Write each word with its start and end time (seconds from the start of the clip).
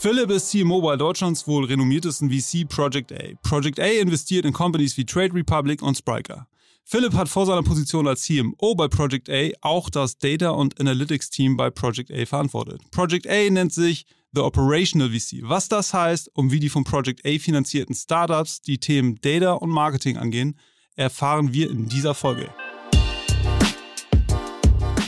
Philipp 0.00 0.30
ist 0.30 0.52
CMO 0.52 0.80
bei 0.80 0.96
Deutschlands 0.96 1.48
wohl 1.48 1.64
renommiertesten 1.64 2.30
VC 2.30 2.68
Project 2.68 3.10
A. 3.12 3.34
Project 3.42 3.80
A 3.80 3.86
investiert 3.86 4.44
in 4.44 4.52
Companies 4.52 4.96
wie 4.96 5.04
Trade 5.04 5.34
Republic 5.34 5.82
und 5.82 5.96
Spryker. 5.96 6.46
Philipp 6.84 7.14
hat 7.14 7.28
vor 7.28 7.46
seiner 7.46 7.64
Position 7.64 8.06
als 8.06 8.22
CMO 8.22 8.76
bei 8.76 8.86
Project 8.86 9.28
A 9.28 9.50
auch 9.60 9.90
das 9.90 10.16
Data 10.16 10.50
und 10.50 10.78
Analytics 10.78 11.30
Team 11.30 11.56
bei 11.56 11.70
Project 11.70 12.12
A 12.12 12.24
verantwortet. 12.26 12.80
Project 12.92 13.26
A 13.26 13.50
nennt 13.50 13.72
sich 13.72 14.06
The 14.32 14.42
Operational 14.42 15.10
VC. 15.10 15.40
Was 15.42 15.68
das 15.68 15.92
heißt 15.92 16.30
und 16.32 16.52
wie 16.52 16.60
die 16.60 16.68
von 16.68 16.84
Project 16.84 17.26
A 17.26 17.36
finanzierten 17.40 17.96
Startups 17.96 18.60
die 18.60 18.78
Themen 18.78 19.20
Data 19.20 19.54
und 19.54 19.70
Marketing 19.70 20.16
angehen, 20.16 20.60
erfahren 20.94 21.52
wir 21.52 21.68
in 21.70 21.88
dieser 21.88 22.14
Folge. 22.14 22.48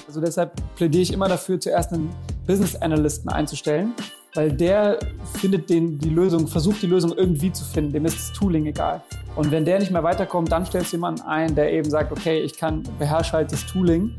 Also 0.08 0.20
deshalb 0.20 0.74
plädiere 0.74 1.02
ich 1.02 1.12
immer 1.12 1.28
dafür, 1.28 1.60
zuerst 1.60 1.92
einen 1.92 2.12
Business 2.44 2.74
Analysten 2.74 3.30
einzustellen, 3.30 3.94
weil 4.34 4.52
der 4.52 4.98
findet 5.34 5.68
den, 5.70 5.98
die 5.98 6.10
Lösung, 6.10 6.46
versucht 6.46 6.82
die 6.82 6.86
Lösung 6.86 7.12
irgendwie 7.16 7.52
zu 7.52 7.64
finden, 7.64 7.92
dem 7.92 8.04
ist 8.04 8.16
das 8.16 8.32
Tooling 8.32 8.66
egal. 8.66 9.02
Und 9.34 9.50
wenn 9.50 9.64
der 9.64 9.78
nicht 9.80 9.90
mehr 9.90 10.04
weiterkommt, 10.04 10.52
dann 10.52 10.64
stellst 10.64 10.92
du 10.92 10.96
jemanden 10.96 11.22
ein, 11.22 11.54
der 11.54 11.72
eben 11.72 11.90
sagt, 11.90 12.12
okay, 12.12 12.40
ich 12.40 12.56
kann 12.56 12.84
beherrsche 12.98 13.32
halt 13.32 13.50
das 13.50 13.66
Tooling. 13.66 14.14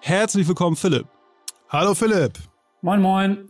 Herzlich 0.00 0.46
willkommen, 0.46 0.76
Philipp. 0.76 1.06
Hallo 1.68 1.94
Philipp. 1.94 2.34
Moin, 2.80 3.00
moin. 3.00 3.48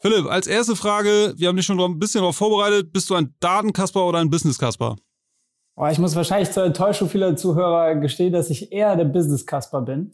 Philipp, 0.00 0.26
als 0.26 0.46
erste 0.46 0.76
Frage, 0.76 1.34
wir 1.36 1.48
haben 1.48 1.56
dich 1.56 1.66
schon 1.66 1.80
ein 1.80 1.98
bisschen 1.98 2.20
darauf 2.20 2.36
vorbereitet, 2.36 2.92
bist 2.92 3.10
du 3.10 3.14
ein 3.14 3.34
Datenkasper 3.40 4.04
oder 4.04 4.18
ein 4.18 4.30
Business-Kasper? 4.30 4.96
Oh, 5.76 5.86
ich 5.86 5.98
muss 5.98 6.14
wahrscheinlich 6.16 6.50
zur 6.50 6.64
Enttäuschung 6.64 7.08
vieler 7.08 7.36
Zuhörer 7.36 7.94
gestehen, 7.96 8.32
dass 8.32 8.50
ich 8.50 8.72
eher 8.72 8.96
der 8.96 9.04
Business-Kasper 9.04 9.82
bin. 9.82 10.12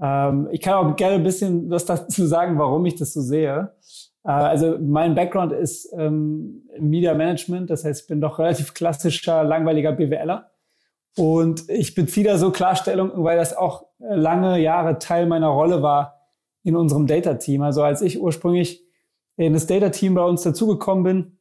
Ähm, 0.00 0.48
ich 0.50 0.60
kann 0.60 0.74
auch 0.74 0.96
gerne 0.96 1.16
ein 1.16 1.22
bisschen 1.22 1.70
was 1.70 1.84
dazu 1.84 2.26
sagen, 2.26 2.58
warum 2.58 2.84
ich 2.86 2.96
das 2.96 3.12
so 3.12 3.20
sehe. 3.20 3.72
Äh, 4.24 4.30
also 4.30 4.78
mein 4.80 5.14
Background 5.14 5.52
ist 5.52 5.92
ähm, 5.96 6.68
Media 6.78 7.14
Management, 7.14 7.70
das 7.70 7.84
heißt, 7.84 8.02
ich 8.02 8.06
bin 8.08 8.20
doch 8.20 8.38
relativ 8.38 8.74
klassischer, 8.74 9.44
langweiliger 9.44 9.92
BWLer. 9.92 10.50
Und 11.16 11.68
ich 11.70 11.94
beziehe 11.94 12.26
da 12.26 12.36
so 12.36 12.50
Klarstellung, 12.50 13.10
weil 13.16 13.38
das 13.38 13.56
auch 13.56 13.86
lange 13.98 14.58
Jahre 14.58 14.98
Teil 14.98 15.26
meiner 15.26 15.48
Rolle 15.48 15.82
war 15.82 16.20
in 16.62 16.76
unserem 16.76 17.06
Data-Team. 17.06 17.62
Also 17.62 17.82
als 17.82 18.02
ich 18.02 18.20
ursprünglich 18.20 18.84
in 19.36 19.54
das 19.54 19.66
Data-Team 19.66 20.14
bei 20.14 20.22
uns 20.22 20.42
dazugekommen 20.42 21.04
bin, 21.04 21.38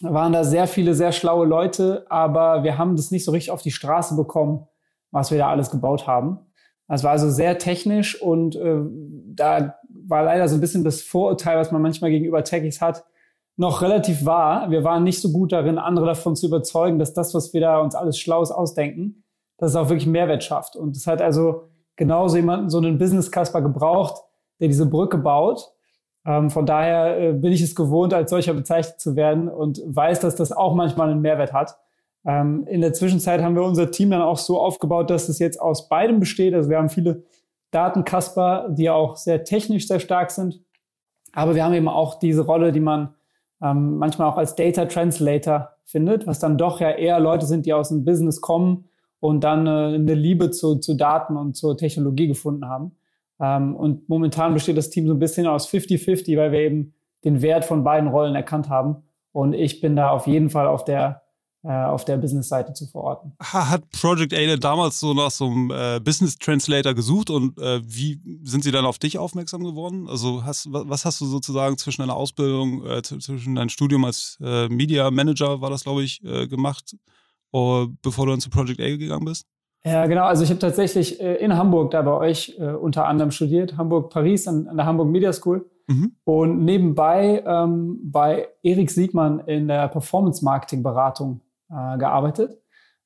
waren 0.00 0.32
da 0.32 0.44
sehr 0.44 0.66
viele 0.66 0.94
sehr 0.94 1.12
schlaue 1.12 1.46
Leute, 1.46 2.04
aber 2.10 2.64
wir 2.64 2.76
haben 2.76 2.96
das 2.96 3.10
nicht 3.10 3.24
so 3.24 3.30
richtig 3.30 3.50
auf 3.50 3.62
die 3.62 3.70
Straße 3.70 4.16
bekommen, 4.16 4.66
was 5.10 5.30
wir 5.30 5.38
da 5.38 5.48
alles 5.48 5.70
gebaut 5.70 6.06
haben. 6.06 6.40
Das 6.88 7.02
war 7.02 7.12
also 7.12 7.30
sehr 7.30 7.58
technisch 7.58 8.20
und 8.20 8.56
äh, 8.56 8.80
da 9.34 9.76
war 9.88 10.24
leider 10.24 10.48
so 10.48 10.56
ein 10.56 10.60
bisschen 10.60 10.84
das 10.84 11.00
Vorurteil, 11.00 11.56
was 11.56 11.72
man 11.72 11.80
manchmal 11.80 12.10
gegenüber 12.10 12.44
Techies 12.44 12.80
hat, 12.80 13.04
noch 13.56 13.82
relativ 13.82 14.24
wahr. 14.24 14.70
Wir 14.70 14.84
waren 14.84 15.04
nicht 15.04 15.20
so 15.20 15.30
gut 15.30 15.52
darin, 15.52 15.78
andere 15.78 16.06
davon 16.06 16.36
zu 16.36 16.46
überzeugen, 16.46 16.98
dass 16.98 17.14
das, 17.14 17.34
was 17.34 17.54
wir 17.54 17.60
da 17.60 17.78
uns 17.80 17.94
alles 17.94 18.18
Schlaues 18.18 18.50
ausdenken, 18.50 19.24
dass 19.58 19.70
es 19.70 19.76
auch 19.76 19.88
wirklich 19.88 20.06
Mehrwert 20.06 20.44
schafft. 20.44 20.76
Und 20.76 20.96
es 20.96 21.06
hat 21.06 21.22
also 21.22 21.68
genauso 21.96 22.36
jemanden, 22.36 22.70
so 22.70 22.78
einen 22.78 22.98
Business-Casper 22.98 23.62
gebraucht, 23.62 24.22
der 24.60 24.68
diese 24.68 24.86
Brücke 24.86 25.18
baut. 25.18 25.70
Ähm, 26.26 26.50
von 26.50 26.66
daher 26.66 27.18
äh, 27.18 27.32
bin 27.32 27.52
ich 27.52 27.62
es 27.62 27.74
gewohnt, 27.74 28.12
als 28.12 28.30
solcher 28.30 28.54
bezeichnet 28.54 29.00
zu 29.00 29.14
werden 29.14 29.48
und 29.48 29.80
weiß, 29.86 30.20
dass 30.20 30.36
das 30.36 30.52
auch 30.52 30.74
manchmal 30.74 31.10
einen 31.10 31.20
Mehrwert 31.20 31.52
hat. 31.52 31.76
Ähm, 32.26 32.66
in 32.66 32.80
der 32.80 32.92
Zwischenzeit 32.92 33.42
haben 33.42 33.54
wir 33.54 33.62
unser 33.62 33.90
Team 33.90 34.10
dann 34.10 34.22
auch 34.22 34.38
so 34.38 34.60
aufgebaut, 34.60 35.10
dass 35.10 35.28
es 35.28 35.38
jetzt 35.38 35.60
aus 35.60 35.88
beidem 35.88 36.20
besteht. 36.20 36.54
Also 36.54 36.70
wir 36.70 36.78
haben 36.78 36.88
viele 36.88 37.24
Datenkasper, 37.70 38.68
die 38.70 38.88
auch 38.88 39.16
sehr 39.16 39.44
technisch 39.44 39.88
sehr 39.88 40.00
stark 40.00 40.30
sind. 40.30 40.62
Aber 41.32 41.54
wir 41.54 41.64
haben 41.64 41.74
eben 41.74 41.88
auch 41.88 42.18
diese 42.18 42.42
Rolle, 42.42 42.72
die 42.72 42.80
man 42.80 43.14
ähm, 43.60 43.98
manchmal 43.98 44.28
auch 44.28 44.36
als 44.36 44.54
Data 44.54 44.86
Translator 44.86 45.70
findet, 45.84 46.26
was 46.26 46.38
dann 46.38 46.58
doch 46.58 46.80
ja 46.80 46.90
eher 46.90 47.20
Leute 47.20 47.46
sind, 47.46 47.66
die 47.66 47.72
aus 47.72 47.88
dem 47.88 48.04
Business 48.04 48.40
kommen 48.40 48.84
und 49.20 49.42
dann 49.42 49.66
äh, 49.66 49.94
eine 49.94 50.14
Liebe 50.14 50.50
zu, 50.50 50.76
zu 50.76 50.94
Daten 50.94 51.36
und 51.36 51.56
zur 51.56 51.76
Technologie 51.76 52.28
gefunden 52.28 52.68
haben. 52.68 52.92
Ähm, 53.40 53.74
und 53.74 54.08
momentan 54.08 54.54
besteht 54.54 54.76
das 54.76 54.90
Team 54.90 55.06
so 55.06 55.14
ein 55.14 55.18
bisschen 55.18 55.46
aus 55.46 55.68
50-50, 55.68 56.36
weil 56.38 56.52
wir 56.52 56.60
eben 56.60 56.94
den 57.24 57.42
Wert 57.42 57.64
von 57.64 57.84
beiden 57.84 58.08
Rollen 58.08 58.34
erkannt 58.34 58.68
haben. 58.68 59.02
Und 59.32 59.52
ich 59.54 59.80
bin 59.80 59.96
da 59.96 60.10
auf 60.10 60.26
jeden 60.26 60.50
Fall 60.50 60.66
auf 60.66 60.84
der 60.84 61.22
auf 61.66 62.04
der 62.04 62.18
Business-Seite 62.18 62.74
zu 62.74 62.86
verorten. 62.86 63.32
Hat 63.40 63.88
Project 63.90 64.34
A 64.34 64.56
damals 64.56 65.00
so 65.00 65.14
nach 65.14 65.30
so 65.30 65.46
einem 65.46 65.70
äh, 65.70 65.98
Business 65.98 66.36
Translator 66.36 66.92
gesucht 66.92 67.30
und 67.30 67.58
äh, 67.58 67.80
wie 67.82 68.20
sind 68.42 68.64
sie 68.64 68.70
dann 68.70 68.84
auf 68.84 68.98
dich 68.98 69.16
aufmerksam 69.16 69.64
geworden? 69.64 70.06
Also 70.08 70.44
hast, 70.44 70.68
was 70.70 71.06
hast 71.06 71.22
du 71.22 71.24
sozusagen 71.24 71.78
zwischen 71.78 72.02
deiner 72.02 72.16
Ausbildung, 72.16 72.84
äh, 72.84 73.00
zwischen 73.02 73.54
deinem 73.54 73.70
Studium 73.70 74.04
als 74.04 74.38
äh, 74.42 74.68
Media 74.68 75.10
Manager 75.10 75.62
war 75.62 75.70
das, 75.70 75.84
glaube 75.84 76.02
ich, 76.02 76.22
äh, 76.22 76.46
gemacht, 76.46 76.96
bevor 77.50 78.26
du 78.26 78.32
dann 78.32 78.40
zu 78.40 78.50
Project 78.50 78.80
A 78.80 78.96
gegangen 78.96 79.24
bist? 79.24 79.46
Ja, 79.84 80.06
genau. 80.06 80.24
Also 80.24 80.44
ich 80.44 80.50
habe 80.50 80.58
tatsächlich 80.58 81.20
in 81.20 81.56
Hamburg 81.56 81.92
da 81.92 82.02
bei 82.02 82.12
euch 82.12 82.58
unter 82.58 83.06
anderem 83.06 83.30
studiert, 83.30 83.76
Hamburg-Paris 83.76 84.48
an, 84.48 84.66
an 84.66 84.76
der 84.76 84.86
Hamburg 84.86 85.08
Media 85.08 85.32
School. 85.32 85.70
Mhm. 85.86 86.16
Und 86.24 86.64
nebenbei 86.64 87.44
ähm, 87.46 88.00
bei 88.02 88.48
Erik 88.62 88.90
Siegmann 88.90 89.40
in 89.40 89.68
der 89.68 89.88
Performance-Marketing-Beratung 89.88 91.42
äh, 91.70 91.98
gearbeitet 91.98 92.58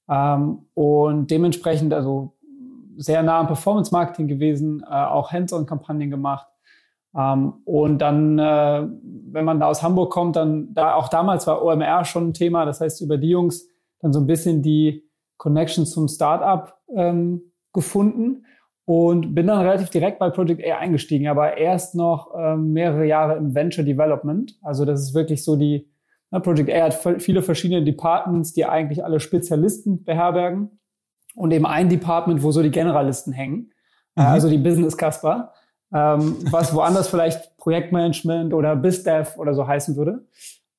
ähm, 0.09 0.67
und 0.75 1.31
dementsprechend 1.31 1.93
also 1.93 2.37
sehr 2.97 3.23
nah 3.23 3.41
am 3.41 3.47
Performance 3.47 3.93
Marketing 3.93 4.27
gewesen, 4.27 4.83
äh, 4.83 4.95
auch 4.95 5.33
Hands-on-Kampagnen 5.33 6.11
gemacht. 6.11 6.49
Ähm, 7.17 7.55
und 7.65 7.99
dann, 7.99 8.39
äh, 8.39 8.87
wenn 9.31 9.45
man 9.45 9.61
da 9.61 9.67
aus 9.67 9.83
Hamburg 9.83 10.11
kommt, 10.11 10.37
dann 10.37 10.75
da 10.75 10.95
auch 10.95 11.09
damals 11.09 11.47
war 11.47 11.63
OMR 11.63 12.05
schon 12.05 12.29
ein 12.29 12.35
Thema. 12.35 12.65
Das 12.65 12.81
heißt, 12.81 13.01
über 13.01 13.17
die 13.17 13.31
Jungs 13.31 13.69
dann 14.01 14.13
so 14.13 14.21
ein 14.21 14.27
bisschen 14.27 14.63
die 14.63 15.09
Connection 15.37 15.87
zum 15.87 16.09
Startup 16.09 16.75
ähm, 16.95 17.53
gefunden 17.73 18.45
und 18.85 19.35
bin 19.35 19.47
dann 19.47 19.61
relativ 19.61 19.91
direkt 19.91 20.19
bei 20.19 20.31
Project 20.31 20.65
A 20.65 20.79
eingestiegen, 20.79 21.29
aber 21.29 21.57
erst 21.57 21.95
noch 21.95 22.33
ähm, 22.37 22.73
mehrere 22.73 23.05
Jahre 23.05 23.37
im 23.37 23.55
Venture 23.55 23.85
Development. 23.85 24.59
Also 24.63 24.85
das 24.85 25.01
ist 25.01 25.15
wirklich 25.15 25.45
so 25.45 25.57
die 25.57 25.89
Project 26.31 26.71
A 26.71 26.84
hat 26.84 27.22
viele 27.22 27.43
verschiedene 27.43 27.83
Departments, 27.83 28.53
die 28.53 28.66
eigentlich 28.66 29.05
alle 29.05 29.21
Spezialisten 29.21 30.05
beherbergen 30.05 30.78
und 31.34 31.53
eben 31.53 31.66
ein 31.66 31.89
Department, 31.89 32.43
wo 32.43 32.50
so 32.50 32.62
die 32.62 32.71
Generalisten 32.71 33.33
hängen, 33.33 33.71
äh, 34.16 34.22
mhm. 34.22 34.27
also 34.27 34.50
die 34.50 34.59
Business 34.59 34.97
Casper, 34.97 35.53
ähm, 35.93 36.37
was 36.50 36.75
woanders 36.75 37.09
vielleicht 37.11 37.56
Projektmanagement 37.56 38.53
oder 38.53 38.77
BizDev 38.77 39.39
oder 39.39 39.55
so 39.55 39.66
heißen 39.66 39.97
würde. 39.97 40.27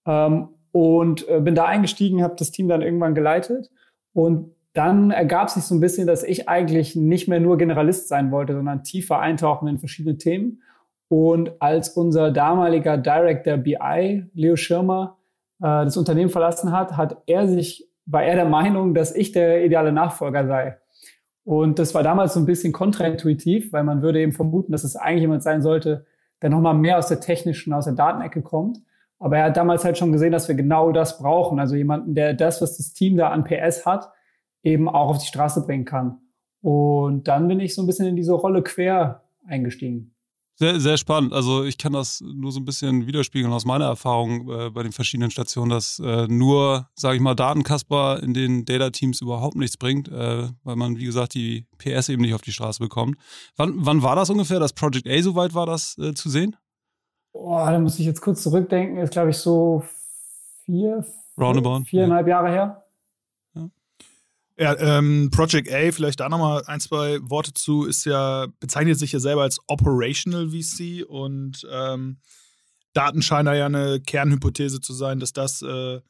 Ähm, 0.06 0.50
und 0.72 1.28
äh, 1.28 1.40
bin 1.40 1.56
da 1.56 1.66
eingestiegen, 1.66 2.22
habe 2.22 2.36
das 2.38 2.52
Team 2.52 2.68
dann 2.68 2.84
irgendwann 2.84 3.16
geleitet 3.16 3.72
und 4.14 4.54
dann 4.74 5.12
ergab 5.12 5.50
sich 5.50 5.64
so 5.64 5.74
ein 5.74 5.80
bisschen, 5.80 6.06
dass 6.06 6.24
ich 6.24 6.48
eigentlich 6.48 6.96
nicht 6.96 7.28
mehr 7.28 7.40
nur 7.40 7.58
Generalist 7.58 8.08
sein 8.08 8.32
wollte, 8.32 8.54
sondern 8.54 8.84
tiefer 8.84 9.20
eintauchen 9.20 9.68
in 9.68 9.80
verschiedene 9.80 10.18
Themen. 10.18 10.62
Und 11.08 11.60
als 11.60 11.90
unser 11.90 12.32
damaliger 12.32 12.98
Director 12.98 13.58
BI, 13.58 14.26
Leo 14.34 14.56
Schirmer, 14.56 15.18
äh, 15.60 15.86
das 15.86 15.98
Unternehmen 15.98 16.30
verlassen 16.30 16.72
hat, 16.72 16.98
hat 16.98 17.22
er 17.26 17.48
sich, 17.48 17.90
war 18.06 18.24
er 18.24 18.36
der 18.36 18.46
Meinung, 18.46 18.94
dass 18.94 19.16
ich 19.16 19.32
der 19.32 19.64
ideale 19.66 19.92
Nachfolger 19.92 20.48
sei. 20.48 20.78
Und 21.44 21.80
das 21.80 21.96
war 21.96 22.04
damals 22.04 22.34
so 22.34 22.40
ein 22.40 22.46
bisschen 22.46 22.74
kontraintuitiv, 22.74 23.74
weil 23.74 23.84
man 23.84 24.02
würde 24.02 24.22
eben 24.22 24.34
vermuten, 24.34 24.72
dass 24.72 24.84
es 24.84 24.96
eigentlich 24.96 25.22
jemand 25.22 25.44
sein 25.44 25.62
sollte, 25.62 26.06
der 26.42 26.50
nochmal 26.50 26.76
mehr 26.76 26.98
aus 26.98 27.08
der 27.08 27.20
technischen, 27.20 27.74
aus 27.74 27.86
der 27.86 27.96
Datenecke 27.96 28.42
kommt. 28.42 28.80
Aber 29.18 29.38
er 29.38 29.46
hat 29.46 29.58
damals 29.58 29.84
halt 29.84 29.98
schon 29.98 30.12
gesehen, 30.12 30.32
dass 30.32 30.48
wir 30.48 30.56
genau 30.56 30.92
das 30.92 31.18
brauchen. 31.18 31.60
Also 31.60 31.76
jemanden, 31.76 32.16
der 32.16 32.34
das, 32.34 32.62
was 32.62 32.78
das 32.78 32.94
Team 32.94 33.18
da 33.18 33.30
an 33.30 33.44
PS 33.44 33.86
hat, 33.86 34.12
eben 34.64 34.88
auch 34.88 35.10
auf 35.10 35.18
die 35.18 35.28
Straße 35.28 35.66
bringen 35.66 35.86
kann. 35.86 36.20
Und 36.62 37.28
dann 37.28 37.48
bin 37.48 37.60
ich 37.60 37.76
so 37.76 37.82
ein 37.82 37.88
bisschen 37.88 38.08
in 38.08 38.16
diese 38.16 38.34
Rolle 38.34 38.62
quer 38.62 39.24
eingestiegen. 39.46 40.14
Sehr, 40.62 40.78
sehr 40.82 40.98
spannend. 40.98 41.32
Also 41.32 41.64
ich 41.64 41.78
kann 41.78 41.94
das 41.94 42.22
nur 42.22 42.52
so 42.52 42.60
ein 42.60 42.66
bisschen 42.66 43.08
widerspiegeln 43.08 43.54
aus 43.54 43.64
meiner 43.64 43.86
Erfahrung 43.86 44.50
äh, 44.52 44.70
bei 44.70 44.84
den 44.84 44.92
verschiedenen 44.92 45.32
Stationen, 45.32 45.70
dass 45.70 46.00
äh, 46.00 46.28
nur, 46.28 46.90
sage 46.96 47.16
ich 47.16 47.22
mal, 47.22 47.34
Datenkasper 47.34 48.22
in 48.22 48.34
den 48.34 48.66
Data-Teams 48.66 49.22
überhaupt 49.22 49.56
nichts 49.56 49.78
bringt, 49.78 50.10
äh, 50.10 50.50
weil 50.64 50.76
man, 50.76 50.98
wie 50.98 51.06
gesagt, 51.06 51.34
die 51.34 51.66
PS 51.78 52.10
eben 52.10 52.24
nicht 52.24 52.34
auf 52.34 52.42
die 52.42 52.52
Straße 52.52 52.80
bekommt. 52.80 53.16
Wann, 53.56 53.74
wann 53.78 54.04
war 54.04 54.18
das 54.18 54.30
ungefähr, 54.30 54.60
dass 54.60 54.74
Project 54.74 55.08
A 55.08 55.22
so 55.22 55.34
weit 55.34 55.54
war, 55.54 55.66
das 55.66 55.98
äh, 55.98 56.14
zu 56.14 56.30
sehen? 56.30 56.58
Boah, 57.32 57.72
da 57.72 57.80
muss 57.80 57.98
ich 57.98 58.06
jetzt 58.06 58.20
kurz 58.20 58.44
zurückdenken. 58.44 58.98
Ist, 58.98 59.14
glaube 59.14 59.30
ich, 59.30 59.38
so 59.38 59.86
vier, 60.66 61.06
Roundabout. 61.40 61.86
viereinhalb 61.86 62.28
ja. 62.28 62.36
Jahre 62.36 62.50
her. 62.50 62.84
Ja, 64.60 64.78
ähm, 64.78 65.30
Project 65.32 65.72
A, 65.72 65.90
vielleicht 65.94 66.20
da 66.20 66.28
nochmal 66.28 66.64
ein, 66.66 66.82
zwei 66.82 67.20
Worte 67.22 67.54
zu, 67.54 67.86
ist 67.86 68.06
ja, 68.06 68.48
bezeichnet 68.60 69.00
sich 69.00 69.14
ja 69.14 69.20
selber 69.20 69.44
als 69.44 69.60
Operational 69.68 70.50
VC 70.50 71.06
und 71.08 71.66
ähm, 71.72 72.18
Daten 72.92 73.22
scheinen 73.22 73.56
ja 73.56 73.68
eine 73.68 74.02
Kernhypothese 74.02 74.82
zu 74.82 74.94
sein, 74.94 75.22
dass 75.22 75.32
das 75.32 75.62
äh, 75.62 76.02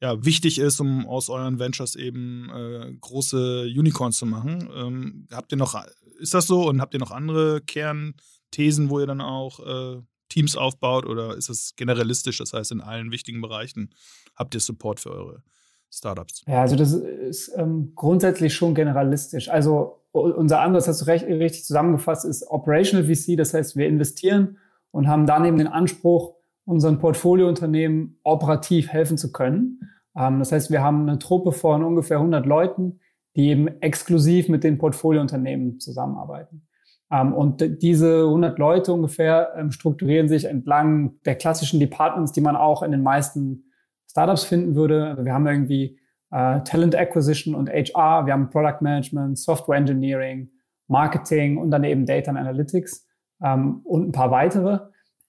ja, 0.00 0.24
wichtig 0.24 0.60
ist, 0.60 0.78
um 0.78 1.04
aus 1.08 1.28
euren 1.28 1.58
Ventures 1.58 1.96
eben 1.96 2.48
äh, 2.50 2.94
große 3.00 3.62
Unicorns 3.64 4.18
zu 4.18 4.26
machen. 4.26 4.70
Ähm, 4.72 5.26
habt 5.32 5.50
ihr 5.50 5.58
noch, 5.58 5.74
ist 6.20 6.34
das 6.34 6.46
so? 6.46 6.68
Und 6.68 6.80
habt 6.80 6.94
ihr 6.94 7.00
noch 7.00 7.10
andere 7.10 7.60
Kernthesen, 7.60 8.88
wo 8.88 9.00
ihr 9.00 9.06
dann 9.06 9.20
auch 9.20 9.58
äh, 9.66 10.00
Teams 10.28 10.54
aufbaut? 10.54 11.06
Oder 11.06 11.36
ist 11.36 11.48
es 11.48 11.74
generalistisch, 11.74 12.38
das 12.38 12.52
heißt 12.52 12.70
in 12.70 12.80
allen 12.80 13.10
wichtigen 13.10 13.40
Bereichen 13.40 13.90
habt 14.36 14.54
ihr 14.54 14.60
Support 14.60 15.00
für 15.00 15.10
eure 15.10 15.42
Startups? 15.90 16.42
Ja, 16.46 16.62
also 16.62 16.76
das 16.76 16.92
ist 16.92 17.52
ähm, 17.56 17.92
grundsätzlich 17.94 18.54
schon 18.54 18.74
generalistisch. 18.74 19.48
Also 19.48 20.02
unser 20.12 20.60
Ansatz, 20.60 20.88
hast 20.88 21.02
du 21.02 21.06
recht, 21.06 21.26
richtig 21.26 21.64
zusammengefasst, 21.64 22.24
ist 22.24 22.48
Operational 22.50 23.04
VC, 23.04 23.36
das 23.36 23.54
heißt 23.54 23.76
wir 23.76 23.86
investieren 23.86 24.58
und 24.90 25.08
haben 25.08 25.26
dann 25.26 25.44
eben 25.44 25.58
den 25.58 25.68
Anspruch, 25.68 26.34
unseren 26.64 26.98
Portfoliounternehmen 26.98 28.18
operativ 28.24 28.88
helfen 28.88 29.16
zu 29.16 29.32
können. 29.32 29.80
Ähm, 30.16 30.38
das 30.38 30.52
heißt, 30.52 30.70
wir 30.70 30.82
haben 30.82 31.08
eine 31.08 31.18
Truppe 31.18 31.52
von 31.52 31.82
ungefähr 31.82 32.18
100 32.18 32.44
Leuten, 32.44 33.00
die 33.36 33.48
eben 33.48 33.68
exklusiv 33.80 34.48
mit 34.48 34.64
den 34.64 34.76
Portfoliounternehmen 34.76 35.80
zusammenarbeiten. 35.80 36.66
Ähm, 37.10 37.32
und 37.32 37.82
diese 37.82 38.24
100 38.24 38.58
Leute 38.58 38.92
ungefähr 38.92 39.54
ähm, 39.56 39.70
strukturieren 39.70 40.28
sich 40.28 40.44
entlang 40.44 41.14
der 41.24 41.36
klassischen 41.36 41.80
Departments, 41.80 42.32
die 42.32 42.40
man 42.40 42.56
auch 42.56 42.82
in 42.82 42.90
den 42.90 43.02
meisten 43.02 43.67
Startups 44.08 44.44
finden 44.44 44.74
würde. 44.74 45.16
Wir 45.20 45.34
haben 45.34 45.46
irgendwie 45.46 45.98
äh, 46.30 46.60
Talent 46.62 46.94
Acquisition 46.94 47.54
und 47.54 47.68
HR, 47.70 48.26
wir 48.26 48.32
haben 48.32 48.50
Product 48.50 48.80
Management, 48.80 49.38
Software 49.38 49.76
Engineering, 49.76 50.50
Marketing 50.88 51.58
und 51.58 51.70
dann 51.70 51.84
eben 51.84 52.06
Data 52.06 52.30
and 52.30 52.38
Analytics 52.38 53.06
ähm, 53.42 53.80
und 53.84 54.08
ein 54.08 54.12
paar 54.12 54.30
weitere. 54.30 54.80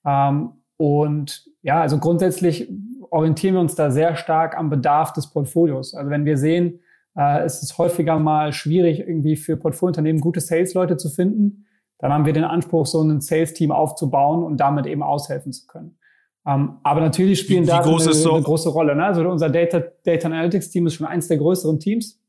Ähm, 0.06 0.52
und 0.78 1.46
ja, 1.62 1.81
also 1.81 1.98
grundsätzlich 1.98 2.70
orientieren 3.10 3.56
wir 3.56 3.62
uns 3.62 3.76
da 3.76 3.92
sehr 3.92 4.16
stark 4.16 4.58
am 4.58 4.70
Bedarf 4.70 5.14
des 5.14 5.30
Portfolios. 5.30 5.94
Also 5.94 6.10
wenn 6.10 6.26
wir 6.26 6.38
sehen, 6.38 6.80
äh, 7.16 7.42
es 7.44 7.62
ist 7.62 7.78
häufiger 7.78 8.18
mal 8.20 8.54
schwierig, 8.54 9.00
irgendwie 9.00 9.36
für 9.36 9.58
Portfoliounternehmen 9.58 10.22
gute 10.22 10.40
Sales-Leute 10.40 10.98
zu 10.98 11.10
finden, 11.10 11.66
dann 11.98 12.14
haben 12.14 12.26
wir 12.26 12.34
den 12.34 12.46
Anspruch, 12.46 12.86
so 12.86 13.02
ein 13.02 13.20
Sales-Team 13.20 13.72
aufzubauen 13.72 14.44
und 14.44 14.58
damit 14.58 14.86
eben 14.86 15.04
aushelfen 15.04 15.52
zu 15.52 15.68
können. 15.68 15.99
Ähm, 16.45 16.77
aber 16.83 17.01
natürlich 17.01 17.39
spielen 17.39 17.65
da 17.65 17.81
eine, 17.81 18.00
so? 18.13 18.33
eine, 18.33 18.44
große 18.44 18.69
Rolle. 18.69 18.95
Ne? 18.95 19.06
Also 19.06 19.21
unser 19.27 19.50
Data, 19.50 19.81
Data 20.03 20.27
Analytics-Team 20.27 20.88
ist 20.88 20.95
schon 20.95 21.07
eins 21.07 21.27
der 21.27 21.38
größeren 21.38 21.80
Teams, 21.80 22.19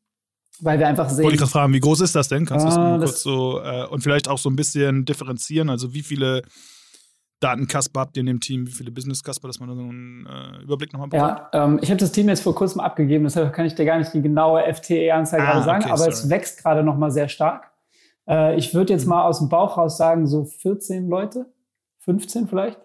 weil 0.60 0.78
wir 0.78 0.88
einfach 0.88 1.08
sehen. 1.08 1.24
Wollte 1.24 1.36
ich 1.36 1.40
gerade 1.40 1.52
fragen, 1.52 1.72
wie 1.72 1.80
groß 1.80 2.00
ist 2.00 2.14
das 2.14 2.28
denn? 2.28 2.44
Kannst 2.44 2.66
du 2.66 2.70
das, 2.70 2.76
äh, 2.76 2.98
das 2.98 3.10
kurz 3.10 3.22
so 3.22 3.60
äh, 3.62 3.86
und 3.86 4.02
vielleicht 4.02 4.28
auch 4.28 4.38
so 4.38 4.50
ein 4.50 4.56
bisschen 4.56 5.04
differenzieren? 5.04 5.70
Also 5.70 5.94
wie 5.94 6.02
viele 6.02 6.42
Datenkasper 7.40 8.00
habt 8.00 8.16
ihr 8.16 8.20
in 8.20 8.26
dem 8.26 8.40
Team, 8.40 8.66
wie 8.66 8.72
viele 8.72 8.90
Business-Kasper, 8.90 9.48
dass 9.48 9.58
man 9.60 9.74
so 9.74 9.82
einen 9.82 10.26
äh, 10.26 10.62
Überblick 10.62 10.92
nochmal 10.92 11.08
bekommt? 11.08 11.40
Ja, 11.52 11.64
ähm, 11.64 11.78
ich 11.82 11.90
habe 11.90 11.98
das 11.98 12.12
Team 12.12 12.28
jetzt 12.28 12.42
vor 12.42 12.54
kurzem 12.54 12.80
abgegeben, 12.80 13.24
deshalb 13.24 13.52
kann 13.54 13.64
ich 13.64 13.74
dir 13.74 13.86
gar 13.86 13.98
nicht 13.98 14.12
die 14.12 14.20
genaue 14.20 14.62
FTE-Anzahl 14.72 15.40
ah, 15.40 15.44
gerade 15.44 15.64
sagen, 15.64 15.82
okay, 15.84 15.90
aber 15.90 15.98
sorry. 15.98 16.12
es 16.12 16.28
wächst 16.28 16.62
gerade 16.62 16.84
nochmal 16.84 17.10
sehr 17.10 17.28
stark. 17.28 17.70
Äh, 18.28 18.56
ich 18.56 18.74
würde 18.74 18.92
jetzt 18.92 19.04
mhm. 19.04 19.10
mal 19.10 19.24
aus 19.24 19.38
dem 19.38 19.48
Bauch 19.48 19.78
raus 19.78 19.96
sagen, 19.96 20.26
so 20.26 20.44
14 20.44 21.08
Leute, 21.08 21.46
15 22.00 22.46
vielleicht. 22.46 22.78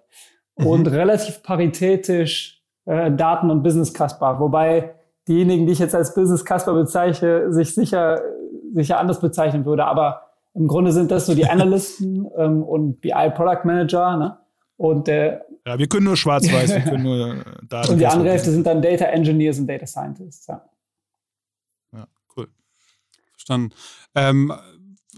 Mhm. 0.57 0.68
Und 0.68 0.88
relativ 0.88 1.44
paritätisch 1.44 2.63
äh, 2.86 3.12
Daten- 3.12 3.50
und 3.50 3.63
Business-Kasper. 3.63 4.40
Wobei 4.40 4.96
diejenigen, 5.28 5.66
die 5.66 5.74
ich 5.74 5.80
jetzt 5.80 5.96
als 5.96 6.13
Business-Kasper 6.13 6.74
bezeichne, 6.74 7.52
sich 7.52 7.74
sicher, 7.74 8.22
sicher 8.74 9.00
anders 9.00 9.19
bezeichnen 9.19 9.66
würde. 9.66 9.86
Aber 9.86 10.22
im 10.54 10.68
Grunde 10.68 10.92
sind 10.92 11.12
das 11.12 11.25
so 11.25 11.36
die 11.36 11.46
Analysten 11.50 12.28
ähm, 12.38 12.63
und 12.63 13.02
BI-Product 13.02 13.66
Manager. 13.66 14.18
Ne? 14.18 14.38
Und 14.78 15.07
der 15.07 15.46
ja, 15.68 15.80
wir 15.80 15.88
können 15.88 16.06
nur 16.06 16.16
schwarz-weiß, 16.16 16.75
wir 16.75 16.81
können 16.81 17.04
nur 17.04 17.38
äh, 17.38 17.44
Daten. 17.68 17.90
Und 17.94 17.98
die 17.98 18.06
andere 18.06 18.30
Hälfte 18.30 18.52
sind 18.52 18.68
dann 18.68 18.84
Data 18.84 19.06
Engineers 19.06 19.57
und 19.57 19.66
Data 19.66 19.88
Scientists. 19.88 20.46
Ja, 20.46 20.63
ja 21.92 22.07
cool. 22.38 22.48
Verstanden. 23.31 23.74
Ähm, 24.13 24.54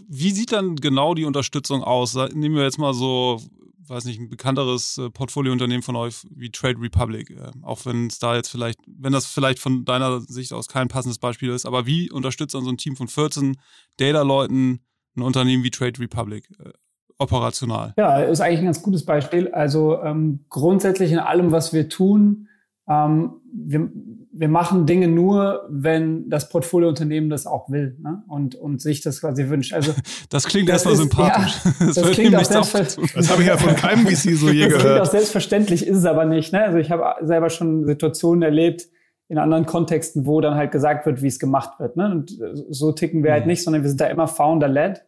wie 0.07 0.31
sieht 0.31 0.54
dann 0.54 0.78
genau 0.78 1.16
die 1.16 1.25
Unterstützung 1.25 1.84
aus? 1.84 2.16
Nehmen 2.34 2.56
wir 2.56 2.63
jetzt 2.63 2.80
mal 2.80 2.94
so, 2.94 3.42
weiß 3.89 4.06
nicht, 4.06 4.19
ein 4.19 4.30
bekannteres 4.30 4.98
äh, 4.98 5.10
Portfoliounternehmen 5.10 5.84
von 5.84 5.95
euch 5.95 6.28
wie 6.30 6.50
Trade 6.51 6.80
Republic. 6.80 7.31
Äh, 7.31 7.51
auch 7.62 7.86
wenn 7.86 8.07
es 8.07 8.19
da 8.19 8.36
jetzt 8.36 8.50
vielleicht, 8.50 8.80
wenn 8.88 9.13
das 9.13 9.25
vielleicht 9.25 9.60
von 9.60 9.86
deiner 9.86 10.22
Sicht 10.22 10.54
aus 10.54 10.68
kein 10.68 10.88
passendes 10.88 11.19
Beispiel 11.19 11.50
ist, 11.50 11.66
aber 11.66 11.86
wie 11.86 12.12
unterstützt 12.12 12.56
dann 12.56 12.63
so 12.63 12.69
ein 12.69 12.78
Team 12.78 12.95
von 12.95 13.07
14 13.07 13.57
Data-Leuten 13.98 14.81
ein 15.16 15.22
Unternehmen 15.22 15.63
wie 15.63 15.72
Trade 15.72 16.00
Republic? 16.00 16.50
Äh, 16.60 16.72
operational? 17.19 17.94
Ja, 17.98 18.19
ist 18.19 18.42
eigentlich 18.42 18.60
ein 18.60 18.66
ganz 18.66 18.81
gutes 18.81 19.06
Beispiel. 19.06 19.50
Also 19.50 20.01
ähm, 20.01 20.45
grundsätzlich 20.50 21.12
in 21.12 21.19
allem, 21.19 21.51
was 21.51 21.74
wir 21.74 21.89
tun, 21.89 22.48
ähm, 22.89 23.42
wir, 23.54 23.89
wir 24.31 24.48
machen 24.48 24.86
Dinge 24.86 25.07
nur, 25.07 25.66
wenn 25.69 26.30
das 26.30 26.50
Portfoliounternehmen 26.50 27.30
das 27.30 27.45
auch 27.45 27.69
will 27.69 27.98
ne? 28.01 28.24
und, 28.28 28.56
und 28.56 28.81
sich 28.81 29.01
das 29.01 29.22
quasi 29.22 29.50
wünscht. 29.50 29.74
Also 29.74 29.94
das 30.30 30.45
klingt 30.45 30.69
erstmal 30.69 30.95
sympathisch. 30.95 31.56
Ja, 31.66 31.72
das, 31.88 31.95
das 31.95 32.12
klingt 32.12 32.36
auch 32.36 32.44
selbstverständlich. 32.44 33.13
Das 33.13 33.31
habe 33.31 33.42
ich 33.42 33.48
ja 33.48 33.57
von 33.57 33.75
keinem 33.75 34.07
VC 34.07 34.38
so 34.38 34.50
je 34.50 34.66
das 34.66 34.74
gehört. 34.74 34.74
Das 34.74 34.81
klingt 34.81 35.01
auch 35.01 35.12
selbstverständlich, 35.12 35.88
ist 35.88 35.98
es 35.98 36.06
aber 36.06 36.25
nicht. 36.25 36.54
Ne? 36.54 36.63
Also 36.63 36.78
ich 36.78 36.92
habe 36.92 37.25
selber 37.25 37.50
schon 37.50 37.86
Situationen 37.86 38.42
erlebt 38.44 38.88
in 39.28 39.38
anderen 39.38 39.66
Kontexten, 39.66 40.25
wo 40.25 40.39
dann 40.39 40.56
halt 40.56 40.72
gesagt 40.72 41.06
wird, 41.06 41.22
wie 41.22 41.28
es 41.28 41.39
gemacht 41.39 41.80
wird. 41.80 41.98
Ne? 41.98 42.10
Und 42.10 42.38
so 42.69 42.94
ticken 42.94 43.24
wir 43.24 43.31
halt 43.31 43.42
mhm. 43.42 43.44
halt 43.44 43.48
nicht, 43.48 43.63
sondern 43.63 43.84
wir 43.84 43.89
sind 43.89 44.00
da 44.00 44.07
immer 44.07 44.28
Founder-led. 44.28 45.04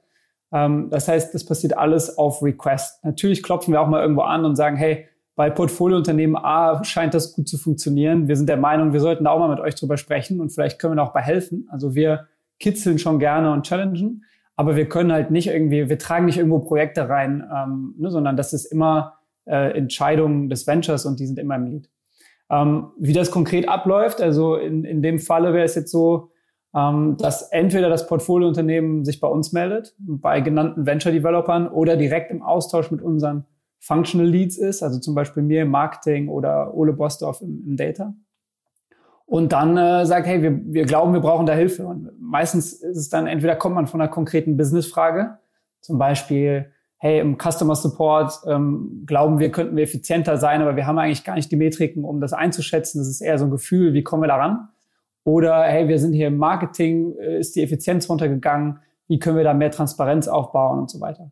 Ähm, 0.52 0.90
das 0.90 1.08
heißt, 1.08 1.34
das 1.34 1.46
passiert 1.46 1.78
alles 1.78 2.18
auf 2.18 2.42
Request. 2.42 3.04
Natürlich 3.06 3.44
klopfen 3.44 3.74
wir 3.74 3.82
auch 3.82 3.88
mal 3.88 4.02
irgendwo 4.02 4.24
an 4.24 4.44
und 4.44 4.56
sagen, 4.56 4.76
hey, 4.76 5.08
bei 5.40 5.50
Portfoliounternehmen 5.50 6.36
A 6.36 6.84
scheint 6.84 7.14
das 7.14 7.32
gut 7.32 7.48
zu 7.48 7.58
funktionieren. 7.58 8.28
Wir 8.28 8.36
sind 8.36 8.50
der 8.50 8.58
Meinung, 8.58 8.92
wir 8.92 9.00
sollten 9.00 9.24
da 9.24 9.30
auch 9.30 9.40
mal 9.40 9.48
mit 9.48 9.62
euch 9.62 9.74
drüber 9.74 9.96
sprechen 9.96 10.42
und 10.42 10.50
vielleicht 10.50 10.80
können 10.80 10.92
wir 10.92 10.96
da 10.98 11.04
auch 11.04 11.14
bei 11.14 11.22
helfen. 11.22 11.66
Also 11.72 11.96
wir 11.96 12.28
kitzeln 12.60 13.00
schon 13.00 13.20
gerne 13.20 13.54
und 13.54 13.66
challengen, 13.66 14.26
aber 14.58 14.76
wir 14.76 14.90
können 14.90 15.14
halt 15.14 15.32
nicht 15.32 15.48
irgendwie, 15.48 15.88
wir 15.88 15.98
tragen 15.98 16.26
nicht 16.26 16.38
irgendwo 16.38 16.60
Projekte 16.60 17.08
rein, 17.08 17.50
ähm, 17.56 17.96
ne, 17.98 18.12
sondern 18.12 18.36
das 18.36 18.52
ist 18.52 18.66
immer 18.66 19.14
äh, 19.46 19.78
Entscheidungen 19.78 20.50
des 20.50 20.68
Ventures 20.68 21.06
und 21.06 21.22
die 21.22 21.26
sind 21.26 21.40
immer 21.40 21.56
im 21.56 21.68
Lead. 21.68 21.90
Ähm, 22.50 22.88
wie 22.98 23.14
das 23.14 23.32
konkret 23.32 23.70
abläuft, 23.70 24.22
also 24.22 24.58
in, 24.58 24.84
in 24.84 25.02
dem 25.02 25.20
Falle 25.20 25.54
wäre 25.54 25.64
es 25.64 25.76
jetzt 25.76 25.92
so, 25.92 26.32
ähm, 26.76 27.16
dass 27.18 27.44
entweder 27.44 27.88
das 27.88 28.08
Portfoliounternehmen 28.08 29.06
sich 29.06 29.22
bei 29.22 29.30
uns 29.30 29.54
meldet, 29.54 29.96
bei 30.00 30.42
genannten 30.42 30.86
Venture-Developern 30.86 31.70
oder 31.70 31.96
direkt 31.96 32.30
im 32.30 32.42
Austausch 32.42 32.92
mit 32.92 33.02
unseren 33.02 33.46
Functional 33.80 34.28
Leads 34.28 34.58
ist, 34.58 34.84
also 34.84 35.00
zum 35.00 35.16
Beispiel 35.16 35.44
mir 35.44 35.64
im 35.64 35.70
Marketing 35.70 36.28
oder 36.30 36.74
Ole 36.74 36.94
Bosdorf 36.94 37.42
im, 37.42 37.64
im 37.66 37.78
Data. 37.78 38.14
Und 39.26 39.52
dann 39.52 39.78
äh, 39.78 40.06
sagt, 40.06 40.26
hey, 40.26 40.42
wir, 40.42 40.60
wir 40.74 40.86
glauben, 40.86 41.14
wir 41.14 41.20
brauchen 41.20 41.46
da 41.46 41.54
Hilfe. 41.54 41.86
Und 41.86 42.10
meistens 42.20 42.74
ist 42.74 42.98
es 42.98 43.10
dann, 43.10 43.28
entweder 43.28 43.56
kommt 43.56 43.76
man 43.76 43.86
von 43.88 44.02
einer 44.02 44.10
konkreten 44.10 44.58
Businessfrage, 44.58 45.38
zum 45.82 45.98
Beispiel, 45.98 46.72
hey, 46.98 47.20
im 47.20 47.38
Customer 47.38 47.76
Support 47.76 48.42
ähm, 48.48 49.04
glauben 49.06 49.40
wir, 49.40 49.52
könnten 49.52 49.76
wir 49.76 49.84
effizienter 49.84 50.38
sein, 50.38 50.62
aber 50.62 50.76
wir 50.76 50.86
haben 50.86 50.98
eigentlich 50.98 51.24
gar 51.24 51.36
nicht 51.36 51.52
die 51.52 51.56
Metriken, 51.56 52.04
um 52.04 52.20
das 52.20 52.34
einzuschätzen. 52.34 53.00
Das 53.00 53.08
ist 53.08 53.22
eher 53.22 53.38
so 53.38 53.46
ein 53.46 53.52
Gefühl, 53.52 53.94
wie 53.94 54.04
kommen 54.04 54.24
wir 54.24 54.28
da 54.28 54.36
ran? 54.36 54.70
Oder 55.24 55.64
hey, 55.64 55.88
wir 55.88 56.00
sind 56.00 56.14
hier 56.14 56.28
im 56.28 56.38
Marketing, 56.38 57.16
äh, 57.20 57.40
ist 57.40 57.56
die 57.56 57.64
Effizienz 57.64 58.10
runtergegangen, 58.10 58.80
wie 59.08 59.20
können 59.20 59.38
wir 59.38 59.44
da 59.44 59.54
mehr 59.54 59.72
Transparenz 59.72 60.28
aufbauen 60.28 60.80
und 60.80 60.90
so 60.90 61.00
weiter. 61.00 61.32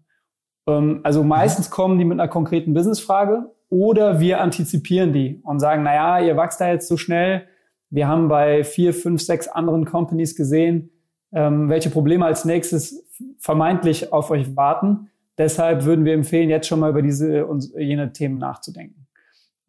Ähm, 0.67 1.01
also 1.03 1.23
meistens 1.23 1.69
kommen 1.69 1.97
die 1.97 2.05
mit 2.05 2.19
einer 2.19 2.29
konkreten 2.29 2.73
Businessfrage 2.73 3.51
oder 3.69 4.19
wir 4.19 4.41
antizipieren 4.41 5.13
die 5.13 5.41
und 5.43 5.59
sagen, 5.59 5.83
na 5.83 5.93
ja, 5.93 6.19
ihr 6.25 6.37
wachst 6.37 6.61
da 6.61 6.69
jetzt 6.69 6.87
so 6.87 6.97
schnell. 6.97 7.47
Wir 7.89 8.07
haben 8.07 8.27
bei 8.27 8.63
vier, 8.63 8.93
fünf, 8.93 9.21
sechs 9.21 9.47
anderen 9.47 9.85
Companies 9.85 10.35
gesehen, 10.35 10.91
ähm, 11.31 11.69
welche 11.69 11.89
Probleme 11.89 12.25
als 12.25 12.45
nächstes 12.45 13.05
vermeintlich 13.39 14.11
auf 14.11 14.29
euch 14.29 14.55
warten. 14.55 15.09
Deshalb 15.37 15.85
würden 15.85 16.03
wir 16.05 16.13
empfehlen, 16.13 16.49
jetzt 16.49 16.67
schon 16.67 16.79
mal 16.79 16.89
über 16.89 17.01
diese 17.01 17.45
und 17.45 17.69
jene 17.77 18.11
Themen 18.11 18.37
nachzudenken. 18.37 19.07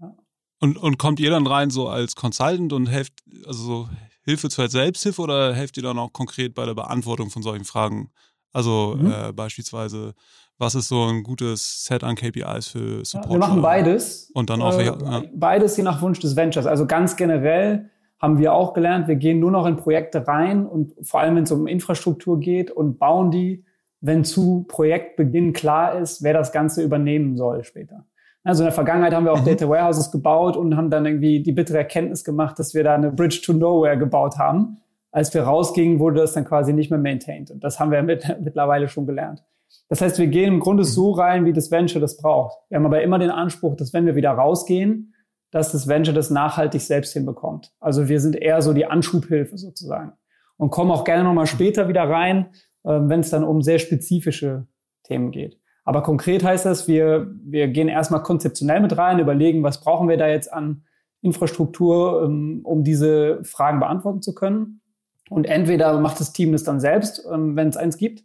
Ja. 0.00 0.14
Und, 0.61 0.78
und 0.78 0.99
kommt 0.99 1.21
ihr 1.21 1.31
dann 1.31 1.47
rein 1.47 1.71
so 1.71 1.88
als 1.88 2.17
Consultant 2.17 2.73
und 2.73 2.87
helft, 2.87 3.12
also 3.47 3.62
so 3.62 3.88
Hilfe 4.25 4.49
zur 4.49 4.69
Selbsthilfe 4.69 5.23
oder 5.23 5.55
helft 5.55 5.76
ihr 5.76 5.83
dann 5.83 5.99
auch 5.99 6.12
konkret 6.12 6.55
bei 6.55 6.64
der 6.67 6.75
Beantwortung 6.75 7.31
von 7.31 7.43
solchen 7.43 7.64
Fragen? 7.64 8.11
Also 8.52 8.97
mhm. 8.99 9.12
äh, 9.12 9.33
beispielsweise, 9.33 10.14
was 10.58 10.74
ist 10.74 10.88
so 10.88 11.04
ein 11.04 11.22
gutes 11.22 11.84
Set 11.84 12.04
an 12.04 12.16
KPIs 12.16 12.68
für 12.68 13.04
Support? 13.04 13.26
Ja, 13.26 13.32
wir 13.32 13.38
machen 13.38 13.62
beides. 13.62 14.30
Und 14.34 14.50
dann 14.50 14.60
auch 14.60 14.78
äh, 14.78 14.86
ja. 14.86 15.22
beides 15.34 15.76
je 15.76 15.82
nach 15.82 16.02
Wunsch 16.02 16.20
des 16.20 16.36
Ventures. 16.36 16.66
Also 16.66 16.86
ganz 16.86 17.16
generell 17.16 17.90
haben 18.18 18.38
wir 18.38 18.52
auch 18.52 18.72
gelernt, 18.72 19.06
wir 19.06 19.14
gehen 19.14 19.38
nur 19.38 19.52
noch 19.52 19.66
in 19.66 19.76
Projekte 19.76 20.26
rein 20.26 20.66
und 20.66 20.94
vor 21.02 21.20
allem, 21.20 21.36
wenn 21.36 21.44
es 21.44 21.52
um 21.52 21.68
Infrastruktur 21.68 22.40
geht 22.40 22.70
und 22.70 22.98
bauen 22.98 23.30
die, 23.30 23.64
wenn 24.00 24.24
zu 24.24 24.64
Projektbeginn 24.68 25.52
klar 25.52 25.98
ist, 25.98 26.22
wer 26.22 26.32
das 26.32 26.50
Ganze 26.50 26.82
übernehmen 26.82 27.36
soll 27.36 27.62
später. 27.62 28.04
Also 28.42 28.62
in 28.62 28.66
der 28.66 28.72
Vergangenheit 28.72 29.14
haben 29.14 29.24
wir 29.24 29.32
auch 29.32 29.42
mhm. 29.42 29.46
Data 29.46 29.68
Warehouses 29.68 30.10
gebaut 30.10 30.56
und 30.56 30.76
haben 30.76 30.90
dann 30.90 31.06
irgendwie 31.06 31.42
die 31.42 31.52
bittere 31.52 31.78
Erkenntnis 31.78 32.24
gemacht, 32.24 32.58
dass 32.58 32.74
wir 32.74 32.82
da 32.82 32.94
eine 32.94 33.12
Bridge 33.12 33.40
to 33.44 33.52
Nowhere 33.52 33.96
gebaut 33.96 34.38
haben 34.38 34.78
als 35.10 35.32
wir 35.34 35.42
rausgingen, 35.42 35.98
wurde 35.98 36.20
das 36.20 36.32
dann 36.32 36.44
quasi 36.44 36.72
nicht 36.72 36.90
mehr 36.90 36.98
maintained. 36.98 37.50
Und 37.50 37.64
das 37.64 37.80
haben 37.80 37.90
wir 37.90 38.02
mit, 38.02 38.36
mittlerweile 38.40 38.88
schon 38.88 39.06
gelernt. 39.06 39.42
Das 39.88 40.00
heißt, 40.00 40.18
wir 40.18 40.26
gehen 40.26 40.54
im 40.54 40.60
Grunde 40.60 40.84
so 40.84 41.12
rein, 41.12 41.44
wie 41.44 41.52
das 41.52 41.70
Venture 41.70 42.00
das 42.00 42.16
braucht. 42.16 42.56
Wir 42.68 42.76
haben 42.76 42.87
aber 42.87 43.02
immer 43.02 43.18
den 43.18 43.30
Anspruch, 43.30 43.76
dass 43.76 43.92
wenn 43.92 44.06
wir 44.06 44.16
wieder 44.16 44.30
rausgehen, 44.30 45.14
dass 45.50 45.72
das 45.72 45.88
Venture 45.88 46.14
das 46.14 46.30
nachhaltig 46.30 46.82
selbst 46.82 47.12
hinbekommt. 47.12 47.72
Also 47.80 48.08
wir 48.08 48.20
sind 48.20 48.37
eher 48.37 48.60
so 48.60 48.72
die 48.72 48.87
Anschubhilfe 48.87 49.56
sozusagen 49.56 50.12
und 50.56 50.70
kommen 50.70 50.90
auch 50.90 51.04
gerne 51.04 51.25
nochmal 51.25 51.46
später 51.46 51.88
wieder 51.88 52.02
rein, 52.02 52.50
ähm, 52.84 53.08
wenn 53.08 53.20
es 53.20 53.30
dann 53.30 53.44
um 53.44 53.62
sehr 53.62 53.78
spezifische 53.78 54.66
Themen 55.04 55.30
geht. 55.30 55.58
Aber 55.84 56.02
konkret 56.02 56.44
heißt 56.44 56.66
das, 56.66 56.87
wir, 56.87 57.32
wir 57.42 57.68
gehen 57.68 57.88
erstmal 57.88 58.22
konzeptionell 58.22 58.80
mit 58.80 58.98
rein, 58.98 59.20
überlegen, 59.20 59.62
was 59.62 59.80
brauchen 59.80 60.08
wir 60.08 60.18
da 60.18 60.28
jetzt 60.28 60.52
an 60.52 60.84
Infrastruktur, 61.22 62.25
ähm, 62.25 62.60
um 62.64 62.84
diese 62.84 63.42
Fragen 63.42 63.80
beantworten 63.80 64.20
zu 64.20 64.34
können. 64.34 64.82
Und 65.30 65.46
entweder 65.46 65.98
macht 66.00 66.20
das 66.20 66.32
Team 66.32 66.52
das 66.52 66.64
dann 66.64 66.80
selbst, 66.80 67.26
ähm, 67.32 67.56
wenn 67.56 67.68
es 67.68 67.76
eins 67.76 67.96
gibt, 67.96 68.25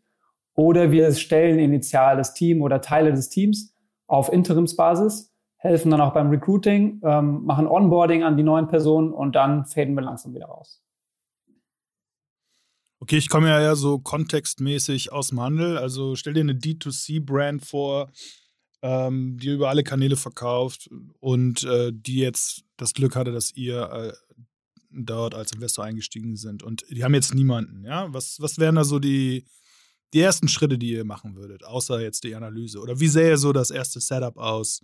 oder 0.56 0.92
wir 0.92 1.14
stellen 1.14 1.60
initial 1.60 2.18
das 2.18 2.34
Team 2.34 2.62
oder 2.62 2.82
Teile 2.82 3.12
des 3.12 3.30
Teams 3.30 3.74
auf 4.08 4.32
Interimsbasis, 4.32 5.32
helfen 5.58 5.92
dann 5.92 6.02
auch 6.02 6.14
beim 6.14 6.30
Recruiting, 6.30 7.00
machen 7.02 7.68
Onboarding 7.68 8.24
an 8.24 8.38
die 8.38 8.44
neuen 8.44 8.68
Personen 8.68 9.14
und 9.14 9.36
dann 9.36 9.66
faden 9.66 9.96
wir 9.96 10.04
langsam 10.04 10.36
wieder 10.36 10.48
raus. 10.48 10.84
Okay, 13.00 13.18
ich 13.18 13.28
komme 13.28 13.50
ja 13.50 13.60
eher 13.60 13.76
so 13.76 14.00
kontextmäßig 14.00 15.12
aus 15.12 15.30
dem 15.30 15.42
Handel. 15.42 15.78
Also 15.78 16.16
stell 16.16 16.34
dir 16.34 16.40
eine 16.40 16.54
D2C-Brand 16.54 17.66
vor, 17.66 18.10
ähm, 18.82 19.38
die 19.38 19.50
über 19.50 19.68
alle 19.68 19.84
Kanäle 19.84 20.16
verkauft 20.16 20.90
und 21.20 21.66
äh, 21.66 21.92
die 21.94 22.20
jetzt 22.20 22.64
das 22.78 22.94
Glück 22.94 23.18
hatte, 23.18 23.34
dass 23.34 23.52
ihr 23.56 23.92
äh, 23.92 24.14
dort 24.90 25.36
als 25.36 25.52
Investor 25.52 25.84
eingestiegen 25.84 26.38
sind. 26.38 26.64
Und 26.64 26.86
die 26.90 27.04
haben 27.04 27.14
jetzt 27.14 27.34
niemanden, 27.34 27.84
ja? 27.84 28.14
Was, 28.14 28.38
was 28.40 28.58
wären 28.58 28.76
da 28.76 28.86
so 28.86 29.00
die, 29.00 29.46
die 30.14 30.22
ersten 30.22 30.48
Schritte, 30.48 30.78
die 30.78 30.92
ihr 30.92 31.06
machen 31.06 31.36
würdet, 31.36 31.64
außer 31.64 32.02
jetzt 32.02 32.24
die 32.24 32.36
Analyse? 32.36 32.80
Oder 32.80 33.00
wie 33.00 33.08
sähe 33.08 33.38
so 33.38 33.52
das 33.54 33.72
erste 33.72 34.00
Setup 34.00 34.38
aus? 34.38 34.82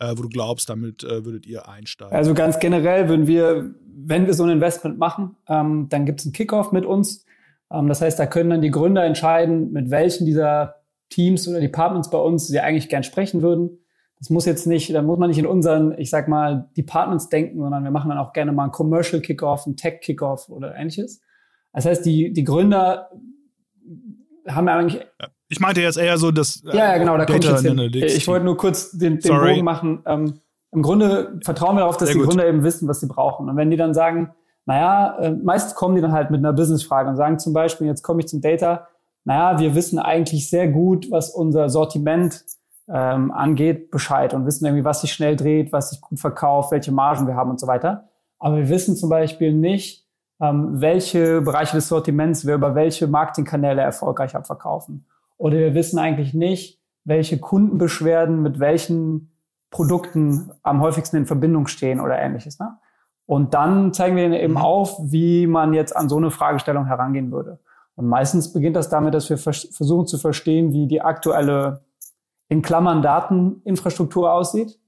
äh, 0.00 0.14
wo 0.16 0.22
du 0.22 0.28
glaubst, 0.28 0.68
damit 0.68 1.04
äh, 1.04 1.24
würdet 1.24 1.46
ihr 1.46 1.68
einsteigen? 1.68 2.14
Also 2.14 2.34
ganz 2.34 2.58
generell 2.58 3.08
würden 3.08 3.26
wir, 3.26 3.74
wenn 3.86 4.26
wir 4.26 4.34
so 4.34 4.44
ein 4.44 4.50
Investment 4.50 4.98
machen, 4.98 5.36
ähm, 5.48 5.86
dann 5.88 6.06
gibt 6.06 6.20
es 6.20 6.26
einen 6.26 6.32
Kickoff 6.32 6.72
mit 6.72 6.84
uns. 6.84 7.24
Ähm, 7.70 7.88
das 7.88 8.00
heißt, 8.00 8.18
da 8.18 8.26
können 8.26 8.50
dann 8.50 8.62
die 8.62 8.70
Gründer 8.70 9.04
entscheiden, 9.04 9.72
mit 9.72 9.90
welchen 9.90 10.26
dieser 10.26 10.76
Teams 11.08 11.46
oder 11.48 11.60
Departments 11.60 12.10
bei 12.10 12.18
uns 12.18 12.46
sie 12.48 12.60
eigentlich 12.60 12.88
gern 12.88 13.02
sprechen 13.02 13.42
würden. 13.42 13.78
Das 14.18 14.30
muss 14.30 14.46
jetzt 14.46 14.66
nicht, 14.66 14.92
da 14.94 15.02
muss 15.02 15.18
man 15.18 15.28
nicht 15.28 15.38
in 15.38 15.46
unseren, 15.46 15.96
ich 15.98 16.10
sag 16.10 16.26
mal, 16.26 16.70
Departments 16.76 17.28
denken, 17.28 17.60
sondern 17.60 17.84
wir 17.84 17.90
machen 17.90 18.08
dann 18.08 18.18
auch 18.18 18.32
gerne 18.32 18.50
mal 18.50 18.64
einen 18.64 18.72
Commercial 18.72 19.20
Kickoff, 19.20 19.66
einen 19.66 19.76
Tech 19.76 20.00
Kickoff 20.00 20.48
oder 20.48 20.74
ähnliches. 20.74 21.20
Das 21.72 21.84
heißt, 21.84 22.06
die, 22.06 22.32
die 22.32 22.44
Gründer 22.44 23.10
haben 24.48 24.68
ja 24.68 24.76
eigentlich. 24.76 25.06
Ich 25.48 25.60
meinte 25.60 25.80
jetzt 25.80 25.98
eher 25.98 26.18
so 26.18 26.30
das 26.30 26.62
äh, 26.64 26.76
ja, 26.76 26.92
ja, 26.92 26.98
genau, 26.98 27.16
da 27.16 27.24
Data 27.24 27.60
ich 27.60 27.70
Analytics. 27.70 28.14
Ich 28.14 28.28
wollte 28.28 28.44
nur 28.44 28.56
kurz 28.56 28.90
den, 28.92 29.20
den 29.20 29.38
Bogen 29.38 29.64
machen. 29.64 30.02
Ähm, 30.06 30.40
Im 30.72 30.82
Grunde 30.82 31.38
vertrauen 31.44 31.76
wir 31.76 31.80
darauf, 31.80 31.96
dass 31.96 32.08
Sehr 32.08 32.14
die 32.14 32.20
gut. 32.20 32.28
Gründer 32.28 32.46
eben 32.46 32.64
wissen, 32.64 32.88
was 32.88 33.00
sie 33.00 33.06
brauchen. 33.06 33.48
Und 33.48 33.56
wenn 33.56 33.70
die 33.70 33.76
dann 33.76 33.94
sagen, 33.94 34.34
naja, 34.64 35.16
äh, 35.20 35.30
meist 35.30 35.76
kommen 35.76 35.94
die 35.94 36.02
dann 36.02 36.12
halt 36.12 36.30
mit 36.30 36.38
einer 36.38 36.52
Businessfrage 36.52 37.08
und 37.08 37.16
sagen 37.16 37.38
zum 37.38 37.52
Beispiel, 37.52 37.86
jetzt 37.86 38.02
komme 38.02 38.20
ich 38.20 38.28
zum 38.28 38.40
Data, 38.40 38.88
naja, 39.24 39.58
wir 39.58 39.74
wissen 39.74 39.98
eigentlich 39.98 40.50
sehr 40.50 40.68
gut, 40.68 41.10
was 41.10 41.30
unser 41.30 41.68
Sortiment 41.68 42.44
ähm, 42.88 43.32
angeht, 43.32 43.90
Bescheid 43.90 44.34
und 44.34 44.46
wissen 44.46 44.64
irgendwie, 44.64 44.84
was 44.84 45.00
sich 45.00 45.12
schnell 45.12 45.36
dreht, 45.36 45.72
was 45.72 45.90
sich 45.90 46.00
gut 46.00 46.20
verkauft, 46.20 46.70
welche 46.72 46.92
Margen 46.92 47.26
wir 47.26 47.34
haben 47.34 47.50
und 47.50 47.60
so 47.60 47.66
weiter. 47.66 48.08
Aber 48.38 48.56
wir 48.56 48.68
wissen 48.68 48.96
zum 48.96 49.10
Beispiel 49.10 49.52
nicht, 49.52 50.05
ähm, 50.40 50.80
welche 50.80 51.40
Bereiche 51.40 51.76
des 51.76 51.88
Sortiments 51.88 52.46
wir 52.46 52.54
über 52.54 52.74
welche 52.74 53.06
Marketingkanäle 53.06 53.80
erfolgreich 53.80 54.36
abverkaufen. 54.36 55.06
Oder 55.38 55.58
wir 55.58 55.74
wissen 55.74 55.98
eigentlich 55.98 56.34
nicht, 56.34 56.80
welche 57.04 57.38
Kundenbeschwerden 57.38 58.42
mit 58.42 58.58
welchen 58.58 59.32
Produkten 59.70 60.50
am 60.62 60.80
häufigsten 60.80 61.16
in 61.16 61.26
Verbindung 61.26 61.66
stehen 61.66 62.00
oder 62.00 62.18
ähnliches. 62.18 62.58
Ne? 62.58 62.76
Und 63.26 63.54
dann 63.54 63.92
zeigen 63.92 64.16
wir 64.16 64.24
ihnen 64.24 64.34
eben 64.34 64.54
mhm. 64.54 64.58
auf, 64.58 64.96
wie 65.02 65.46
man 65.46 65.74
jetzt 65.74 65.96
an 65.96 66.08
so 66.08 66.16
eine 66.16 66.30
Fragestellung 66.30 66.86
herangehen 66.86 67.32
würde. 67.32 67.58
Und 67.96 68.06
meistens 68.06 68.52
beginnt 68.52 68.76
das 68.76 68.88
damit, 68.88 69.14
dass 69.14 69.30
wir 69.30 69.38
vers 69.38 69.68
versuchen 69.72 70.06
zu 70.06 70.18
verstehen, 70.18 70.72
wie 70.72 70.86
die 70.86 71.00
aktuelle 71.00 71.84
in 72.48 72.62
Klammern 72.62 73.02
Dateninfrastruktur 73.02 74.32
aussieht. 74.32 74.78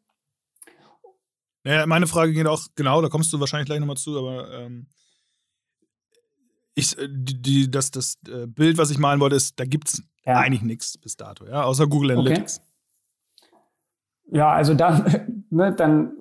Ja, 1.65 1.87
meine 1.87 2.07
Frage 2.07 2.33
geht 2.33 2.47
auch 2.47 2.63
genau, 2.77 3.03
da 3.03 3.09
kommst 3.09 3.33
du 3.33 3.41
wahrscheinlich 3.41 3.67
gleich 3.67 3.81
nochmal 3.81 3.97
zu, 3.97 4.17
aber 4.19 4.51
ähm, 4.53 4.87
ich, 6.79 6.99
äh, 6.99 7.09
die, 7.11 7.43
die, 7.43 7.71
das, 7.71 7.91
das 7.91 8.19
äh, 8.29 8.47
Bild, 8.47 8.79
was 8.79 8.91
ich 8.91 8.99
malen 8.99 9.21
wollte, 9.21 9.37
ist, 9.37 9.59
da 9.59 9.65
gibt 9.65 9.89
es 9.89 10.03
ja. 10.25 10.37
eigentlich 10.37 10.63
nichts 10.63 10.97
bis 10.99 11.17
dato, 11.17 11.47
ja, 11.47 11.65
außer 11.65 11.87
Google 11.87 12.13
Analytics. 12.13 12.59
Okay. 12.61 14.39
Ja, 14.39 14.53
also 14.53 14.75
dann, 14.75 15.47
ne, 15.51 15.73
dann 15.73 16.13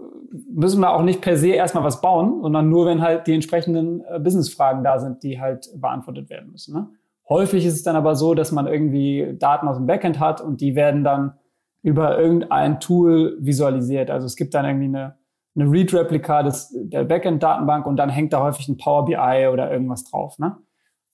müssen 0.50 0.82
wir 0.82 0.92
auch 0.92 1.04
nicht 1.04 1.22
per 1.22 1.38
se 1.38 1.50
erstmal 1.50 1.84
was 1.84 2.02
bauen, 2.02 2.42
sondern 2.42 2.70
nur, 2.70 2.86
wenn 2.86 3.02
halt 3.02 3.28
die 3.28 3.34
entsprechenden 3.34 4.04
äh, 4.06 4.20
Business-Fragen 4.20 4.84
da 4.84 5.00
sind, 5.00 5.24
die 5.24 5.40
halt 5.40 5.70
beantwortet 5.76 6.30
werden 6.30 6.52
müssen. 6.52 6.74
Ne? 6.74 6.90
Häufig 7.30 7.66
ist 7.66 7.76
es 7.76 7.84
dann 7.84 7.96
aber 7.96 8.16
so, 8.16 8.34
dass 8.34 8.52
man 8.52 8.68
irgendwie 8.68 9.36
Daten 9.38 9.68
aus 9.68 9.78
dem 9.78 9.86
Backend 9.86 10.20
hat 10.20 10.42
und 10.42 10.62
die 10.62 10.76
werden 10.76 11.04
dann 11.04 11.34
über 11.82 12.18
irgendein 12.18 12.80
Tool 12.80 13.38
visualisiert. 13.40 14.10
Also 14.10 14.26
es 14.26 14.36
gibt 14.36 14.54
dann 14.54 14.66
irgendwie 14.66 14.86
eine 14.86 15.16
eine 15.58 15.70
Read-Replika 15.72 16.50
der 16.72 17.04
Backend-Datenbank 17.04 17.86
und 17.86 17.98
dann 17.98 18.10
hängt 18.10 18.34
da 18.34 18.42
häufig 18.42 18.68
ein 18.68 18.78
Power 18.78 19.06
BI 19.06 19.48
oder 19.52 19.72
irgendwas 19.72 20.04
drauf. 20.04 20.38
Ne? 20.38 20.58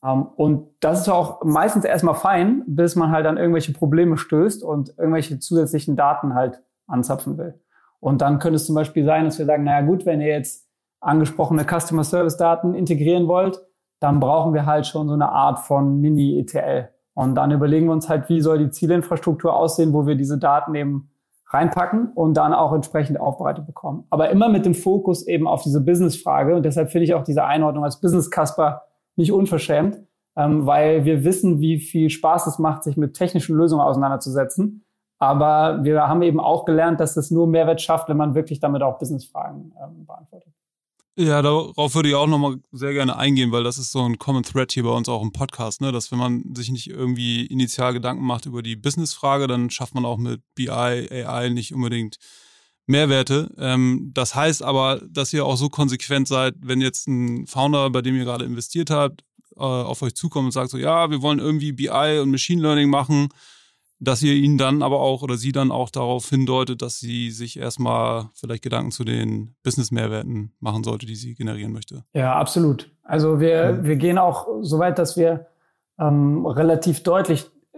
Um, 0.01 0.09
ähm, 0.09 0.27
und 0.35 0.67
das 0.81 1.01
ist 1.01 1.09
auch 1.09 1.43
meistens 1.43 1.85
erstmal 1.85 2.15
fein, 2.15 2.63
bis 2.67 2.95
man 2.95 3.11
halt 3.11 3.25
an 3.25 3.37
irgendwelche 3.37 3.71
Probleme 3.71 4.17
stößt 4.17 4.63
und 4.63 4.93
irgendwelche 4.97 5.39
zusätzlichen 5.39 5.95
Daten 5.95 6.33
halt 6.33 6.61
anzapfen 6.87 7.37
will. 7.37 7.59
Und 8.01 8.21
dann 8.21 8.39
könnte 8.39 8.57
es 8.57 8.65
zum 8.65 8.75
Beispiel 8.75 9.05
sein, 9.05 9.23
dass 9.25 9.39
wir 9.39 9.45
sagen, 9.45 9.63
naja 9.63 9.85
gut, 9.85 10.05
wenn 10.05 10.19
ihr 10.19 10.27
jetzt 10.27 10.67
angesprochene 10.99 11.63
Customer 11.63 12.03
Service 12.03 12.35
Daten 12.35 12.73
integrieren 12.73 13.27
wollt, 13.27 13.61
dann 14.01 14.19
brauchen 14.19 14.53
wir 14.53 14.65
halt 14.65 14.85
schon 14.85 15.07
so 15.07 15.13
eine 15.13 15.29
Art 15.29 15.59
von 15.59 16.01
Mini-ETL. 16.01 16.89
Und 17.13 17.35
dann 17.35 17.51
überlegen 17.51 17.85
wir 17.85 17.93
uns 17.93 18.09
halt, 18.09 18.27
wie 18.27 18.41
soll 18.41 18.57
die 18.57 18.71
Zielinfrastruktur 18.71 19.55
aussehen, 19.55 19.93
wo 19.93 20.05
wir 20.05 20.15
diese 20.15 20.37
Daten 20.37 20.75
eben 20.75 21.12
reinpacken 21.53 22.11
und 22.13 22.35
dann 22.35 22.53
auch 22.53 22.73
entsprechend 22.73 23.19
aufbereitet 23.19 23.65
bekommen. 23.65 24.05
Aber 24.09 24.29
immer 24.31 24.49
mit 24.49 24.65
dem 24.65 24.73
Fokus 24.73 25.27
eben 25.27 25.47
auf 25.47 25.61
diese 25.61 25.81
Business-Frage. 25.81 26.55
Und 26.55 26.63
deshalb 26.63 26.91
finde 26.91 27.05
ich 27.05 27.13
auch 27.13 27.23
diese 27.23 27.45
Einordnung 27.45 27.83
als 27.83 28.01
Business-Casper 28.01 28.83
nicht 29.15 29.31
unverschämt, 29.31 30.01
ähm, 30.35 30.65
weil 30.65 31.05
wir 31.05 31.23
wissen, 31.23 31.59
wie 31.59 31.79
viel 31.79 32.09
Spaß 32.09 32.47
es 32.47 32.57
macht, 32.57 32.83
sich 32.83 32.97
mit 32.97 33.13
technischen 33.13 33.55
Lösungen 33.55 33.83
auseinanderzusetzen. 33.83 34.83
Aber 35.19 35.83
wir 35.83 36.07
haben 36.07 36.23
eben 36.23 36.39
auch 36.39 36.65
gelernt, 36.65 36.99
dass 36.99 37.15
es 37.15 37.29
nur 37.29 37.47
Mehrwert 37.47 37.81
schafft, 37.81 38.09
wenn 38.09 38.17
man 38.17 38.35
wirklich 38.35 38.59
damit 38.59 38.81
auch 38.81 38.97
Business-Fragen 38.97 39.73
ähm, 39.81 40.05
beantwortet. 40.05 40.51
Ja, 41.15 41.43
darauf 41.43 41.93
würde 41.93 42.09
ich 42.09 42.15
auch 42.15 42.25
nochmal 42.25 42.57
sehr 42.71 42.93
gerne 42.93 43.15
eingehen, 43.15 43.51
weil 43.51 43.63
das 43.63 43.77
ist 43.77 43.91
so 43.91 44.03
ein 44.03 44.17
Common 44.17 44.41
Thread 44.41 44.71
hier 44.71 44.81
bei 44.81 44.89
uns 44.89 45.07
auch 45.07 45.21
im 45.21 45.31
Podcast, 45.31 45.79
ne? 45.79 45.91
dass 45.91 46.11
wenn 46.11 46.17
man 46.17 46.55
sich 46.55 46.71
nicht 46.71 46.89
irgendwie 46.89 47.45
initial 47.45 47.93
Gedanken 47.93 48.25
macht 48.25 48.47
über 48.47 48.63
die 48.63 48.75
Business-Frage, 48.75 49.45
dann 49.45 49.69
schafft 49.69 49.93
man 49.93 50.05
auch 50.05 50.17
mit 50.17 50.41
BI, 50.55 50.69
AI 50.71 51.49
nicht 51.49 51.71
unbedingt 51.71 52.17
Mehrwerte. 52.87 53.53
Ähm, 53.59 54.09
das 54.15 54.33
heißt 54.33 54.63
aber, 54.63 55.01
dass 55.07 55.31
ihr 55.33 55.45
auch 55.45 55.55
so 55.55 55.69
konsequent 55.69 56.27
seid, 56.27 56.55
wenn 56.61 56.81
jetzt 56.81 57.07
ein 57.07 57.45
Founder, 57.45 57.91
bei 57.91 58.01
dem 58.01 58.15
ihr 58.15 58.25
gerade 58.25 58.45
investiert 58.45 58.89
habt, 58.89 59.21
äh, 59.55 59.59
auf 59.59 60.01
euch 60.01 60.15
zukommt 60.15 60.45
und 60.45 60.51
sagt 60.51 60.71
so, 60.71 60.79
ja, 60.79 61.11
wir 61.11 61.21
wollen 61.21 61.37
irgendwie 61.37 61.73
BI 61.73 62.19
und 62.21 62.31
Machine 62.31 62.61
Learning 62.63 62.89
machen, 62.89 63.29
dass 64.03 64.21
ihr 64.21 64.33
ihn 64.33 64.57
dann 64.57 64.81
aber 64.81 64.99
auch 64.99 65.21
oder 65.21 65.37
sie 65.37 65.51
dann 65.51 65.71
auch 65.71 65.89
darauf 65.89 66.27
hindeutet, 66.29 66.81
dass 66.81 66.99
sie 66.99 67.31
sich 67.31 67.57
erstmal 67.57 68.29
vielleicht 68.33 68.63
Gedanken 68.63 68.91
zu 68.91 69.03
den 69.03 69.55
Business-Mehrwerten 69.63 70.51
machen 70.59 70.83
sollte, 70.83 71.05
die 71.05 71.15
sie 71.15 71.35
generieren 71.35 71.71
möchte. 71.71 72.03
Ja, 72.13 72.35
absolut. 72.35 72.91
Also 73.03 73.39
wir, 73.39 73.73
mhm. 73.73 73.85
wir 73.85 73.95
gehen 73.95 74.17
auch 74.17 74.47
so 74.61 74.79
weit, 74.79 74.99
dass 74.99 75.17
wir 75.17 75.47
ähm, 75.99 76.45
relativ 76.45 77.03
deutlich 77.03 77.45
äh, 77.73 77.77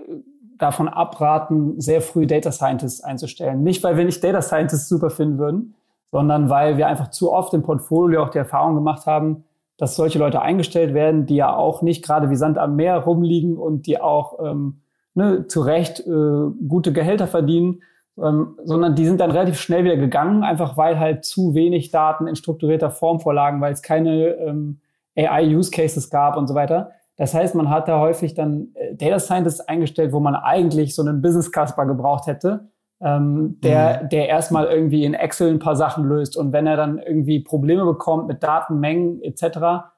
davon 0.57 0.87
abraten, 0.87 1.79
sehr 1.79 2.01
früh 2.01 2.25
Data 2.25 2.51
Scientists 2.51 3.01
einzustellen. 3.01 3.63
Nicht, 3.63 3.83
weil 3.83 3.97
wir 3.97 4.05
nicht 4.05 4.23
Data 4.23 4.41
Scientists 4.41 4.89
super 4.89 5.09
finden 5.09 5.37
würden, 5.37 5.75
sondern 6.11 6.49
weil 6.49 6.77
wir 6.77 6.87
einfach 6.87 7.09
zu 7.11 7.31
oft 7.31 7.53
im 7.53 7.63
Portfolio 7.63 8.23
auch 8.23 8.29
die 8.29 8.37
Erfahrung 8.37 8.75
gemacht 8.75 9.05
haben, 9.05 9.43
dass 9.77 9.95
solche 9.95 10.19
Leute 10.19 10.41
eingestellt 10.41 10.93
werden, 10.93 11.25
die 11.25 11.35
ja 11.35 11.53
auch 11.53 11.81
nicht 11.81 12.03
gerade 12.03 12.29
wie 12.29 12.35
Sand 12.35 12.57
am 12.57 12.75
Meer 12.77 12.97
rumliegen 12.99 13.57
und 13.57 13.85
die 13.87 13.99
auch 13.99 14.39
ähm, 14.41 14.81
ne, 15.15 15.47
zu 15.47 15.61
Recht 15.61 16.01
äh, 16.01 16.51
gute 16.67 16.93
Gehälter 16.93 17.27
verdienen, 17.27 17.81
ähm, 18.17 18.57
sondern 18.63 18.95
die 18.95 19.05
sind 19.05 19.19
dann 19.19 19.31
relativ 19.31 19.59
schnell 19.59 19.83
wieder 19.83 19.97
gegangen, 19.97 20.43
einfach 20.43 20.77
weil 20.77 20.99
halt 20.99 21.25
zu 21.25 21.53
wenig 21.53 21.91
Daten 21.91 22.27
in 22.27 22.35
strukturierter 22.35 22.91
Form 22.91 23.19
vorlagen, 23.19 23.59
weil 23.59 23.73
es 23.73 23.81
keine 23.81 24.35
ähm, 24.35 24.79
AI-Use-Cases 25.17 26.09
gab 26.09 26.37
und 26.37 26.47
so 26.47 26.55
weiter. 26.55 26.91
Das 27.17 27.33
heißt, 27.33 27.55
man 27.55 27.69
hat 27.69 27.87
da 27.87 27.99
häufig 27.99 28.33
dann 28.33 28.69
äh, 28.75 28.95
Data 28.95 29.19
Scientists 29.19 29.61
eingestellt, 29.61 30.11
wo 30.11 30.19
man 30.19 30.35
eigentlich 30.35 30.95
so 30.95 31.01
einen 31.01 31.21
Business 31.21 31.51
Casper 31.51 31.85
gebraucht 31.85 32.27
hätte, 32.27 32.69
ähm, 33.01 33.57
der, 33.61 34.03
mhm. 34.03 34.09
der 34.09 34.29
erstmal 34.29 34.67
irgendwie 34.67 35.05
in 35.05 35.13
Excel 35.13 35.49
ein 35.49 35.59
paar 35.59 35.75
Sachen 35.75 36.05
löst. 36.05 36.37
Und 36.37 36.53
wenn 36.53 36.67
er 36.67 36.77
dann 36.77 36.99
irgendwie 36.99 37.39
Probleme 37.39 37.85
bekommt 37.85 38.27
mit 38.27 38.43
Datenmengen 38.43 39.21
etc., 39.21 39.89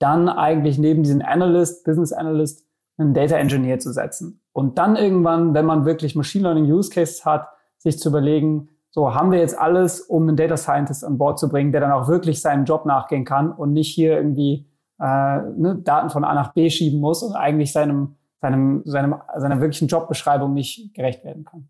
dann 0.00 0.28
eigentlich 0.28 0.78
neben 0.78 1.02
diesen 1.02 1.22
Analyst, 1.22 1.84
Business 1.84 2.12
Analyst, 2.12 2.64
einen 2.96 3.14
Data 3.14 3.36
Engineer 3.36 3.78
zu 3.78 3.92
setzen. 3.92 4.40
Und 4.52 4.78
dann 4.78 4.96
irgendwann, 4.96 5.54
wenn 5.54 5.66
man 5.66 5.84
wirklich 5.84 6.14
Machine 6.14 6.44
Learning 6.44 6.70
Use 6.70 6.90
Cases 6.90 7.24
hat, 7.24 7.48
sich 7.78 7.98
zu 7.98 8.08
überlegen, 8.08 8.68
so 8.90 9.14
haben 9.14 9.32
wir 9.32 9.40
jetzt 9.40 9.58
alles, 9.58 10.00
um 10.00 10.28
einen 10.28 10.36
Data 10.36 10.56
Scientist 10.56 11.04
an 11.04 11.18
Bord 11.18 11.38
zu 11.38 11.48
bringen, 11.48 11.72
der 11.72 11.80
dann 11.80 11.90
auch 11.90 12.06
wirklich 12.06 12.40
seinem 12.40 12.64
Job 12.64 12.86
nachgehen 12.86 13.24
kann 13.24 13.50
und 13.50 13.72
nicht 13.72 13.92
hier 13.92 14.16
irgendwie 14.16 14.68
äh, 15.00 15.04
ne, 15.04 15.80
Daten 15.82 16.10
von 16.10 16.24
A 16.24 16.32
nach 16.34 16.52
B 16.52 16.70
schieben 16.70 17.00
muss 17.00 17.22
und 17.22 17.34
eigentlich 17.34 17.72
seinem, 17.72 18.14
seinem, 18.40 18.82
seinem, 18.84 19.16
seiner 19.36 19.60
wirklichen 19.60 19.88
Jobbeschreibung 19.88 20.54
nicht 20.54 20.94
gerecht 20.94 21.24
werden 21.24 21.44
kann. 21.44 21.68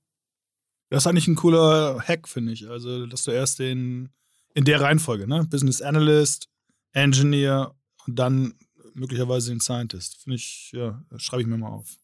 Das 0.90 1.04
ist 1.04 1.06
eigentlich 1.06 1.26
ein 1.26 1.34
cooler 1.34 1.98
Hack, 2.06 2.28
finde 2.28 2.52
ich. 2.52 2.68
Also, 2.68 3.06
dass 3.06 3.24
du 3.24 3.30
erst 3.30 3.58
den 3.58 4.10
in 4.54 4.64
der 4.64 4.80
Reihenfolge, 4.80 5.26
ne? 5.26 5.46
Business 5.50 5.82
Analyst, 5.82 6.48
Engineer 6.92 7.74
und 8.06 8.18
dann 8.18 8.54
möglicherweise 8.94 9.50
den 9.50 9.60
Scientist. 9.60 10.22
Finde 10.22 10.36
ich, 10.36 10.70
ja, 10.72 11.02
schreibe 11.16 11.42
ich 11.42 11.48
mir 11.48 11.58
mal 11.58 11.70
auf. 11.70 11.96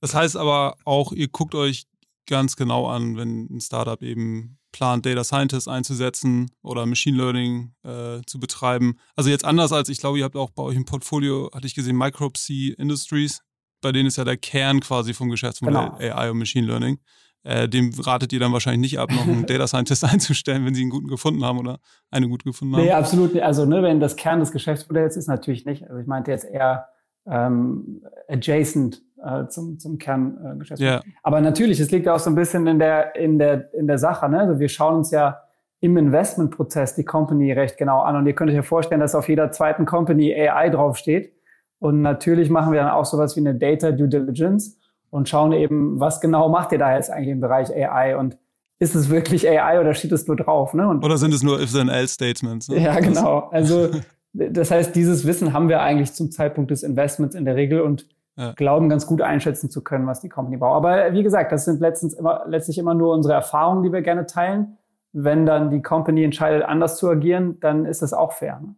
Das 0.00 0.14
heißt 0.14 0.36
aber 0.36 0.76
auch, 0.84 1.12
ihr 1.12 1.28
guckt 1.28 1.54
euch 1.54 1.86
ganz 2.26 2.56
genau 2.56 2.88
an, 2.88 3.16
wenn 3.16 3.46
ein 3.46 3.60
Startup 3.60 4.00
eben 4.02 4.58
plant, 4.70 5.06
Data 5.06 5.24
Scientist 5.24 5.66
einzusetzen 5.66 6.50
oder 6.62 6.86
Machine 6.86 7.16
Learning 7.16 7.72
äh, 7.82 8.20
zu 8.26 8.38
betreiben. 8.38 8.98
Also 9.16 9.30
jetzt 9.30 9.44
anders 9.44 9.72
als, 9.72 9.88
ich 9.88 9.98
glaube, 9.98 10.18
ihr 10.18 10.24
habt 10.24 10.36
auch 10.36 10.50
bei 10.50 10.62
euch 10.62 10.76
im 10.76 10.84
Portfolio, 10.84 11.50
hatte 11.54 11.66
ich 11.66 11.74
gesehen, 11.74 11.96
Micropsy 11.96 12.74
Industries. 12.78 13.40
Bei 13.80 13.92
denen 13.92 14.08
ist 14.08 14.16
ja 14.16 14.24
der 14.24 14.36
Kern 14.36 14.80
quasi 14.80 15.14
vom 15.14 15.30
Geschäftsmodell 15.30 15.90
genau. 15.98 16.14
AI 16.14 16.30
und 16.30 16.38
Machine 16.38 16.66
Learning. 16.66 16.98
Äh, 17.44 17.68
dem 17.68 17.92
ratet 17.98 18.32
ihr 18.32 18.40
dann 18.40 18.52
wahrscheinlich 18.52 18.92
nicht 18.92 18.98
ab, 18.98 19.10
noch 19.10 19.26
einen 19.26 19.46
Data 19.46 19.66
Scientist 19.66 20.04
einzustellen, 20.04 20.64
wenn 20.66 20.74
sie 20.74 20.82
einen 20.82 20.90
guten 20.90 21.08
gefunden 21.08 21.44
haben 21.44 21.58
oder 21.58 21.78
eine 22.10 22.28
gut 22.28 22.44
gefunden 22.44 22.74
haben. 22.74 22.84
Nee, 22.84 22.92
absolut 22.92 23.34
nicht. 23.34 23.44
Also, 23.44 23.64
ne, 23.64 23.82
wenn 23.82 24.00
das 24.00 24.16
Kern 24.16 24.40
des 24.40 24.52
Geschäftsmodells 24.52 25.16
ist, 25.16 25.28
natürlich 25.28 25.64
nicht. 25.64 25.84
Also, 25.84 25.98
ich 25.98 26.06
meinte 26.06 26.30
jetzt 26.30 26.44
eher 26.44 26.88
ähm, 27.26 28.02
adjacent 28.28 29.02
äh, 29.24 29.46
zum, 29.48 29.78
zum 29.78 29.98
Kerngeschäft. 29.98 30.80
Yeah. 30.80 31.02
Aber 31.22 31.40
natürlich, 31.40 31.80
es 31.80 31.90
liegt 31.90 32.08
auch 32.08 32.18
so 32.18 32.30
ein 32.30 32.34
bisschen 32.34 32.66
in 32.66 32.78
der, 32.78 33.14
in 33.16 33.38
der, 33.38 33.72
in 33.74 33.86
der 33.86 33.98
Sache. 33.98 34.28
Ne? 34.28 34.40
Also 34.40 34.58
wir 34.58 34.68
schauen 34.68 34.96
uns 34.96 35.10
ja 35.10 35.42
im 35.80 35.96
Investmentprozess 35.96 36.94
die 36.94 37.04
Company 37.04 37.52
recht 37.52 37.76
genau 37.76 38.00
an. 38.00 38.16
Und 38.16 38.26
ihr 38.26 38.34
könnt 38.34 38.50
euch 38.50 38.56
ja 38.56 38.62
vorstellen, 38.62 39.00
dass 39.00 39.14
auf 39.14 39.28
jeder 39.28 39.52
zweiten 39.52 39.86
Company 39.86 40.34
AI 40.34 40.70
draufsteht. 40.70 41.32
Und 41.78 42.02
natürlich 42.02 42.50
machen 42.50 42.72
wir 42.72 42.80
dann 42.80 42.90
auch 42.90 43.04
sowas 43.04 43.36
wie 43.36 43.40
eine 43.40 43.54
Data 43.54 43.92
Due 43.92 44.08
Diligence 44.08 44.76
und 45.10 45.28
schauen 45.28 45.52
eben, 45.52 46.00
was 46.00 46.20
genau 46.20 46.48
macht 46.48 46.72
ihr 46.72 46.78
da 46.78 46.94
jetzt 46.94 47.10
eigentlich 47.10 47.30
im 47.30 47.40
Bereich 47.40 47.70
AI 47.74 48.16
und 48.16 48.36
ist 48.78 48.94
es 48.94 49.10
wirklich 49.10 49.48
AI 49.48 49.80
oder 49.80 49.94
steht 49.94 50.12
es 50.12 50.26
nur 50.26 50.36
drauf? 50.36 50.74
Ne? 50.74 50.86
Und 50.86 51.04
oder 51.04 51.18
sind 51.18 51.34
es 51.34 51.42
nur 51.42 51.60
If-Then-Else-Statements? 51.60 52.68
Ne? 52.68 52.80
Ja, 52.80 53.00
genau. 53.00 53.48
Also 53.52 53.90
das 54.32 54.70
heißt, 54.70 54.94
dieses 54.94 55.26
Wissen 55.26 55.52
haben 55.52 55.68
wir 55.68 55.80
eigentlich 55.80 56.12
zum 56.12 56.30
Zeitpunkt 56.30 56.70
des 56.70 56.82
Investments 56.82 57.34
in 57.34 57.44
der 57.44 57.56
Regel 57.56 57.80
und 57.80 58.06
ja. 58.36 58.52
glauben 58.52 58.88
ganz 58.88 59.06
gut 59.06 59.20
einschätzen 59.20 59.68
zu 59.68 59.82
können, 59.82 60.06
was 60.06 60.20
die 60.20 60.28
Company 60.28 60.58
braucht. 60.58 60.76
Aber 60.76 61.12
wie 61.12 61.22
gesagt, 61.22 61.50
das 61.50 61.64
sind 61.64 61.80
letztens 61.80 62.14
immer, 62.14 62.44
letztlich 62.46 62.78
immer 62.78 62.94
nur 62.94 63.14
unsere 63.14 63.34
Erfahrungen, 63.34 63.82
die 63.82 63.92
wir 63.92 64.02
gerne 64.02 64.26
teilen. 64.26 64.78
Wenn 65.12 65.44
dann 65.44 65.70
die 65.70 65.82
Company 65.82 66.22
entscheidet, 66.22 66.62
anders 66.62 66.98
zu 66.98 67.08
agieren, 67.08 67.58
dann 67.60 67.84
ist 67.84 68.02
das 68.02 68.12
auch 68.12 68.32
fair. 68.32 68.60
Ne? 68.60 68.74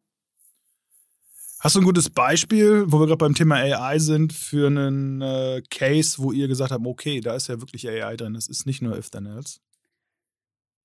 Hast 1.61 1.77
du 1.77 1.81
ein 1.81 1.85
gutes 1.85 2.09
Beispiel, 2.09 2.91
wo 2.91 3.01
wir 3.01 3.07
gerade 3.07 3.19
beim 3.19 3.35
Thema 3.35 3.57
AI 3.57 3.99
sind, 3.99 4.33
für 4.33 4.69
einen 4.69 5.21
äh, 5.21 5.61
Case, 5.71 6.17
wo 6.23 6.33
ihr 6.33 6.49
gesagt 6.49 6.73
habt, 6.73 6.87
okay, 6.87 7.21
da 7.21 7.35
ist 7.35 7.49
ja 7.49 7.61
wirklich 7.61 7.87
AI 7.87 8.17
drin, 8.17 8.33
das 8.33 8.49
ist 8.49 8.65
nicht 8.65 8.81
nur 8.81 8.97
If 8.97 9.11
Then 9.11 9.27
Else? 9.27 9.59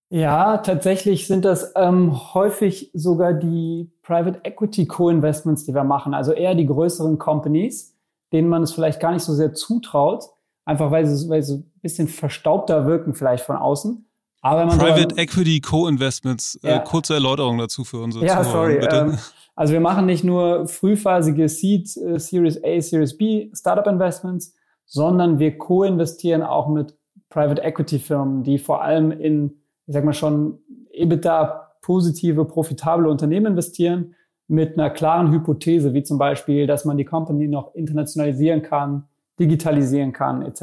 Ja, 0.10 0.58
tatsächlich 0.58 1.27
sind 1.27 1.46
das 1.46 1.72
ähm, 1.77 2.34
häufig 2.34 2.91
sogar 2.94 3.34
die 3.34 3.89
Private 4.03 4.41
Equity 4.44 4.86
Co-Investments, 4.86 5.63
die 5.63 5.74
wir 5.74 5.86
machen, 5.86 6.13
also 6.13 6.34
eher 6.34 6.55
die 6.55 6.65
größeren 6.65 7.17
Companies, 7.20 7.96
denen 8.34 8.50
man 8.50 8.62
es 8.62 8.74
vielleicht 8.74 9.00
gar 9.00 9.13
nicht 9.13 9.24
so 9.24 9.34
sehr 9.34 9.53
zutraut, 9.53 10.25
einfach 10.66 10.92
weil 10.92 11.07
sie, 11.07 11.29
weil 11.29 11.42
sie 11.42 11.55
ein 11.55 11.72
bisschen 11.81 12.09
verstaubter 12.09 12.85
wirken 12.85 13.14
vielleicht 13.14 13.46
von 13.46 13.55
außen. 13.55 14.05
Aber 14.46 14.68
Private 14.68 15.18
Equity 15.18 15.60
Co-Investments, 15.60 16.60
äh, 16.62 16.70
ja. 16.70 16.77
äh, 16.77 16.84
kurze 16.84 17.16
Erläuterung 17.16 17.58
dazu 17.58 17.84
für 17.84 17.98
unsere 17.98 18.27
ja, 18.27 18.44
Zuhörer, 18.44 18.51
sorry. 18.51 18.75
Ähm, 18.75 19.18
also 19.55 19.74
wir 19.74 19.79
machen 19.79 20.05
nicht 20.05 20.24
nur 20.24 20.68
frühphasige 20.68 21.50
Seed, 21.50 21.98
äh, 21.98 22.20
Series 22.20 22.64
A, 22.64 22.79
Series 22.79 23.18
B 23.18 23.50
Startup 23.55 23.88
Investments, 23.88 24.53
sondern 24.86 25.40
wir 25.40 25.58
co-investieren 25.58 26.44
auch 26.44 26.70
mit 26.70 26.96
Private 27.29 27.64
Equity 27.64 27.98
Firmen, 27.98 28.44
die 28.44 28.60
vor 28.60 28.84
allem 28.84 29.12
in, 29.12 29.50
ich 29.88 29.96
sag 29.96 30.05
mal 30.05 30.14
schon, 30.14 30.60
EBITDA 30.92 31.72
positive, 31.81 32.46
profitable 32.46 33.10
Unternehmen 33.10 33.48
investieren 33.48 34.14
mit 34.48 34.77
einer 34.77 34.92
klaren 34.92 35.31
Hypothese, 35.31 35.96
wie 35.96 36.03
zum 36.03 36.20
Beispiel, 36.20 36.68
dass 36.68 36.86
man 36.86 36.98
die 36.98 37.05
Company 37.05 37.48
noch 37.48 37.74
internationalisieren 37.74 38.62
kann, 38.62 39.05
digitalisieren 39.40 40.14
kann, 40.14 40.44
etc. 40.44 40.62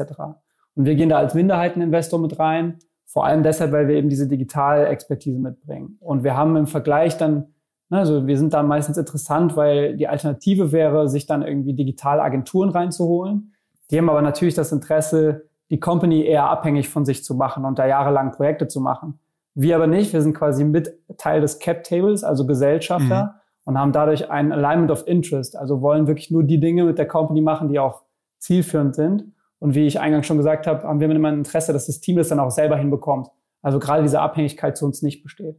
Und 0.75 0.85
wir 0.85 0.95
gehen 0.95 1.09
da 1.09 1.17
als 1.17 1.33
Minderheiteninvestor 1.33 2.17
mit 2.17 2.39
rein, 2.39 2.79
vor 3.13 3.25
allem 3.25 3.43
deshalb, 3.43 3.71
weil 3.71 3.87
wir 3.87 3.95
eben 3.95 4.09
diese 4.09 4.27
Digitalexpertise 4.27 5.39
mitbringen. 5.39 5.97
Und 6.01 6.23
wir 6.23 6.35
haben 6.35 6.57
im 6.57 6.67
Vergleich 6.67 7.17
dann 7.17 7.53
Ne, 7.93 7.99
also 7.99 8.25
wir 8.25 8.39
sind 8.39 8.55
da 8.55 8.63
meistens 8.63 8.97
interessant, 8.97 9.55
weil 9.55 9.95
die 9.95 10.07
Alternative 10.07 10.71
wäre, 10.71 11.07
sich 11.07 11.27
dann 11.27 11.43
irgendwie 11.43 11.73
digitale 11.73 12.23
Agenturen 12.23 12.69
reinzuholen. 12.69 13.53
Die 13.91 13.99
haben 13.99 14.09
aber 14.09 14.23
natürlich 14.23 14.55
das 14.55 14.71
Interesse, 14.71 15.43
die 15.69 15.79
Company 15.79 16.25
eher 16.25 16.49
abhängig 16.49 16.89
von 16.89 17.05
sich 17.05 17.23
zu 17.23 17.35
machen 17.35 17.65
und 17.65 17.77
da 17.77 17.85
jahrelang 17.85 18.31
Projekte 18.31 18.67
zu 18.67 18.81
machen. 18.81 19.19
Wir 19.53 19.75
aber 19.75 19.85
nicht. 19.85 20.11
Wir 20.11 20.23
sind 20.23 20.33
quasi 20.33 20.63
mit 20.63 20.91
Teil 21.19 21.41
des 21.41 21.59
Cap 21.59 21.83
Tables, 21.83 22.23
also 22.23 22.47
Gesellschafter, 22.47 23.23
mhm. 23.25 23.39
und 23.65 23.77
haben 23.77 23.91
dadurch 23.91 24.31
ein 24.31 24.51
Alignment 24.51 24.89
of 24.89 25.05
Interest. 25.05 25.55
Also 25.55 25.83
wollen 25.83 26.07
wirklich 26.07 26.31
nur 26.31 26.43
die 26.43 26.59
Dinge 26.59 26.85
mit 26.85 26.97
der 26.97 27.07
Company 27.07 27.41
machen, 27.41 27.69
die 27.69 27.77
auch 27.77 28.01
zielführend 28.39 28.95
sind. 28.95 29.32
Und 29.63 29.75
wie 29.75 29.87
ich 29.87 30.01
eingangs 30.01 30.27
schon 30.27 30.35
gesagt 30.35 30.67
habe, 30.67 30.83
haben 30.83 30.99
wir 30.99 31.09
immer 31.09 31.29
ein 31.29 31.37
Interesse, 31.37 31.71
dass 31.71 31.85
das 31.85 32.01
Team 32.01 32.17
das 32.17 32.27
dann 32.27 32.41
auch 32.41 32.51
selber 32.51 32.75
hinbekommt. 32.75 33.29
Also 33.61 33.79
gerade 33.79 34.03
diese 34.03 34.19
Abhängigkeit 34.19 34.75
zu 34.75 34.83
uns 34.83 35.01
nicht 35.01 35.23
besteht. 35.23 35.55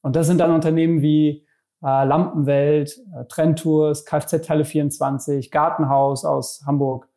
Und 0.00 0.14
das 0.14 0.28
sind 0.28 0.38
dann 0.38 0.52
Unternehmen 0.52 1.02
wie 1.02 1.44
äh, 1.82 2.04
Lampenwelt, 2.04 3.00
äh, 3.12 3.24
Trendtours, 3.24 4.04
Kfz-Teile 4.04 4.64
24, 4.64 5.50
Gartenhaus 5.50 6.24
aus 6.24 6.62
Hamburg, 6.68 7.08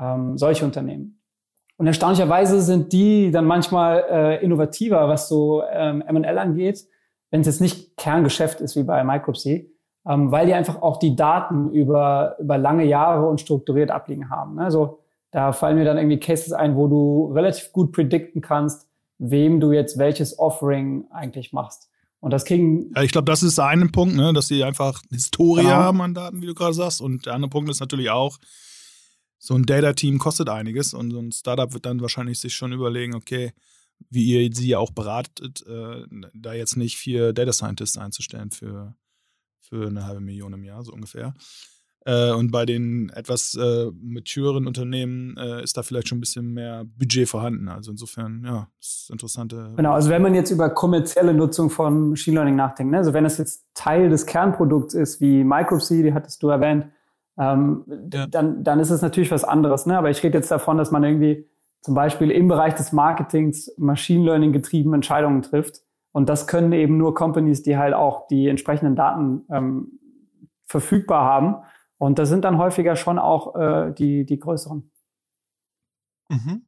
ähm, 0.00 0.38
solche 0.38 0.64
Unternehmen. 0.64 1.20
Und 1.76 1.86
erstaunlicherweise 1.86 2.62
sind 2.62 2.94
die 2.94 3.30
dann 3.30 3.44
manchmal 3.44 4.02
äh, 4.08 4.42
innovativer, 4.42 5.10
was 5.10 5.28
so 5.28 5.62
ähm, 5.70 6.00
M&L 6.00 6.38
angeht, 6.38 6.86
wenn 7.30 7.42
es 7.42 7.46
jetzt 7.48 7.60
nicht 7.60 7.98
Kerngeschäft 7.98 8.62
ist 8.62 8.76
wie 8.76 8.84
bei 8.84 9.04
Micropsy, 9.04 9.70
ähm, 10.08 10.32
weil 10.32 10.46
die 10.46 10.54
einfach 10.54 10.80
auch 10.80 10.96
die 10.96 11.16
Daten 11.16 11.70
über, 11.70 12.36
über 12.38 12.56
lange 12.56 12.86
Jahre 12.86 13.28
und 13.28 13.42
strukturiert 13.42 13.90
abliegen 13.90 14.30
haben. 14.30 14.58
Also 14.58 15.01
da 15.32 15.52
fallen 15.52 15.76
mir 15.76 15.84
dann 15.84 15.96
irgendwie 15.96 16.20
Cases 16.20 16.52
ein, 16.52 16.76
wo 16.76 16.86
du 16.86 17.32
relativ 17.34 17.72
gut 17.72 17.92
predikten 17.92 18.40
kannst, 18.40 18.86
wem 19.18 19.58
du 19.60 19.72
jetzt 19.72 19.98
welches 19.98 20.38
Offering 20.38 21.06
eigentlich 21.10 21.52
machst. 21.52 21.90
Und 22.20 22.30
das 22.30 22.44
kriegen. 22.44 22.92
Ja, 22.94 23.02
ich 23.02 23.10
glaube, 23.10 23.24
das 23.24 23.42
ist 23.42 23.58
ein 23.58 23.90
Punkt, 23.90 24.14
ne, 24.14 24.32
dass 24.32 24.46
sie 24.46 24.62
einfach 24.62 25.02
Historie 25.10 25.62
genau. 25.62 25.74
haben 25.74 26.00
an 26.00 26.14
Daten, 26.14 26.40
wie 26.40 26.46
du 26.46 26.54
gerade 26.54 26.74
sagst. 26.74 27.00
Und 27.00 27.26
der 27.26 27.34
andere 27.34 27.50
Punkt 27.50 27.68
ist 27.68 27.80
natürlich 27.80 28.10
auch, 28.10 28.38
so 29.38 29.56
ein 29.56 29.66
Data-Team 29.66 30.18
kostet 30.18 30.48
einiges 30.48 30.94
und 30.94 31.10
so 31.10 31.18
ein 31.18 31.32
Startup 31.32 31.72
wird 31.72 31.84
dann 31.84 32.00
wahrscheinlich 32.00 32.38
sich 32.38 32.54
schon 32.54 32.72
überlegen, 32.72 33.16
okay, 33.16 33.52
wie 34.08 34.24
ihr 34.24 34.54
sie 34.54 34.68
ja 34.68 34.78
auch 34.78 34.92
beratet, 34.92 35.66
äh, 35.66 36.04
da 36.32 36.52
jetzt 36.52 36.76
nicht 36.76 36.96
vier 36.96 37.32
Data 37.32 37.52
Scientists 37.52 37.98
einzustellen 37.98 38.52
für, 38.52 38.94
für 39.60 39.88
eine 39.88 40.06
halbe 40.06 40.20
Million 40.20 40.52
im 40.52 40.62
Jahr, 40.62 40.84
so 40.84 40.92
ungefähr. 40.92 41.34
Äh, 42.04 42.32
und 42.32 42.50
bei 42.50 42.66
den 42.66 43.10
etwas 43.14 43.54
äh, 43.54 43.90
matureren 44.00 44.66
Unternehmen 44.66 45.36
äh, 45.36 45.62
ist 45.62 45.76
da 45.76 45.82
vielleicht 45.82 46.08
schon 46.08 46.18
ein 46.18 46.20
bisschen 46.20 46.52
mehr 46.52 46.84
Budget 46.84 47.28
vorhanden. 47.28 47.68
Also 47.68 47.92
insofern, 47.92 48.42
ja, 48.44 48.68
das 48.80 49.02
ist 49.02 49.10
interessante. 49.10 49.72
Genau, 49.76 49.92
also 49.92 50.10
wenn 50.10 50.22
man 50.22 50.34
jetzt 50.34 50.50
über 50.50 50.70
kommerzielle 50.70 51.32
Nutzung 51.32 51.70
von 51.70 52.10
Machine 52.10 52.36
Learning 52.36 52.56
nachdenkt, 52.56 52.90
ne? 52.90 52.98
also 52.98 53.12
wenn 53.12 53.24
es 53.24 53.38
jetzt 53.38 53.64
Teil 53.74 54.08
des 54.08 54.26
Kernprodukts 54.26 54.94
ist, 54.94 55.20
wie 55.20 55.44
Microseed, 55.44 56.06
die 56.06 56.14
hattest 56.14 56.42
du 56.42 56.48
erwähnt, 56.48 56.86
ähm, 57.38 57.84
ja. 58.12 58.26
dann, 58.26 58.64
dann 58.64 58.80
ist 58.80 58.90
es 58.90 59.00
natürlich 59.00 59.30
was 59.30 59.44
anderes. 59.44 59.86
Ne? 59.86 59.96
Aber 59.96 60.10
ich 60.10 60.22
rede 60.22 60.38
jetzt 60.38 60.50
davon, 60.50 60.78
dass 60.78 60.90
man 60.90 61.04
irgendwie 61.04 61.46
zum 61.82 61.94
Beispiel 61.94 62.30
im 62.30 62.48
Bereich 62.48 62.74
des 62.74 62.92
Marketings 62.92 63.72
Machine 63.76 64.24
Learning 64.24 64.52
getrieben 64.52 64.92
Entscheidungen 64.94 65.42
trifft. 65.42 65.82
Und 66.12 66.28
das 66.28 66.46
können 66.46 66.72
eben 66.72 66.98
nur 66.98 67.14
Companies, 67.14 67.62
die 67.62 67.78
halt 67.78 67.94
auch 67.94 68.26
die 68.26 68.48
entsprechenden 68.48 68.96
Daten 68.96 69.44
ähm, 69.50 69.98
verfügbar 70.64 71.24
haben. 71.24 71.56
Und 72.02 72.18
das 72.18 72.28
sind 72.28 72.44
dann 72.44 72.58
häufiger 72.58 72.96
schon 72.96 73.20
auch 73.20 73.54
äh, 73.54 73.92
die, 73.92 74.26
die 74.26 74.40
größeren. 74.40 74.90
Mhm. 76.28 76.66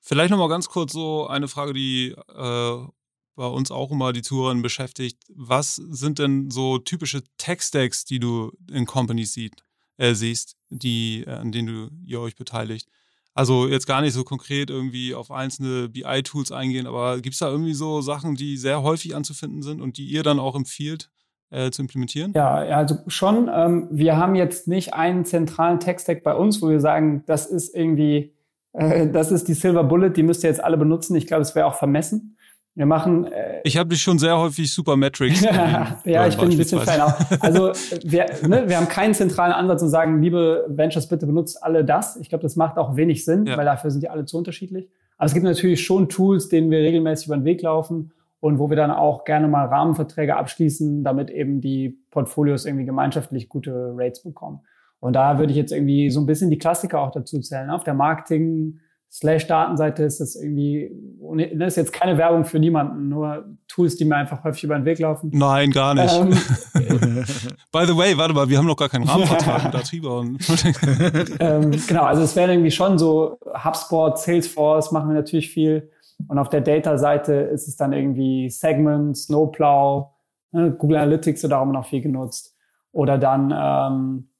Vielleicht 0.00 0.30
nochmal 0.30 0.48
ganz 0.48 0.68
kurz 0.68 0.92
so 0.92 1.26
eine 1.26 1.48
Frage, 1.48 1.72
die 1.72 2.14
äh, 2.28 2.86
bei 3.34 3.46
uns 3.46 3.72
auch 3.72 3.90
immer 3.90 4.12
die 4.12 4.22
Zuhörer 4.22 4.54
beschäftigt. 4.62 5.18
Was 5.34 5.74
sind 5.74 6.20
denn 6.20 6.52
so 6.52 6.78
typische 6.78 7.24
Tech-Stacks, 7.36 8.04
die 8.04 8.20
du 8.20 8.52
in 8.70 8.86
Companies 8.86 9.32
sieht, 9.32 9.64
äh, 9.96 10.14
siehst, 10.14 10.56
die, 10.68 11.24
äh, 11.26 11.30
an 11.30 11.50
denen 11.50 11.66
du, 11.66 11.90
ihr 12.04 12.20
euch 12.20 12.36
beteiligt? 12.36 12.88
Also 13.34 13.66
jetzt 13.66 13.88
gar 13.88 14.02
nicht 14.02 14.12
so 14.12 14.22
konkret 14.22 14.70
irgendwie 14.70 15.16
auf 15.16 15.32
einzelne 15.32 15.88
BI-Tools 15.88 16.52
eingehen, 16.52 16.86
aber 16.86 17.20
gibt 17.20 17.32
es 17.32 17.40
da 17.40 17.50
irgendwie 17.50 17.74
so 17.74 18.02
Sachen, 18.02 18.36
die 18.36 18.56
sehr 18.56 18.82
häufig 18.82 19.16
anzufinden 19.16 19.62
sind 19.62 19.80
und 19.80 19.96
die 19.96 20.06
ihr 20.06 20.22
dann 20.22 20.38
auch 20.38 20.54
empfiehlt, 20.54 21.10
äh, 21.50 21.70
zu 21.70 21.82
implementieren? 21.82 22.32
Ja, 22.34 22.54
also 22.54 22.98
schon. 23.08 23.50
Ähm, 23.52 23.88
wir 23.90 24.16
haben 24.16 24.34
jetzt 24.34 24.68
nicht 24.68 24.94
einen 24.94 25.24
zentralen 25.24 25.80
Tech-Stack 25.80 26.22
bei 26.22 26.34
uns, 26.34 26.62
wo 26.62 26.68
wir 26.68 26.80
sagen, 26.80 27.24
das 27.26 27.46
ist 27.46 27.74
irgendwie, 27.74 28.32
äh, 28.72 29.08
das 29.08 29.30
ist 29.32 29.48
die 29.48 29.54
Silver 29.54 29.84
Bullet, 29.84 30.10
die 30.10 30.22
müsst 30.22 30.44
ihr 30.44 30.50
jetzt 30.50 30.62
alle 30.62 30.76
benutzen. 30.76 31.16
Ich 31.16 31.26
glaube, 31.26 31.42
es 31.42 31.54
wäre 31.54 31.66
auch 31.66 31.74
vermessen. 31.74 32.36
Wir 32.76 32.86
machen. 32.86 33.24
Äh, 33.24 33.60
ich 33.64 33.76
habe 33.76 33.88
dich 33.88 34.00
schon 34.00 34.18
sehr 34.18 34.38
häufig 34.38 34.72
Supermetrics. 34.72 35.40
ja, 36.04 36.26
ich 36.28 36.38
bin 36.38 36.50
ein 36.50 36.56
bisschen 36.56 36.80
Fan 36.80 37.00
auch. 37.00 37.14
Also 37.40 37.72
wir, 38.04 38.26
ne, 38.46 38.68
wir 38.68 38.76
haben 38.76 38.88
keinen 38.88 39.12
zentralen 39.12 39.52
Ansatz 39.52 39.82
und 39.82 39.88
sagen, 39.88 40.22
liebe 40.22 40.66
Ventures, 40.68 41.08
bitte 41.08 41.26
benutzt 41.26 41.62
alle 41.62 41.84
das. 41.84 42.16
Ich 42.16 42.28
glaube, 42.28 42.42
das 42.42 42.54
macht 42.54 42.78
auch 42.78 42.94
wenig 42.94 43.24
Sinn, 43.24 43.44
ja. 43.46 43.56
weil 43.56 43.64
dafür 43.64 43.90
sind 43.90 44.02
die 44.02 44.08
alle 44.08 44.24
zu 44.24 44.38
unterschiedlich. 44.38 44.88
Aber 45.18 45.26
es 45.26 45.34
gibt 45.34 45.44
natürlich 45.44 45.84
schon 45.84 46.08
Tools, 46.08 46.48
denen 46.48 46.70
wir 46.70 46.78
regelmäßig 46.78 47.26
über 47.26 47.36
den 47.36 47.44
Weg 47.44 47.60
laufen 47.60 48.12
und 48.40 48.58
wo 48.58 48.70
wir 48.70 48.76
dann 48.76 48.90
auch 48.90 49.24
gerne 49.24 49.48
mal 49.48 49.66
Rahmenverträge 49.66 50.36
abschließen, 50.36 51.04
damit 51.04 51.30
eben 51.30 51.60
die 51.60 51.98
Portfolios 52.10 52.64
irgendwie 52.64 52.86
gemeinschaftlich 52.86 53.48
gute 53.48 53.92
Rates 53.96 54.22
bekommen. 54.22 54.60
Und 54.98 55.14
da 55.14 55.38
würde 55.38 55.52
ich 55.52 55.56
jetzt 55.56 55.72
irgendwie 55.72 56.10
so 56.10 56.20
ein 56.20 56.26
bisschen 56.26 56.50
die 56.50 56.58
Klassiker 56.58 57.00
auch 57.00 57.10
dazu 57.10 57.40
zählen. 57.40 57.70
Auf 57.70 57.84
der 57.84 57.94
Marketing, 57.94 58.80
slash 59.12 59.46
Datenseite 59.46 60.04
ist 60.04 60.20
das 60.20 60.36
irgendwie, 60.36 60.90
das 61.20 61.58
ne, 61.58 61.66
ist 61.66 61.76
jetzt 61.76 61.92
keine 61.92 62.16
Werbung 62.16 62.44
für 62.44 62.60
niemanden, 62.60 63.08
nur 63.08 63.44
Tools, 63.66 63.96
die 63.96 64.04
mir 64.04 64.16
einfach 64.16 64.44
häufig 64.44 64.64
über 64.64 64.76
den 64.76 64.84
Weg 64.84 65.00
laufen. 65.00 65.30
Nein, 65.32 65.70
gar 65.72 65.94
nicht. 65.94 66.14
Ähm, 66.14 66.30
By 67.72 67.86
the 67.86 67.96
way, 67.96 68.16
warte 68.16 68.34
mal, 68.34 68.48
wir 68.48 68.58
haben 68.58 68.66
noch 68.66 68.76
gar 68.76 68.88
keinen 68.88 69.08
Rahmenvertrag 69.08 69.64
mit 69.72 69.74
Atriba. 69.74 70.20
ähm, 71.40 71.72
genau, 71.88 72.04
also 72.04 72.22
es 72.22 72.36
wäre 72.36 72.52
irgendwie 72.52 72.70
schon 72.70 72.98
so 72.98 73.38
HubSpot, 73.64 74.16
Salesforce 74.16 74.92
machen 74.92 75.08
wir 75.08 75.14
natürlich 75.14 75.50
viel. 75.50 75.90
Und 76.28 76.38
auf 76.38 76.48
der 76.48 76.60
Data-Seite 76.60 77.32
ist 77.34 77.68
es 77.68 77.76
dann 77.76 77.92
irgendwie 77.92 78.50
Segment, 78.50 79.16
Snowplow, 79.16 80.10
ne, 80.52 80.72
Google 80.72 80.98
Analytics 80.98 81.42
wird 81.42 81.52
auch 81.52 81.62
immer 81.62 81.72
noch 81.72 81.86
viel 81.86 82.00
genutzt. 82.00 82.56
Oder 82.92 83.18
dann, 83.18 83.54
ähm, 83.56 84.30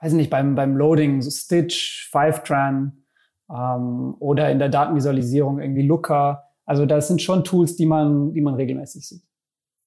weiß 0.00 0.12
nicht, 0.12 0.30
beim, 0.30 0.54
beim 0.54 0.76
Loading, 0.76 1.22
so 1.22 1.30
Stitch, 1.30 2.08
Fivetran, 2.10 3.04
ähm, 3.50 4.14
oder 4.18 4.50
in 4.50 4.58
der 4.58 4.68
Datenvisualisierung 4.68 5.60
irgendwie 5.60 5.86
Looker. 5.86 6.44
Also 6.64 6.86
das 6.86 7.08
sind 7.08 7.22
schon 7.22 7.44
Tools, 7.44 7.76
die 7.76 7.86
man, 7.86 8.32
die 8.32 8.40
man 8.40 8.54
regelmäßig 8.54 9.08
sieht. 9.08 9.22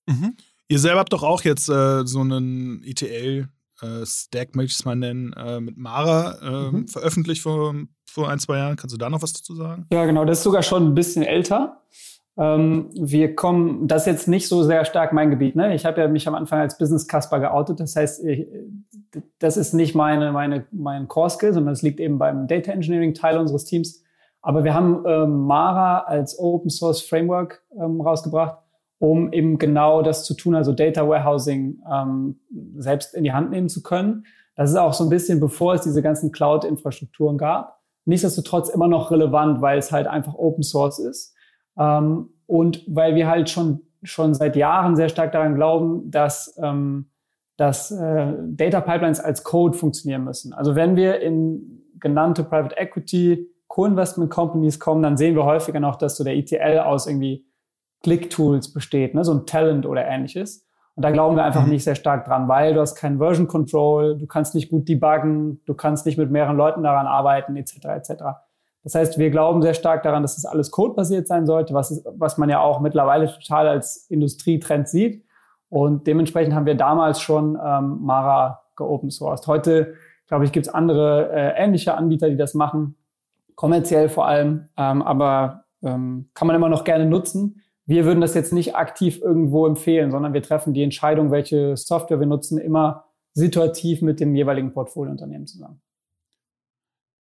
Mhm. 0.08 0.36
Ihr 0.68 0.80
selber 0.80 1.00
habt 1.00 1.14
doch 1.14 1.24
auch 1.24 1.44
jetzt 1.44 1.70
äh, 1.70 2.06
so 2.06 2.22
einen 2.22 2.82
ETL 2.84 3.50
äh, 3.82 4.06
Stack, 4.06 4.56
möchte 4.56 4.72
ich 4.72 4.80
es 4.80 4.86
mal 4.86 4.96
nennen, 4.96 5.34
äh, 5.34 5.60
mit 5.60 5.78
Mara 5.78 6.38
äh, 6.42 6.72
mhm. 6.72 6.88
veröffentlicht 6.88 7.42
vor, 7.42 7.74
vor 8.06 8.30
ein, 8.30 8.40
zwei 8.40 8.58
Jahren. 8.58 8.76
Kannst 8.76 8.94
du 8.94 8.98
da 8.98 9.10
noch 9.10 9.22
was 9.22 9.34
dazu 9.34 9.56
sagen? 9.56 9.88
Ja, 9.92 10.06
genau, 10.06 10.26
das 10.26 10.40
ist 10.40 10.44
sogar 10.44 10.64
schon 10.64 10.88
ein 10.88 10.96
bisschen 10.96 11.24
älter. 11.24 11.82
Ähm, 12.38 12.90
wir 12.94 13.36
kommen, 13.36 13.88
das 13.88 14.04
ist 14.04 14.08
jetzt 14.08 14.28
nicht 14.28 14.48
so 14.48 14.64
sehr 14.64 14.86
stark 14.86 15.14
mein 15.14 15.30
Gebiet. 15.30 15.56
Ne? 15.56 15.76
Ich 15.76 15.86
habe 15.86 16.02
ja 16.02 16.08
mich 16.08 16.28
am 16.28 16.36
Anfang 16.36 16.60
als 16.60 16.78
Business 16.78 17.08
Casper 17.08 17.40
geoutet. 17.40 17.80
Das 17.80 17.96
heißt, 17.96 18.24
ich, 18.24 18.48
das 19.40 19.58
ist 19.58 19.74
nicht 19.74 19.96
meine, 19.96 20.32
meine, 20.32 20.66
mein 20.72 21.08
Core 21.08 21.30
Skill, 21.30 21.54
sondern 21.54 21.74
es 21.74 21.82
liegt 21.82 22.00
eben 22.00 22.18
beim 22.18 22.48
Data 22.48 22.72
Engineering 22.72 23.14
Teil 23.14 23.38
unseres 23.38 23.66
Teams. 23.66 24.02
Aber 24.42 24.64
wir 24.64 24.74
haben 24.74 25.04
ähm, 25.06 25.46
Mara 25.46 26.00
als 26.00 26.40
Open 26.40 26.70
Source 26.70 27.02
Framework 27.02 27.62
ähm, 27.78 28.02
rausgebracht, 28.02 28.58
um 29.02 29.34
eben 29.34 29.58
genau 29.58 30.04
das 30.04 30.24
zu 30.26 30.36
tun, 30.36 30.54
also 30.54 30.74
Data 30.74 31.08
Warehousing 31.10 31.82
ähm, 31.92 32.40
selbst 32.78 33.16
in 33.16 33.24
die 33.24 33.34
Hand 33.34 33.50
nehmen 33.50 33.68
zu 33.68 33.82
können. 33.82 34.26
Das 34.56 34.70
ist 34.70 34.76
auch 34.76 34.94
so 34.94 35.04
ein 35.04 35.10
bisschen 35.10 35.40
bevor 35.40 35.74
es 35.74 35.82
diese 35.82 36.04
ganzen 36.04 36.32
Cloud-Infrastrukturen 36.32 37.40
gab. 37.40 37.80
Nichtsdestotrotz 38.06 38.70
immer 38.70 38.88
noch 38.88 39.10
relevant, 39.10 39.60
weil 39.60 39.80
es 39.80 39.92
halt 39.92 40.06
einfach 40.06 40.36
Open 40.36 40.62
Source 40.62 41.00
ist. 41.00 41.34
Ähm, 41.80 42.30
und 42.46 42.84
weil 42.88 43.16
wir 43.16 43.28
halt 43.28 43.50
schon, 43.50 43.82
schon 44.04 44.36
seit 44.36 44.56
Jahren 44.56 44.96
sehr 44.96 45.10
stark 45.10 45.32
daran 45.32 45.56
glauben, 45.56 46.12
dass, 46.12 46.56
ähm, 46.62 47.10
dass 47.58 47.90
äh, 47.90 48.34
Data 48.50 48.82
Pipelines 48.82 49.20
als 49.20 49.44
Code 49.44 49.76
funktionieren 49.76 50.26
müssen. 50.26 50.54
Also 50.54 50.76
wenn 50.76 50.96
wir 50.96 51.22
in 51.22 51.88
genannte 52.00 52.44
Private 52.44 52.78
Equity 52.78 53.50
Co-Investment 53.68 54.30
Companies 54.30 54.80
kommen, 54.80 55.02
dann 55.02 55.18
sehen 55.18 55.36
wir 55.36 55.46
häufiger 55.46 55.80
noch, 55.80 55.96
dass 55.96 56.18
so 56.18 56.24
der 56.24 56.36
ETL 56.36 56.78
aus 56.80 57.08
irgendwie 57.08 57.48
Click-Tools 58.04 58.74
besteht, 58.74 59.14
ne? 59.14 59.24
so 59.24 59.34
ein 59.34 59.46
Talent 59.46 59.86
oder 59.86 60.06
ähnliches. 60.06 60.66
Und 60.96 61.04
da 61.04 61.12
glauben 61.12 61.36
wir 61.36 61.44
einfach 61.44 61.64
mhm. 61.64 61.72
nicht 61.72 61.84
sehr 61.84 61.96
stark 61.96 62.26
dran, 62.26 62.48
weil 62.48 62.74
du 62.74 62.82
hast 62.82 62.96
kein 62.96 63.18
Version 63.18 63.48
Control, 63.48 64.18
du 64.18 64.28
kannst 64.28 64.56
nicht 64.56 64.70
gut 64.70 64.90
debuggen, 64.90 65.62
du 65.66 65.74
kannst 65.74 66.06
nicht 66.06 66.18
mit 66.18 66.32
mehreren 66.32 66.58
Leuten 66.58 66.84
daran 66.84 67.08
arbeiten, 67.08 67.56
etc. 67.56 67.86
etc. 67.86 68.14
Das 68.84 68.96
heißt, 68.96 69.18
wir 69.18 69.30
glauben 69.30 69.62
sehr 69.62 69.74
stark 69.74 70.04
daran, 70.04 70.22
dass 70.22 70.36
das 70.36 70.46
alles 70.46 70.72
codebasiert 70.72 71.28
sein 71.28 71.46
sollte, 71.46 71.74
was, 71.74 71.92
ist, 71.92 72.06
was 72.18 72.38
man 72.38 72.50
ja 72.50 72.60
auch 72.60 72.80
mittlerweile 72.82 73.32
total 73.32 73.68
als 73.68 74.08
Industrietrend 74.10 74.90
sieht. 74.90 75.24
Und 75.70 76.08
dementsprechend 76.08 76.54
haben 76.54 76.66
wir 76.66 76.76
damals 76.76 77.22
schon 77.22 77.58
ähm, 77.64 78.00
Mara 78.02 78.62
geopen 78.76 79.10
sourced. 79.10 79.48
Heute, 79.48 79.94
glaube 80.28 80.44
ich, 80.46 80.52
gibt 80.52 80.68
es 80.68 80.74
andere 80.74 81.32
äh, 81.32 81.64
ähnliche 81.64 81.96
Anbieter, 81.96 82.30
die 82.30 82.36
das 82.38 82.54
machen, 82.54 82.98
kommerziell 83.56 84.10
vor 84.10 84.28
allem, 84.28 84.68
ähm, 84.76 85.02
aber 85.02 85.66
ähm, 85.84 86.30
kann 86.34 86.48
man 86.48 86.56
immer 86.56 86.70
noch 86.70 86.84
gerne 86.84 87.06
nutzen. 87.06 87.62
Wir 87.86 88.06
würden 88.06 88.22
das 88.22 88.34
jetzt 88.34 88.54
nicht 88.54 88.76
aktiv 88.76 89.20
irgendwo 89.22 89.66
empfehlen, 89.66 90.12
sondern 90.12 90.34
wir 90.34 90.44
treffen 90.44 90.74
die 90.74 90.84
Entscheidung, 90.84 91.32
welche 91.32 91.76
Software 91.76 92.20
wir 92.20 92.28
nutzen, 92.28 92.58
immer 92.58 93.06
situativ 93.34 94.02
mit 94.02 94.20
dem 94.20 94.36
jeweiligen 94.36 94.74
Portfoliounternehmen 94.74 95.48
zusammen. 95.48 95.82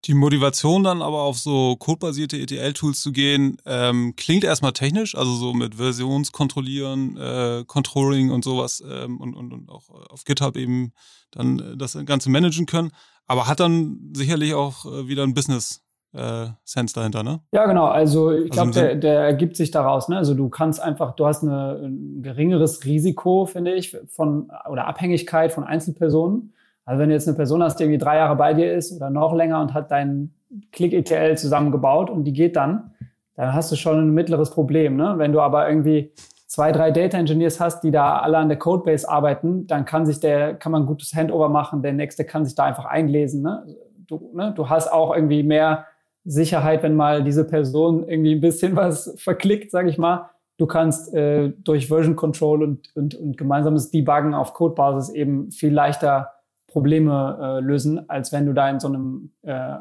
Die 0.07 0.15
Motivation 0.15 0.83
dann 0.83 1.03
aber 1.03 1.23
auf 1.23 1.39
so 1.39 1.77
codebasierte 1.77 2.39
ETL-Tools 2.39 3.03
zu 3.03 3.13
gehen, 3.13 3.59
ähm, 3.67 4.15
klingt 4.17 4.45
erstmal 4.45 4.73
technisch, 4.73 5.15
also 5.15 5.35
so 5.35 5.53
mit 5.53 5.75
Versionskontrollieren, 5.75 7.19
äh, 7.19 7.65
Controlling 7.67 8.31
und 8.31 8.43
sowas 8.43 8.83
ähm, 8.89 9.21
und, 9.21 9.35
und, 9.35 9.53
und 9.53 9.69
auch 9.69 9.91
auf 9.91 10.25
GitHub 10.25 10.57
eben 10.57 10.93
dann 11.31 11.59
äh, 11.59 11.77
das 11.77 11.99
Ganze 12.07 12.31
managen 12.31 12.65
können, 12.65 12.93
aber 13.27 13.47
hat 13.47 13.61
dann 13.61 14.11
sicherlich 14.15 14.55
auch 14.55 14.87
äh, 14.87 15.07
wieder 15.07 15.23
ein 15.23 15.35
Business 15.35 15.83
äh, 16.13 16.47
Sense 16.65 16.95
dahinter, 16.95 17.23
ne? 17.23 17.41
Ja, 17.53 17.67
genau. 17.67 17.87
Also 17.87 18.33
ich 18.33 18.51
also 18.51 18.53
glaube, 18.53 18.71
der, 18.73 18.97
der 18.97 19.21
ergibt 19.21 19.57
sich 19.57 19.71
daraus. 19.71 20.09
Ne? 20.09 20.17
Also 20.17 20.35
du 20.35 20.49
kannst 20.49 20.81
einfach, 20.81 21.15
du 21.15 21.27
hast 21.27 21.43
eine, 21.43 21.81
ein 21.85 22.23
geringeres 22.23 22.85
Risiko, 22.85 23.47
finde 23.47 23.75
ich, 23.75 23.97
von 24.09 24.51
oder 24.69 24.87
Abhängigkeit 24.87 25.53
von 25.53 25.65
Einzelpersonen. 25.65 26.53
Also 26.85 27.01
wenn 27.01 27.11
du 27.11 27.15
jetzt 27.15 27.29
eine 27.29 27.37
Person 27.37 27.63
hast, 27.63 27.77
die 27.77 27.85
irgendwie 27.85 27.99
drei 27.99 28.17
Jahre 28.17 28.37
bei 28.37 28.55
dir 28.55 28.73
ist 28.73 28.93
oder 28.93 29.11
noch 29.11 29.35
länger 29.35 29.61
und 29.61 29.75
hat 29.75 29.91
dein 29.91 30.35
Click-ETL 30.73 31.39
zusammengebaut 31.39 32.11
und 32.11 32.25
die 32.25 32.33
geht 32.33 32.57
dann, 32.57 32.93
dann 33.37 33.53
hast 33.55 33.71
du 33.71 33.77
schon 33.77 33.99
ein 33.99 34.11
mittleres 34.11 34.51
Problem. 34.51 34.97
Ne? 34.97 35.15
Wenn 35.17 35.33
du 35.33 35.41
aber 35.41 35.69
irgendwie 35.69 36.13
zwei, 36.49 36.73
drei 36.73 36.91
Data 36.91 37.17
Engineers 37.17 37.61
hast, 37.61 37.85
die 37.85 37.93
da 37.93 38.19
alle 38.19 38.39
an 38.39 38.49
der 38.49 38.59
Codebase 38.59 39.09
arbeiten, 39.09 39.69
dann 39.69 39.85
kann 39.85 40.05
sich 40.05 40.19
der, 40.19 40.55
kann 40.55 40.73
man 40.73 40.83
ein 40.83 40.87
gutes 40.87 41.15
Handover 41.15 41.49
machen, 41.49 41.83
der 41.83 41.93
nächste 41.93 42.25
kann 42.25 42.45
sich 42.45 42.57
da 42.57 42.65
einfach 42.65 42.87
einlesen. 42.87 43.43
Ne? 43.43 43.65
Du, 44.09 44.33
ne? 44.35 44.53
du 44.57 44.69
hast 44.69 44.93
auch 44.93 45.15
irgendwie 45.15 45.45
mehr 45.45 45.87
Sicherheit, 46.31 46.83
wenn 46.83 46.95
mal 46.95 47.25
diese 47.25 47.45
Person 47.45 48.09
irgendwie 48.09 48.35
ein 48.35 48.41
bisschen 48.41 48.77
was 48.77 49.15
verklickt, 49.17 49.71
sage 49.71 49.91
ich 49.91 49.99
mal. 49.99 50.31
Du 50.59 50.67
kannst 50.67 51.13
äh, 51.13 51.53
durch 51.65 51.89
Version 51.89 52.17
Control 52.17 52.63
und, 52.63 52.95
und, 52.95 53.15
und 53.15 53.37
gemeinsames 53.37 53.91
Debuggen 53.91 54.35
auf 54.35 54.53
Codebasis 54.53 55.09
eben 55.09 55.51
viel 55.51 55.73
leichter 55.73 56.31
Probleme 56.69 57.39
äh, 57.41 57.61
lösen, 57.61 58.09
als 58.09 58.33
wenn 58.33 58.47
du 58.47 58.53
da 58.53 58.71
in 58.71 58.79
so 58.79 58.89
einem, 58.89 59.33
äh, 59.43 59.77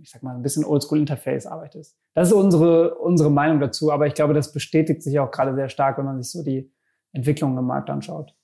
ich 0.00 0.10
sag 0.10 0.22
mal, 0.22 0.34
ein 0.34 0.42
bisschen 0.42 0.64
Oldschool-Interface 0.64 1.46
arbeitest. 1.46 1.98
Das 2.14 2.28
ist 2.28 2.34
unsere, 2.34 2.94
unsere 2.94 3.30
Meinung 3.30 3.60
dazu, 3.60 3.92
aber 3.92 4.06
ich 4.06 4.14
glaube, 4.14 4.32
das 4.32 4.52
bestätigt 4.52 5.02
sich 5.02 5.18
auch 5.18 5.30
gerade 5.30 5.54
sehr 5.54 5.68
stark, 5.68 5.98
wenn 5.98 6.06
man 6.06 6.22
sich 6.22 6.32
so 6.32 6.42
die 6.42 6.72
Entwicklungen 7.12 7.58
im 7.58 7.66
Markt 7.66 7.90
anschaut. 7.90 8.34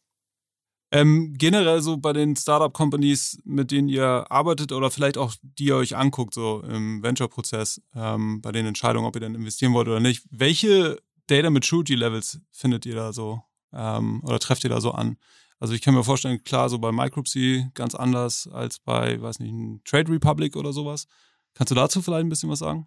Ähm, 0.92 1.34
generell 1.36 1.80
so 1.82 1.96
bei 1.96 2.12
den 2.12 2.36
Startup-Companies, 2.36 3.40
mit 3.44 3.72
denen 3.72 3.88
ihr 3.88 4.30
arbeitet 4.30 4.70
oder 4.70 4.90
vielleicht 4.90 5.18
auch 5.18 5.34
die 5.42 5.66
ihr 5.66 5.76
euch 5.76 5.96
anguckt, 5.96 6.32
so 6.32 6.62
im 6.62 7.02
Venture-Prozess, 7.02 7.82
ähm, 7.94 8.40
bei 8.40 8.52
den 8.52 8.66
Entscheidungen, 8.66 9.06
ob 9.06 9.16
ihr 9.16 9.20
dann 9.20 9.34
investieren 9.34 9.72
wollt 9.72 9.88
oder 9.88 9.98
nicht, 9.98 10.24
welche 10.30 10.98
Data 11.26 11.50
Maturity 11.50 11.96
Levels 11.96 12.40
findet 12.52 12.86
ihr 12.86 12.94
da 12.94 13.12
so 13.12 13.42
ähm, 13.72 14.22
oder 14.24 14.38
trefft 14.38 14.62
ihr 14.62 14.70
da 14.70 14.80
so 14.80 14.92
an? 14.92 15.16
Also 15.58 15.74
ich 15.74 15.82
kann 15.82 15.94
mir 15.94 16.04
vorstellen, 16.04 16.44
klar, 16.44 16.68
so 16.68 16.78
bei 16.78 16.92
Micropsy 16.92 17.66
ganz 17.74 17.94
anders 17.94 18.48
als 18.52 18.78
bei, 18.78 19.20
weiß 19.20 19.40
nicht, 19.40 19.84
Trade 19.84 20.12
Republic 20.12 20.54
oder 20.54 20.72
sowas. 20.72 21.06
Kannst 21.54 21.70
du 21.70 21.74
dazu 21.74 22.02
vielleicht 22.02 22.26
ein 22.26 22.28
bisschen 22.28 22.50
was 22.50 22.58
sagen? 22.58 22.86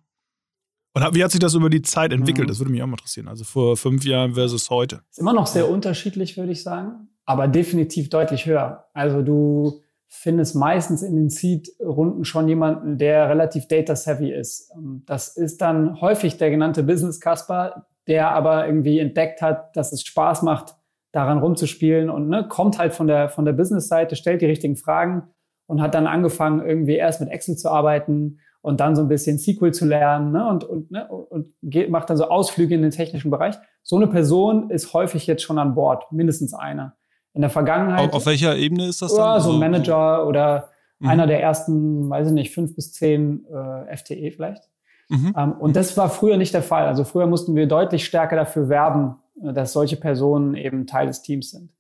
Und 0.93 1.15
wie 1.15 1.23
hat 1.23 1.31
sich 1.31 1.39
das 1.39 1.53
über 1.53 1.69
die 1.69 1.81
Zeit 1.81 2.13
entwickelt? 2.13 2.47
Mhm. 2.47 2.49
Das 2.49 2.59
würde 2.59 2.71
mich 2.71 2.81
auch 2.81 2.88
mal 2.88 2.93
interessieren. 2.93 3.27
Also 3.27 3.43
vor 3.43 3.77
fünf 3.77 4.05
Jahren 4.05 4.33
versus 4.35 4.69
heute. 4.69 5.03
Ist 5.09 5.19
immer 5.19 5.33
noch 5.33 5.47
sehr 5.47 5.69
unterschiedlich, 5.69 6.38
würde 6.38 6.51
ich 6.51 6.63
sagen, 6.63 7.09
aber 7.29 7.47
definitiv 7.47 8.09
deutlich 8.09 8.47
höher. 8.47 8.85
Also 8.91 9.21
du 9.21 9.81
findest 10.07 10.55
meistens 10.55 11.03
in 11.03 11.15
den 11.15 11.29
Seed-Runden 11.29 12.25
schon 12.25 12.47
jemanden, 12.47 12.97
der 12.97 13.29
relativ 13.29 13.67
data-savvy 13.67 14.33
ist. 14.33 14.71
Ähm, 14.75 15.03
das 15.05 15.37
ist 15.37 15.61
dann 15.61 16.01
häufig 16.01 16.39
der 16.39 16.49
genannte 16.49 16.81
Business-Casper, 16.81 17.85
der 18.07 18.31
aber 18.31 18.65
irgendwie 18.65 18.97
entdeckt 18.97 19.43
hat, 19.43 19.77
dass 19.77 19.91
es 19.91 20.01
Spaß 20.01 20.41
macht, 20.41 20.75
daran 21.11 21.37
rumzuspielen 21.37 22.09
und 22.09 22.29
ne, 22.29 22.47
kommt 22.47 22.79
halt 22.79 22.95
von 22.95 23.05
der, 23.05 23.29
von 23.29 23.45
der 23.45 23.53
Business-Seite, 23.53 24.15
stellt 24.15 24.41
die 24.41 24.47
richtigen 24.47 24.75
Fragen 24.75 25.27
und 25.67 25.83
hat 25.83 25.93
dann 25.93 26.07
angefangen, 26.07 26.65
irgendwie 26.65 26.95
erst 26.95 27.21
mit 27.21 27.29
Excel 27.29 27.57
zu 27.57 27.69
arbeiten 27.69 28.39
und 28.61 28.79
dann 28.79 28.95
so 28.95 29.03
ein 29.03 29.07
bisschen 29.07 29.37
SQL 29.37 29.71
zu 29.71 29.85
lernen 29.85 30.31
ne, 30.31 30.49
und, 30.49 30.63
und, 30.63 30.89
ne, 30.89 31.07
und 31.07 31.53
geht, 31.61 31.91
macht 31.91 32.09
dann 32.09 32.17
so 32.17 32.27
Ausflüge 32.27 32.73
in 32.73 32.81
den 32.81 32.89
technischen 32.89 33.29
Bereich. 33.29 33.55
So 33.83 33.97
eine 33.97 34.07
Person 34.07 34.71
ist 34.71 34.93
häufig 34.93 35.27
jetzt 35.27 35.43
schon 35.43 35.59
an 35.59 35.75
Bord, 35.75 36.11
mindestens 36.11 36.55
einer. 36.55 36.95
In 37.33 37.41
der 37.41 37.49
Vergangenheit. 37.49 38.09
Auf, 38.09 38.15
auf 38.15 38.25
welcher 38.25 38.55
Ebene 38.55 38.87
ist 38.87 39.01
das 39.01 39.13
dann? 39.13 39.25
Ja, 39.25 39.39
so 39.39 39.49
also, 39.49 39.59
Manager 39.59 40.27
oder 40.27 40.69
mhm. 40.99 41.09
einer 41.09 41.27
der 41.27 41.41
ersten, 41.41 42.09
weiß 42.09 42.27
ich 42.27 42.33
nicht, 42.33 42.53
fünf 42.53 42.75
bis 42.75 42.91
zehn 42.91 43.45
äh, 43.45 43.95
FTE 43.95 44.31
vielleicht. 44.31 44.63
Mhm. 45.09 45.33
Ähm, 45.37 45.51
und 45.53 45.75
das 45.75 45.97
war 45.97 46.09
früher 46.09 46.37
nicht 46.37 46.53
der 46.53 46.63
Fall. 46.63 46.85
Also 46.85 47.03
früher 47.03 47.27
mussten 47.27 47.55
wir 47.55 47.67
deutlich 47.67 48.05
stärker 48.05 48.35
dafür 48.35 48.69
werben, 48.69 49.15
äh, 49.43 49.53
dass 49.53 49.73
solche 49.73 49.95
Personen 49.95 50.55
eben 50.55 50.87
Teil 50.87 51.07
des 51.07 51.21
Teams 51.21 51.51
sind. 51.51 51.71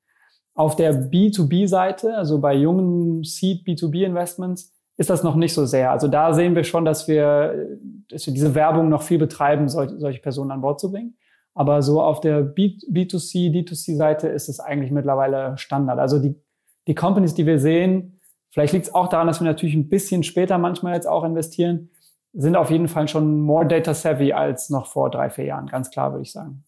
Auf 0.55 0.75
der 0.75 1.09
B2B-Seite, 1.09 2.15
also 2.15 2.39
bei 2.39 2.53
jungen 2.53 3.23
Seed 3.23 3.65
B2B-Investments, 3.65 4.73
ist 4.97 5.09
das 5.09 5.23
noch 5.23 5.35
nicht 5.35 5.53
so 5.53 5.65
sehr. 5.65 5.91
Also 5.91 6.09
da 6.09 6.33
sehen 6.33 6.55
wir 6.55 6.65
schon, 6.65 6.83
dass 6.83 7.07
wir, 7.07 7.69
dass 8.09 8.27
wir 8.27 8.33
diese 8.33 8.53
Werbung 8.53 8.89
noch 8.89 9.01
viel 9.01 9.17
betreiben, 9.17 9.69
solche, 9.69 9.97
solche 9.97 10.19
Personen 10.19 10.51
an 10.51 10.59
Bord 10.59 10.81
zu 10.81 10.91
bringen. 10.91 11.15
Aber 11.59 11.81
so 11.81 12.01
auf 12.01 12.21
der 12.21 12.41
B, 12.41 12.77
B2C, 12.89 13.51
D2C-Seite 13.51 14.29
ist 14.29 14.47
es 14.47 14.61
eigentlich 14.61 14.91
mittlerweile 14.91 15.57
Standard. 15.57 15.99
Also 15.99 16.17
die, 16.17 16.41
die 16.87 16.95
Companies, 16.95 17.33
die 17.33 17.45
wir 17.45 17.59
sehen, 17.59 18.21
vielleicht 18.49 18.71
liegt 18.71 18.85
es 18.85 18.95
auch 18.95 19.09
daran, 19.09 19.27
dass 19.27 19.41
wir 19.41 19.45
natürlich 19.45 19.75
ein 19.75 19.89
bisschen 19.89 20.23
später 20.23 20.57
manchmal 20.57 20.93
jetzt 20.93 21.05
auch 21.05 21.25
investieren, 21.25 21.89
sind 22.31 22.55
auf 22.55 22.71
jeden 22.71 22.87
Fall 22.87 23.09
schon 23.09 23.41
more 23.41 23.67
data 23.67 23.93
savvy 23.93 24.31
als 24.31 24.69
noch 24.69 24.87
vor 24.87 25.11
drei, 25.11 25.29
vier 25.29 25.47
Jahren. 25.47 25.67
Ganz 25.67 25.91
klar, 25.91 26.13
würde 26.13 26.21
ich 26.21 26.31
sagen. 26.31 26.63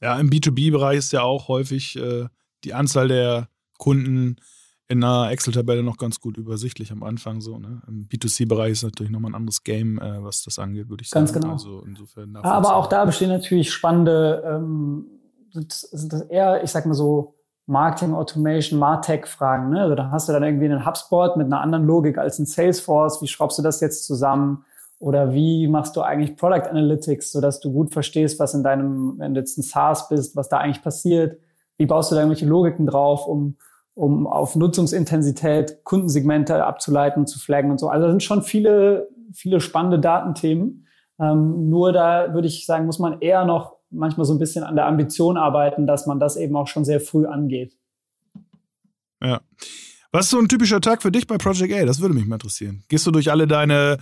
Ja, 0.00 0.18
im 0.18 0.30
B2B-Bereich 0.30 0.96
ist 0.96 1.12
ja 1.12 1.20
auch 1.20 1.48
häufig 1.48 1.98
äh, 1.98 2.28
die 2.64 2.72
Anzahl 2.72 3.08
der 3.08 3.50
Kunden 3.76 4.36
in 4.92 5.02
einer 5.02 5.30
Excel-Tabelle 5.30 5.82
noch 5.82 5.96
ganz 5.96 6.20
gut 6.20 6.36
übersichtlich 6.36 6.92
am 6.92 7.02
Anfang 7.02 7.40
so. 7.40 7.58
Ne? 7.58 7.80
Im 7.88 8.06
B2C-Bereich 8.08 8.72
ist 8.72 8.82
natürlich 8.82 9.10
nochmal 9.10 9.30
ein 9.30 9.34
anderes 9.34 9.64
Game, 9.64 9.98
äh, 9.98 10.22
was 10.22 10.42
das 10.42 10.58
angeht, 10.58 10.90
würde 10.90 11.02
ich 11.02 11.08
sagen. 11.08 11.24
Ganz 11.24 11.32
genau. 11.32 11.52
Also 11.54 11.82
insofern 11.86 12.36
Aber 12.36 12.76
auch 12.76 12.88
da 12.88 13.06
bestehen 13.06 13.30
natürlich 13.30 13.72
spannende, 13.72 14.42
ähm, 14.46 15.06
sind 15.50 16.12
das 16.12 16.20
eher, 16.22 16.62
ich 16.62 16.70
sag 16.70 16.84
mal 16.84 16.94
so, 16.94 17.34
Marketing 17.66 18.14
Automation, 18.14 18.78
Martech-Fragen. 18.78 19.70
Ne? 19.70 19.80
Also 19.80 19.94
da 19.94 20.10
hast 20.10 20.28
du 20.28 20.32
dann 20.32 20.42
irgendwie 20.42 20.66
einen 20.66 20.84
HubSpot 20.84 21.36
mit 21.36 21.46
einer 21.46 21.60
anderen 21.60 21.86
Logik 21.86 22.18
als 22.18 22.38
ein 22.38 22.46
Salesforce. 22.46 23.22
Wie 23.22 23.28
schraubst 23.28 23.58
du 23.58 23.62
das 23.62 23.80
jetzt 23.80 24.04
zusammen? 24.04 24.64
Oder 24.98 25.32
wie 25.32 25.68
machst 25.68 25.96
du 25.96 26.02
eigentlich 26.02 26.36
Product 26.36 26.68
Analytics, 26.68 27.32
sodass 27.32 27.60
du 27.60 27.72
gut 27.72 27.92
verstehst, 27.92 28.38
was 28.38 28.54
in 28.54 28.62
deinem, 28.62 29.18
wenn 29.18 29.34
du 29.34 29.40
jetzt 29.40 29.58
ein 29.58 29.62
SaaS 29.62 30.08
bist, 30.08 30.36
was 30.36 30.48
da 30.48 30.58
eigentlich 30.58 30.82
passiert? 30.82 31.40
Wie 31.78 31.86
baust 31.86 32.10
du 32.10 32.14
da 32.14 32.20
irgendwelche 32.20 32.46
Logiken 32.46 32.86
drauf, 32.86 33.26
um 33.26 33.56
um 33.94 34.26
auf 34.26 34.56
Nutzungsintensität 34.56 35.84
Kundensegmente 35.84 36.64
abzuleiten, 36.64 37.26
zu 37.26 37.38
flaggen 37.38 37.70
und 37.70 37.78
so. 37.78 37.88
Also 37.88 38.06
da 38.06 38.12
sind 38.12 38.22
schon 38.22 38.42
viele, 38.42 39.08
viele 39.32 39.60
spannende 39.60 40.00
Datenthemen. 40.00 40.86
Ähm, 41.18 41.68
nur 41.68 41.92
da 41.92 42.32
würde 42.32 42.48
ich 42.48 42.64
sagen, 42.64 42.86
muss 42.86 42.98
man 42.98 43.20
eher 43.20 43.44
noch 43.44 43.76
manchmal 43.90 44.24
so 44.24 44.32
ein 44.32 44.38
bisschen 44.38 44.64
an 44.64 44.76
der 44.76 44.86
Ambition 44.86 45.36
arbeiten, 45.36 45.86
dass 45.86 46.06
man 46.06 46.18
das 46.18 46.36
eben 46.36 46.56
auch 46.56 46.68
schon 46.68 46.84
sehr 46.84 47.00
früh 47.00 47.26
angeht. 47.26 47.76
Ja. 49.22 49.40
Was 50.10 50.26
ist 50.26 50.30
so 50.30 50.38
ein 50.38 50.48
typischer 50.48 50.80
Tag 50.80 51.02
für 51.02 51.12
dich 51.12 51.26
bei 51.26 51.38
Project 51.38 51.72
A? 51.72 51.84
Das 51.84 52.00
würde 52.00 52.14
mich 52.14 52.26
mal 52.26 52.36
interessieren. 52.36 52.84
Gehst 52.88 53.06
du 53.06 53.10
durch 53.10 53.30
alle 53.30 53.46
deine 53.46 53.98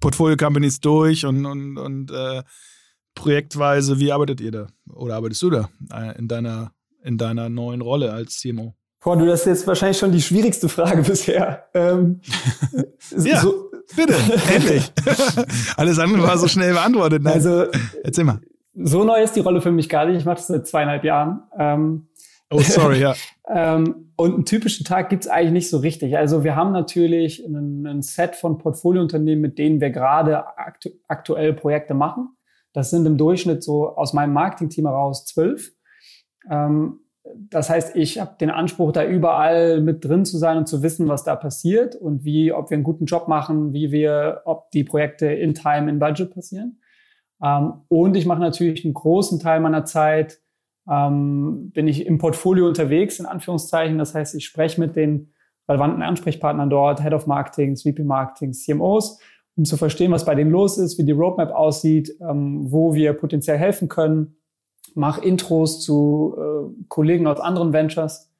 Portfolio-Companies 0.00 0.80
durch 0.80 1.24
und, 1.24 1.46
und, 1.46 1.78
und 1.78 2.10
äh, 2.10 2.42
projektweise, 3.14 3.98
wie 3.98 4.12
arbeitet 4.12 4.40
ihr 4.40 4.50
da? 4.50 4.66
Oder 4.92 5.16
arbeitest 5.16 5.42
du 5.42 5.50
da 5.50 5.68
äh, 5.92 6.18
in 6.18 6.28
deiner, 6.28 6.72
in 7.02 7.18
deiner 7.18 7.48
neuen 7.48 7.80
Rolle 7.80 8.12
als 8.12 8.38
CMO? 8.38 8.74
Boah, 9.02 9.16
du, 9.16 9.24
das 9.24 9.40
ist 9.40 9.46
jetzt 9.46 9.66
wahrscheinlich 9.66 9.98
schon 9.98 10.12
die 10.12 10.20
schwierigste 10.20 10.68
Frage 10.68 11.02
bisher. 11.06 11.64
Ähm, 11.74 12.20
ja, 13.16 13.40
so, 13.40 13.70
bitte, 13.96 14.14
endlich. 14.54 14.92
Alles 15.76 15.98
andere 15.98 16.22
war 16.22 16.36
so 16.38 16.48
schnell 16.48 16.74
beantwortet. 16.74 17.22
Ne? 17.22 17.32
Also, 17.32 17.66
erzähl 18.04 18.24
mal. 18.24 18.40
So 18.74 19.04
neu 19.04 19.22
ist 19.22 19.34
die 19.34 19.40
Rolle 19.40 19.60
für 19.60 19.72
mich 19.72 19.88
gar 19.88 20.06
nicht. 20.06 20.18
Ich 20.18 20.24
mache 20.24 20.36
das 20.36 20.46
seit 20.46 20.66
zweieinhalb 20.66 21.04
Jahren. 21.04 21.42
Ähm, 21.58 22.08
oh, 22.50 22.60
sorry, 22.60 23.00
ja. 23.00 23.14
ähm, 23.48 24.12
und 24.16 24.34
einen 24.34 24.44
typischen 24.44 24.84
Tag 24.84 25.08
gibt's 25.08 25.26
eigentlich 25.26 25.52
nicht 25.52 25.70
so 25.70 25.78
richtig. 25.78 26.16
Also 26.16 26.44
wir 26.44 26.54
haben 26.54 26.72
natürlich 26.72 27.44
ein, 27.44 27.86
ein 27.86 28.02
Set 28.02 28.36
von 28.36 28.58
Portfoliounternehmen, 28.58 29.40
mit 29.40 29.58
denen 29.58 29.80
wir 29.80 29.90
gerade 29.90 30.46
aktu 30.58 30.90
aktuell 31.08 31.54
Projekte 31.54 31.94
machen. 31.94 32.28
Das 32.72 32.90
sind 32.90 33.06
im 33.06 33.16
Durchschnitt 33.16 33.64
so 33.64 33.96
aus 33.96 34.12
meinem 34.12 34.34
Marketingteam 34.34 34.86
heraus 34.86 35.24
zwölf. 35.24 35.72
Ähm, 36.50 37.00
das 37.36 37.70
heißt, 37.70 37.96
ich 37.96 38.20
habe 38.20 38.36
den 38.40 38.50
Anspruch, 38.50 38.92
da 38.92 39.04
überall 39.04 39.80
mit 39.80 40.04
drin 40.04 40.24
zu 40.24 40.38
sein 40.38 40.58
und 40.58 40.66
zu 40.66 40.82
wissen, 40.82 41.08
was 41.08 41.24
da 41.24 41.36
passiert 41.36 41.96
und 41.96 42.24
wie, 42.24 42.52
ob 42.52 42.70
wir 42.70 42.76
einen 42.76 42.84
guten 42.84 43.06
Job 43.06 43.28
machen, 43.28 43.72
wie 43.72 43.90
wir, 43.90 44.42
ob 44.44 44.70
die 44.70 44.84
Projekte 44.84 45.26
in 45.26 45.54
Time, 45.54 45.90
in 45.90 45.98
Budget 45.98 46.32
passieren. 46.32 46.80
Ähm, 47.42 47.72
und 47.88 48.16
ich 48.16 48.26
mache 48.26 48.40
natürlich 48.40 48.84
einen 48.84 48.94
großen 48.94 49.38
Teil 49.40 49.60
meiner 49.60 49.84
Zeit, 49.84 50.40
ähm, 50.88 51.70
bin 51.72 51.88
ich 51.88 52.06
im 52.06 52.18
Portfolio 52.18 52.66
unterwegs, 52.66 53.18
in 53.18 53.26
Anführungszeichen. 53.26 53.98
Das 53.98 54.14
heißt, 54.14 54.34
ich 54.34 54.44
spreche 54.44 54.80
mit 54.80 54.96
den 54.96 55.32
relevanten 55.68 56.02
Ansprechpartnern 56.02 56.70
dort, 56.70 57.02
Head 57.02 57.12
of 57.12 57.26
Marketing, 57.26 57.76
VP 57.76 58.02
Marketing, 58.02 58.52
CMOs, 58.52 59.20
um 59.56 59.64
zu 59.64 59.76
verstehen, 59.76 60.10
was 60.12 60.24
bei 60.24 60.34
denen 60.34 60.50
los 60.50 60.78
ist, 60.78 60.98
wie 60.98 61.04
die 61.04 61.12
Roadmap 61.12 61.50
aussieht, 61.50 62.14
ähm, 62.20 62.70
wo 62.70 62.94
wir 62.94 63.12
potenziell 63.12 63.58
helfen 63.58 63.88
können 63.88 64.36
mache 64.94 65.24
Intros 65.24 65.80
zu 65.80 66.36
äh, 66.36 66.84
Kollegen 66.88 67.26
aus 67.26 67.40
anderen 67.40 67.72
Ventures. 67.72 68.30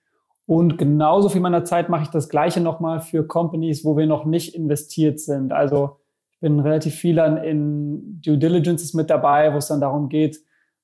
Und 0.47 0.79
genauso 0.79 1.29
viel 1.29 1.41
meiner 1.41 1.65
Zeit 1.65 1.89
mache 1.89 2.03
ich 2.03 2.09
das 2.09 2.29
Gleiche 2.29 2.61
nochmal 2.61 3.01
für 3.01 3.25
Companies, 3.27 3.85
wo 3.85 3.97
wir 3.97 4.07
noch 4.07 4.25
nicht 4.25 4.55
investiert 4.55 5.21
sind. 5.21 5.53
Also 5.53 5.99
ich 6.33 6.41
bin 6.41 6.59
relativ 6.59 6.95
viel 6.95 7.17
dann 7.17 7.37
in 7.37 8.21
Due 8.21 8.39
Diligences 8.39 8.95
mit 8.95 9.11
dabei, 9.11 9.53
wo 9.53 9.59
es 9.59 9.69
dann 9.69 9.81
darum 9.81 10.09
geht, 10.09 10.41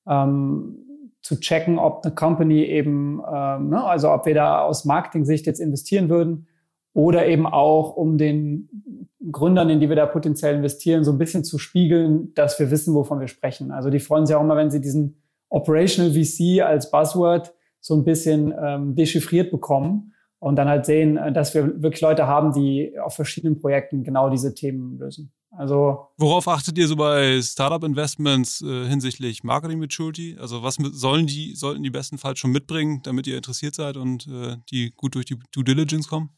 ähm, 0.06 0.78
zu 1.20 1.40
checken, 1.40 1.80
ob 1.80 2.04
eine 2.04 2.14
Company 2.14 2.62
eben, 2.62 3.20
ähm, 3.28 3.70
ne, 3.70 3.82
also 3.82 4.12
ob 4.12 4.26
wir 4.26 4.34
da 4.34 4.60
aus 4.60 4.84
Marketing-Sicht 4.84 5.46
jetzt 5.46 5.58
investieren 5.58 6.08
würden 6.08 6.46
oder 6.92 7.26
eben 7.26 7.46
auch, 7.46 7.96
um 7.96 8.16
den 8.16 9.10
Gründern, 9.32 9.68
in 9.68 9.80
die 9.80 9.88
wir 9.88 9.96
da 9.96 10.06
potenziell 10.06 10.54
investieren, 10.54 11.02
so 11.02 11.10
ein 11.10 11.18
bisschen 11.18 11.42
zu 11.42 11.58
spiegeln, 11.58 12.32
dass 12.34 12.60
wir 12.60 12.70
wissen, 12.70 12.94
wovon 12.94 13.18
wir 13.18 13.26
sprechen. 13.26 13.72
Also 13.72 13.90
die 13.90 13.98
freuen 13.98 14.26
sich 14.26 14.36
auch 14.36 14.42
immer, 14.42 14.56
wenn 14.56 14.70
sie 14.70 14.80
diesen 14.80 15.16
Operational 15.48 16.12
VC 16.12 16.62
als 16.62 16.90
Buzzword 16.90 17.54
so 17.80 17.94
ein 17.94 18.04
bisschen 18.04 18.52
ähm, 18.60 18.94
dechiffriert 18.94 19.50
bekommen 19.50 20.12
und 20.38 20.56
dann 20.56 20.68
halt 20.68 20.86
sehen, 20.86 21.16
äh, 21.16 21.32
dass 21.32 21.54
wir 21.54 21.82
wirklich 21.82 22.00
Leute 22.00 22.26
haben, 22.26 22.52
die 22.52 22.98
auf 22.98 23.14
verschiedenen 23.14 23.60
Projekten 23.60 24.04
genau 24.04 24.28
diese 24.30 24.54
Themen 24.54 24.98
lösen. 24.98 25.32
Also 25.50 26.08
worauf 26.18 26.48
achtet 26.48 26.76
ihr 26.76 26.86
so 26.86 26.96
bei 26.96 27.40
Startup 27.40 27.82
Investments 27.82 28.60
äh, 28.60 28.86
hinsichtlich 28.86 29.42
Marketing 29.42 29.78
Maturity? 29.78 30.36
Also 30.38 30.62
was 30.62 30.74
sollen 30.74 31.26
die 31.26 31.54
sollten 31.54 31.82
die 31.82 31.90
bestenfalls 31.90 32.38
schon 32.38 32.50
mitbringen, 32.50 33.00
damit 33.02 33.26
ihr 33.26 33.36
interessiert 33.36 33.74
seid 33.74 33.96
und 33.96 34.26
äh, 34.26 34.56
die 34.70 34.90
gut 34.96 35.14
durch 35.14 35.24
die 35.24 35.38
Due 35.52 35.64
Diligence 35.64 36.08
kommen? 36.08 36.30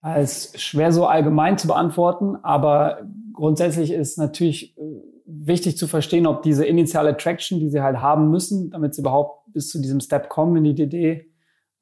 Als 0.00 0.52
schwer 0.60 0.92
so 0.92 1.06
allgemein 1.06 1.58
zu 1.58 1.66
beantworten, 1.66 2.36
aber 2.36 3.02
grundsätzlich 3.32 3.90
ist 3.90 4.16
natürlich 4.16 4.78
äh, 4.78 4.82
wichtig 5.28 5.76
zu 5.76 5.86
verstehen, 5.86 6.26
ob 6.26 6.42
diese 6.42 6.64
initiale 6.64 7.16
Traction, 7.16 7.60
die 7.60 7.68
sie 7.68 7.82
halt 7.82 8.00
haben 8.00 8.30
müssen, 8.30 8.70
damit 8.70 8.94
sie 8.94 9.02
überhaupt 9.02 9.52
bis 9.52 9.68
zu 9.68 9.80
diesem 9.80 10.00
Step 10.00 10.28
kommen 10.30 10.56
in 10.56 10.64
die 10.64 10.74
DD, 10.74 11.30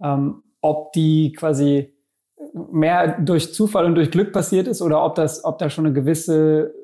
ähm, 0.03 0.43
ob 0.61 0.93
die 0.93 1.33
quasi 1.33 1.95
mehr 2.53 3.21
durch 3.21 3.55
Zufall 3.55 3.87
und 3.87 3.95
durch 3.95 4.11
Glück 4.11 4.33
passiert 4.33 4.67
ist 4.67 4.83
oder 4.83 5.05
ob 5.05 5.15
das, 5.15 5.45
ob 5.45 5.59
da 5.59 5.71
schon 5.71 5.87
eine 5.87 5.95
gewisse 5.95 6.75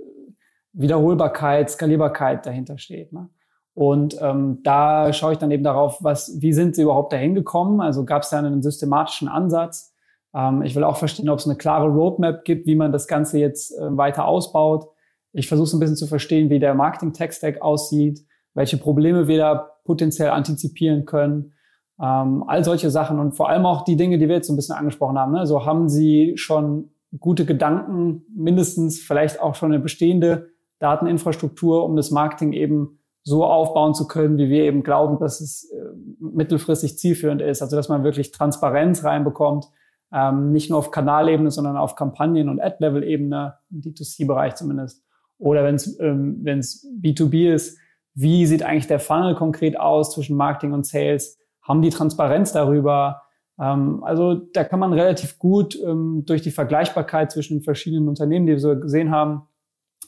Wiederholbarkeit, 0.73 1.69
Skalierbarkeit 1.69 2.47
dahinter 2.47 2.79
steht. 2.79 3.13
Ne? 3.13 3.29
Und 3.75 4.17
ähm, 4.21 4.61
da 4.63 5.13
schaue 5.13 5.33
ich 5.33 5.39
dann 5.39 5.51
eben 5.51 5.65
darauf, 5.65 5.99
was, 6.03 6.41
wie 6.41 6.53
sind 6.53 6.77
sie 6.77 6.83
überhaupt 6.83 7.13
dahin 7.13 7.35
gekommen? 7.35 7.81
Also 7.81 8.05
gab 8.05 8.23
es 8.23 8.31
da 8.31 8.39
einen 8.39 8.63
systematischen 8.63 9.29
Ansatz? 9.29 9.95
Ähm, 10.33 10.63
ich 10.63 10.77
will 10.77 10.85
auch 10.85 10.97
verstehen, 10.97 11.29
ob 11.29 11.41
es 11.41 11.47
eine 11.47 11.57
klare 11.57 11.89
Roadmap 11.89 12.45
gibt, 12.45 12.67
wie 12.67 12.77
man 12.77 12.93
das 12.93 13.09
Ganze 13.09 13.39
jetzt 13.39 13.77
äh, 13.77 13.97
weiter 13.97 14.27
ausbaut. 14.27 14.87
Ich 15.33 15.49
versuche 15.49 15.69
so 15.69 15.77
ein 15.77 15.81
bisschen 15.81 15.97
zu 15.97 16.07
verstehen, 16.07 16.51
wie 16.51 16.59
der 16.59 16.75
Marketing-Tech-Stack 16.75 17.63
aussieht, 17.63 18.25
welche 18.55 18.77
Probleme 18.77 19.29
wir 19.29 19.39
da 19.39 19.71
potenziell 19.85 20.31
antizipieren 20.31 21.07
können. 21.07 21.53
Ähm, 22.01 22.45
all 22.47 22.65
solche 22.65 22.91
Sachen 22.91 23.19
und 23.19 23.33
vor 23.33 23.49
allem 23.49 23.67
auch 23.67 23.85
die 23.85 23.97
Dinge, 23.97 24.19
die 24.19 24.29
wir 24.29 24.37
jetzt 24.37 24.49
so 24.49 24.53
ein 24.53 24.57
bisschen 24.57 24.77
angesprochen 24.77 25.19
haben. 25.19 25.33
Ne? 25.33 25.47
So 25.47 25.65
haben 25.65 25.89
Sie 25.89 26.35
schon 26.37 26.91
gute 27.19 27.45
Gedanken, 27.45 28.25
mindestens 28.35 29.01
vielleicht 29.01 29.41
auch 29.41 29.55
schon 29.55 29.73
eine 29.73 29.83
bestehende 29.83 30.51
Dateninfrastruktur, 30.79 31.85
um 31.85 31.97
das 31.97 32.11
Marketing 32.11 32.53
eben 32.53 32.99
so 33.23 33.45
aufbauen 33.45 33.95
zu 33.95 34.09
können, 34.09 34.37
wie 34.39 34.49
wir 34.49 34.65
eben 34.65 34.83
glauben, 34.83 35.19
dass 35.19 35.41
es 35.41 35.71
äh, 35.71 35.77
mittelfristig 36.19 36.99
zielführend 36.99 37.41
ist. 37.41 37.63
Also 37.63 37.77
dass 37.77 37.89
man 37.89 38.03
wirklich 38.03 38.33
Transparenz 38.33 39.05
reinbekommt, 39.05 39.67
ähm, 40.13 40.51
nicht 40.51 40.71
nur 40.71 40.79
auf 40.79 40.91
Kanalebene, 40.91 41.51
sondern 41.51 41.77
auf 41.77 41.95
Kampagnen- 41.95 42.49
und 42.49 42.61
Ad-Level-Ebene, 42.61 43.55
im 43.71 43.81
D2C-Bereich 43.81 44.57
zumindest. 44.57 45.05
Oder 45.43 45.65
wenn 45.65 45.75
es 45.75 45.99
ähm, 45.99 46.39
wenn's 46.43 46.87
B2B 47.03 47.53
ist, 47.53 47.77
wie 48.15 48.47
sieht 48.47 48.63
eigentlich 48.63 48.87
der 48.87 49.01
Funnel 49.01 49.35
konkret 49.35 49.79
aus 49.79 50.15
zwischen 50.15 50.37
Marketing 50.37 50.73
und 50.73 50.87
Sales? 50.87 51.39
Haben 51.63 51.83
die 51.83 51.91
Transparenz 51.91 52.53
darüber? 52.53 53.23
Ähm, 53.59 54.05
also 54.05 54.35
da 54.35 54.63
kann 54.63 54.79
man 54.79 54.93
relativ 54.93 55.39
gut 55.41 55.77
ähm, 55.85 56.23
durch 56.27 56.43
die 56.43 56.53
Vergleichbarkeit 56.53 57.33
zwischen 57.33 57.63
verschiedenen 57.63 58.09
Unternehmen, 58.09 58.47
die 58.47 58.53
wir 58.53 58.61
so 58.61 58.79
gesehen 58.79 59.11
haben, 59.11 59.43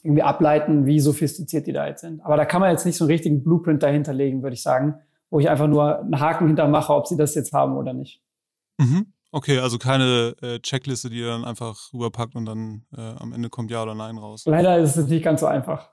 irgendwie 0.04 0.22
ableiten, 0.22 0.86
wie 0.86 1.00
sophistiziert 1.00 1.66
die 1.66 1.72
da 1.72 1.88
jetzt 1.88 2.02
sind. 2.02 2.24
Aber 2.24 2.36
da 2.36 2.44
kann 2.44 2.60
man 2.60 2.70
jetzt 2.70 2.86
nicht 2.86 2.96
so 2.96 3.04
einen 3.04 3.10
richtigen 3.10 3.42
Blueprint 3.42 3.82
dahinter 3.82 4.12
legen, 4.12 4.42
würde 4.42 4.54
ich 4.54 4.62
sagen. 4.62 4.94
wo 5.30 5.40
ich 5.40 5.50
einfach 5.50 5.66
nur 5.66 5.98
einen 5.98 6.20
Haken 6.20 6.46
hintermache, 6.46 6.94
ob 6.94 7.08
sie 7.08 7.16
das 7.16 7.34
jetzt 7.34 7.52
haben 7.52 7.76
oder 7.76 7.92
nicht. 7.92 8.22
Mhm. 8.78 9.06
Okay, 9.34 9.58
also 9.58 9.78
keine 9.78 10.36
äh, 10.42 10.60
Checkliste, 10.60 11.10
die 11.10 11.18
ihr 11.18 11.26
dann 11.26 11.44
einfach 11.44 11.92
rüberpackt 11.92 12.36
und 12.36 12.46
dann 12.46 12.84
äh, 12.96 13.00
am 13.00 13.32
Ende 13.32 13.50
kommt 13.50 13.68
Ja 13.68 13.82
oder 13.82 13.96
Nein 13.96 14.16
raus. 14.16 14.44
Leider 14.46 14.78
ist 14.78 14.94
es 14.94 15.08
nicht 15.08 15.24
ganz 15.24 15.40
so 15.40 15.46
einfach. 15.46 15.90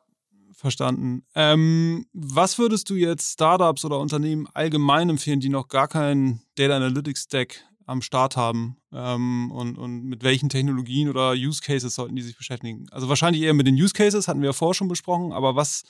Verstanden. 0.51 1.25
Ähm, 1.33 2.05
was 2.13 2.59
würdest 2.59 2.91
du 2.91 2.93
jetzt 2.93 3.33
Startups 3.33 3.83
oder 3.83 3.97
Unternehmen 3.97 4.47
allgemein 4.53 5.09
empfehlen, 5.09 5.39
die 5.39 5.49
noch 5.49 5.69
gar 5.69 5.87
keinen 5.87 6.43
Data 6.53 6.75
Analytics 6.75 7.23
Stack 7.23 7.65
am 7.87 8.03
Start 8.03 8.37
haben? 8.37 8.77
Ähm, 8.93 9.51
und, 9.51 9.75
und 9.75 10.03
mit 10.03 10.23
welchen 10.23 10.49
Technologien 10.49 11.09
oder 11.09 11.31
Use 11.31 11.63
Cases 11.63 11.95
sollten 11.95 12.15
die 12.15 12.21
sich 12.21 12.37
beschäftigen? 12.37 12.85
Also 12.91 13.09
wahrscheinlich 13.09 13.41
eher 13.41 13.55
mit 13.55 13.65
den 13.65 13.73
Use 13.73 13.93
Cases, 13.95 14.27
hatten 14.27 14.41
wir 14.41 14.49
ja 14.49 14.53
vorher 14.53 14.75
schon 14.75 14.87
besprochen, 14.87 15.33
aber 15.33 15.55
was, 15.55 15.81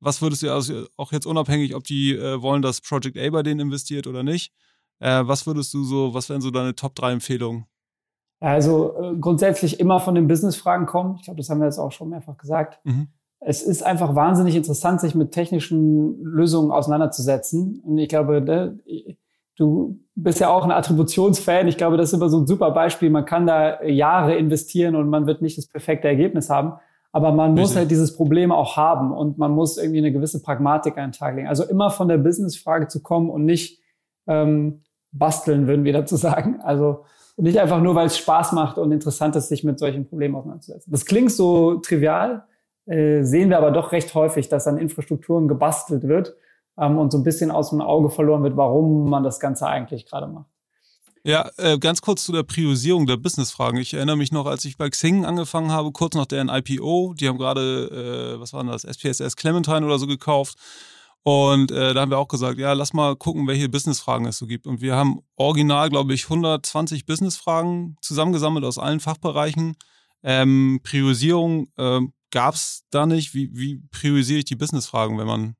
was 0.00 0.20
würdest 0.22 0.42
du, 0.42 0.52
also 0.52 0.88
auch 0.96 1.12
jetzt 1.12 1.26
unabhängig, 1.26 1.76
ob 1.76 1.84
die 1.84 2.16
äh, 2.16 2.42
wollen, 2.42 2.62
dass 2.62 2.80
Project 2.80 3.16
A 3.16 3.30
bei 3.30 3.44
denen 3.44 3.60
investiert 3.60 4.08
oder 4.08 4.24
nicht, 4.24 4.52
äh, 5.00 5.22
was 5.24 5.46
würdest 5.46 5.74
du 5.74 5.84
so, 5.84 6.14
was 6.14 6.28
wären 6.28 6.40
so 6.40 6.50
deine 6.50 6.74
Top 6.74 6.94
3 6.94 7.12
Empfehlungen? 7.12 7.66
Also 8.38 8.96
äh, 8.98 9.16
grundsätzlich 9.16 9.80
immer 9.80 10.00
von 10.00 10.14
den 10.14 10.28
Business-Fragen 10.28 10.86
kommen. 10.86 11.16
Ich 11.16 11.24
glaube, 11.24 11.38
das 11.38 11.50
haben 11.50 11.58
wir 11.58 11.66
jetzt 11.66 11.78
auch 11.78 11.92
schon 11.92 12.08
mehrfach 12.08 12.38
gesagt. 12.38 12.78
Mhm 12.84 13.08
es 13.40 13.62
ist 13.62 13.82
einfach 13.82 14.14
wahnsinnig 14.14 14.54
interessant, 14.54 15.00
sich 15.00 15.14
mit 15.14 15.32
technischen 15.32 16.22
Lösungen 16.22 16.70
auseinanderzusetzen. 16.70 17.80
Und 17.80 17.96
ich 17.96 18.08
glaube, 18.08 18.42
ne, 18.42 18.78
du 19.56 19.98
bist 20.14 20.40
ja 20.40 20.50
auch 20.50 20.64
ein 20.64 20.70
Attributionsfan. 20.70 21.66
Ich 21.66 21.78
glaube, 21.78 21.96
das 21.96 22.10
ist 22.10 22.12
immer 22.12 22.28
so 22.28 22.40
ein 22.40 22.46
super 22.46 22.70
Beispiel. 22.70 23.08
Man 23.08 23.24
kann 23.24 23.46
da 23.46 23.82
Jahre 23.82 24.36
investieren 24.36 24.94
und 24.94 25.08
man 25.08 25.26
wird 25.26 25.40
nicht 25.40 25.56
das 25.56 25.66
perfekte 25.66 26.06
Ergebnis 26.06 26.50
haben. 26.50 26.74
Aber 27.12 27.32
man 27.32 27.54
muss 27.54 27.74
halt 27.74 27.90
dieses 27.90 28.14
Problem 28.14 28.52
auch 28.52 28.76
haben 28.76 29.10
und 29.10 29.36
man 29.36 29.50
muss 29.50 29.78
irgendwie 29.78 29.98
eine 29.98 30.12
gewisse 30.12 30.42
Pragmatik 30.42 30.96
an 30.96 31.08
den 31.08 31.12
Tag 31.12 31.34
legen. 31.34 31.48
Also 31.48 31.64
immer 31.64 31.90
von 31.90 32.06
der 32.06 32.18
Business-Frage 32.18 32.86
zu 32.86 33.02
kommen 33.02 33.30
und 33.30 33.44
nicht 33.44 33.80
ähm, 34.28 34.82
basteln, 35.12 35.66
würden 35.66 35.84
wir 35.84 35.92
dazu 35.92 36.16
sagen. 36.16 36.60
Also 36.62 37.04
nicht 37.36 37.58
einfach 37.58 37.80
nur, 37.80 37.94
weil 37.94 38.06
es 38.06 38.18
Spaß 38.18 38.52
macht 38.52 38.78
und 38.78 38.92
interessant 38.92 39.36
ist, 39.36 39.48
sich 39.48 39.64
mit 39.64 39.78
solchen 39.78 40.06
Problemen 40.06 40.34
auseinanderzusetzen. 40.34 40.90
Das 40.92 41.06
klingt 41.06 41.32
so 41.32 41.76
trivial, 41.76 42.44
äh, 42.86 43.22
sehen 43.22 43.50
wir 43.50 43.58
aber 43.58 43.70
doch 43.70 43.92
recht 43.92 44.14
häufig, 44.14 44.48
dass 44.48 44.66
an 44.66 44.78
Infrastrukturen 44.78 45.48
gebastelt 45.48 46.06
wird 46.06 46.34
ähm, 46.78 46.98
und 46.98 47.12
so 47.12 47.18
ein 47.18 47.24
bisschen 47.24 47.50
aus 47.50 47.70
dem 47.70 47.80
Auge 47.80 48.10
verloren 48.10 48.42
wird, 48.42 48.56
warum 48.56 49.08
man 49.08 49.22
das 49.22 49.40
Ganze 49.40 49.66
eigentlich 49.66 50.06
gerade 50.06 50.26
macht. 50.26 50.46
Ja, 51.22 51.50
äh, 51.58 51.78
ganz 51.78 52.00
kurz 52.00 52.24
zu 52.24 52.32
der 52.32 52.44
Priorisierung 52.44 53.06
der 53.06 53.18
Businessfragen. 53.18 53.78
Ich 53.78 53.92
erinnere 53.92 54.16
mich 54.16 54.32
noch, 54.32 54.46
als 54.46 54.64
ich 54.64 54.78
bei 54.78 54.88
Xing 54.88 55.26
angefangen 55.26 55.70
habe, 55.70 55.92
kurz 55.92 56.14
nach 56.14 56.24
deren 56.24 56.48
IPO, 56.48 57.14
die 57.14 57.28
haben 57.28 57.36
gerade, 57.36 58.36
äh, 58.36 58.40
was 58.40 58.54
war 58.54 58.64
das, 58.64 58.84
SPSS 58.84 59.36
Clementine 59.36 59.84
oder 59.84 59.98
so 59.98 60.06
gekauft. 60.06 60.56
Und 61.22 61.70
äh, 61.70 61.92
da 61.92 62.00
haben 62.00 62.10
wir 62.10 62.18
auch 62.18 62.28
gesagt, 62.28 62.58
ja, 62.58 62.72
lass 62.72 62.94
mal 62.94 63.14
gucken, 63.14 63.46
welche 63.46 63.68
Businessfragen 63.68 64.26
es 64.26 64.38
so 64.38 64.46
gibt. 64.46 64.66
Und 64.66 64.80
wir 64.80 64.96
haben 64.96 65.20
original, 65.36 65.90
glaube 65.90 66.14
ich, 66.14 66.24
120 66.24 67.04
Businessfragen 67.04 67.96
zusammengesammelt 68.00 68.64
aus 68.64 68.78
allen 68.78 69.00
Fachbereichen. 69.00 69.76
Ähm, 70.22 70.80
Priorisierung 70.82 71.68
äh, 71.76 72.00
gab 72.30 72.54
es 72.54 72.84
da 72.90 73.06
nicht? 73.06 73.34
Wie, 73.34 73.50
wie 73.52 73.82
priorisiere 73.90 74.38
ich 74.38 74.44
die 74.46 74.56
Businessfragen, 74.56 75.18
wenn 75.18 75.26
man 75.26 75.54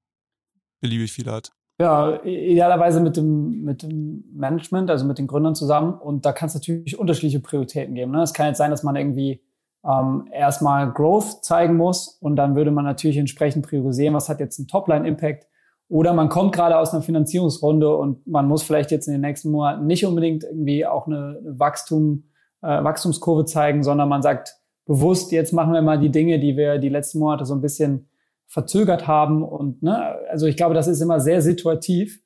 beliebig 0.80 1.12
viele 1.12 1.32
hat? 1.32 1.52
Ja, 1.78 2.22
idealerweise 2.24 3.00
mit 3.00 3.16
dem, 3.16 3.62
mit 3.62 3.82
dem 3.82 4.24
Management, 4.32 4.90
also 4.90 5.06
mit 5.06 5.18
den 5.18 5.26
Gründern 5.26 5.54
zusammen. 5.54 5.94
Und 5.94 6.26
da 6.26 6.32
kann 6.32 6.48
es 6.48 6.54
natürlich 6.54 6.98
unterschiedliche 6.98 7.40
Prioritäten 7.40 7.94
geben. 7.94 8.12
Ne? 8.12 8.22
Es 8.22 8.34
kann 8.34 8.46
jetzt 8.46 8.58
sein, 8.58 8.70
dass 8.70 8.82
man 8.82 8.96
irgendwie 8.96 9.42
ähm, 9.84 10.28
erstmal 10.30 10.92
Growth 10.92 11.42
zeigen 11.42 11.76
muss 11.76 12.08
und 12.20 12.36
dann 12.36 12.54
würde 12.54 12.70
man 12.70 12.84
natürlich 12.84 13.16
entsprechend 13.16 13.66
priorisieren, 13.66 14.14
was 14.14 14.28
hat 14.28 14.40
jetzt 14.40 14.58
einen 14.58 14.68
Topline-Impact. 14.68 15.46
Oder 15.90 16.12
man 16.12 16.28
kommt 16.28 16.54
gerade 16.54 16.78
aus 16.78 16.94
einer 16.94 17.02
Finanzierungsrunde 17.02 17.96
und 17.96 18.24
man 18.24 18.46
muss 18.46 18.62
vielleicht 18.62 18.92
jetzt 18.92 19.08
in 19.08 19.12
den 19.12 19.22
nächsten 19.22 19.50
Monaten 19.50 19.86
nicht 19.86 20.06
unbedingt 20.06 20.44
irgendwie 20.44 20.86
auch 20.86 21.08
eine 21.08 21.40
Wachstum, 21.42 22.30
äh, 22.62 22.84
Wachstumskurve 22.84 23.44
zeigen, 23.44 23.82
sondern 23.82 24.08
man 24.08 24.22
sagt, 24.22 24.56
bewusst, 24.86 25.32
jetzt 25.32 25.52
machen 25.52 25.72
wir 25.72 25.82
mal 25.82 25.98
die 25.98 26.12
Dinge, 26.12 26.38
die 26.38 26.56
wir 26.56 26.78
die 26.78 26.88
letzten 26.88 27.18
Monate 27.18 27.44
so 27.44 27.54
ein 27.54 27.60
bisschen 27.60 28.08
verzögert 28.46 29.08
haben. 29.08 29.42
Und 29.42 29.82
ne, 29.82 30.14
also 30.30 30.46
ich 30.46 30.56
glaube, 30.56 30.74
das 30.74 30.86
ist 30.86 31.00
immer 31.00 31.18
sehr 31.18 31.42
situativ. 31.42 32.22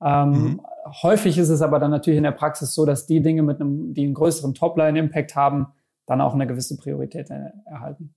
Ähm, 0.00 0.30
mhm. 0.30 0.60
Häufig 1.02 1.38
ist 1.38 1.48
es 1.48 1.60
aber 1.60 1.80
dann 1.80 1.90
natürlich 1.90 2.18
in 2.18 2.24
der 2.24 2.30
Praxis 2.30 2.72
so, 2.72 2.86
dass 2.86 3.06
die 3.06 3.20
Dinge 3.20 3.42
mit 3.42 3.60
einem, 3.60 3.94
die 3.94 4.04
einen 4.04 4.14
größeren 4.14 4.54
Topline-Impact 4.54 5.34
haben, 5.34 5.66
dann 6.06 6.20
auch 6.20 6.34
eine 6.34 6.46
gewisse 6.46 6.76
Priorität 6.76 7.30
erhalten. 7.66 8.14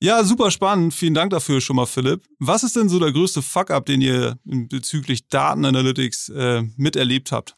Ja, 0.00 0.22
super 0.22 0.50
spannend. 0.50 0.94
Vielen 0.94 1.14
Dank 1.14 1.30
dafür 1.30 1.60
schon 1.60 1.76
mal, 1.76 1.86
Philipp. 1.86 2.22
Was 2.38 2.62
ist 2.62 2.76
denn 2.76 2.88
so 2.88 3.00
der 3.00 3.12
größte 3.12 3.42
Fuck-up, 3.42 3.84
den 3.86 4.00
ihr 4.00 4.36
bezüglich 4.44 5.28
Datenanalytics 5.28 6.28
äh, 6.28 6.62
miterlebt 6.76 7.32
habt? 7.32 7.56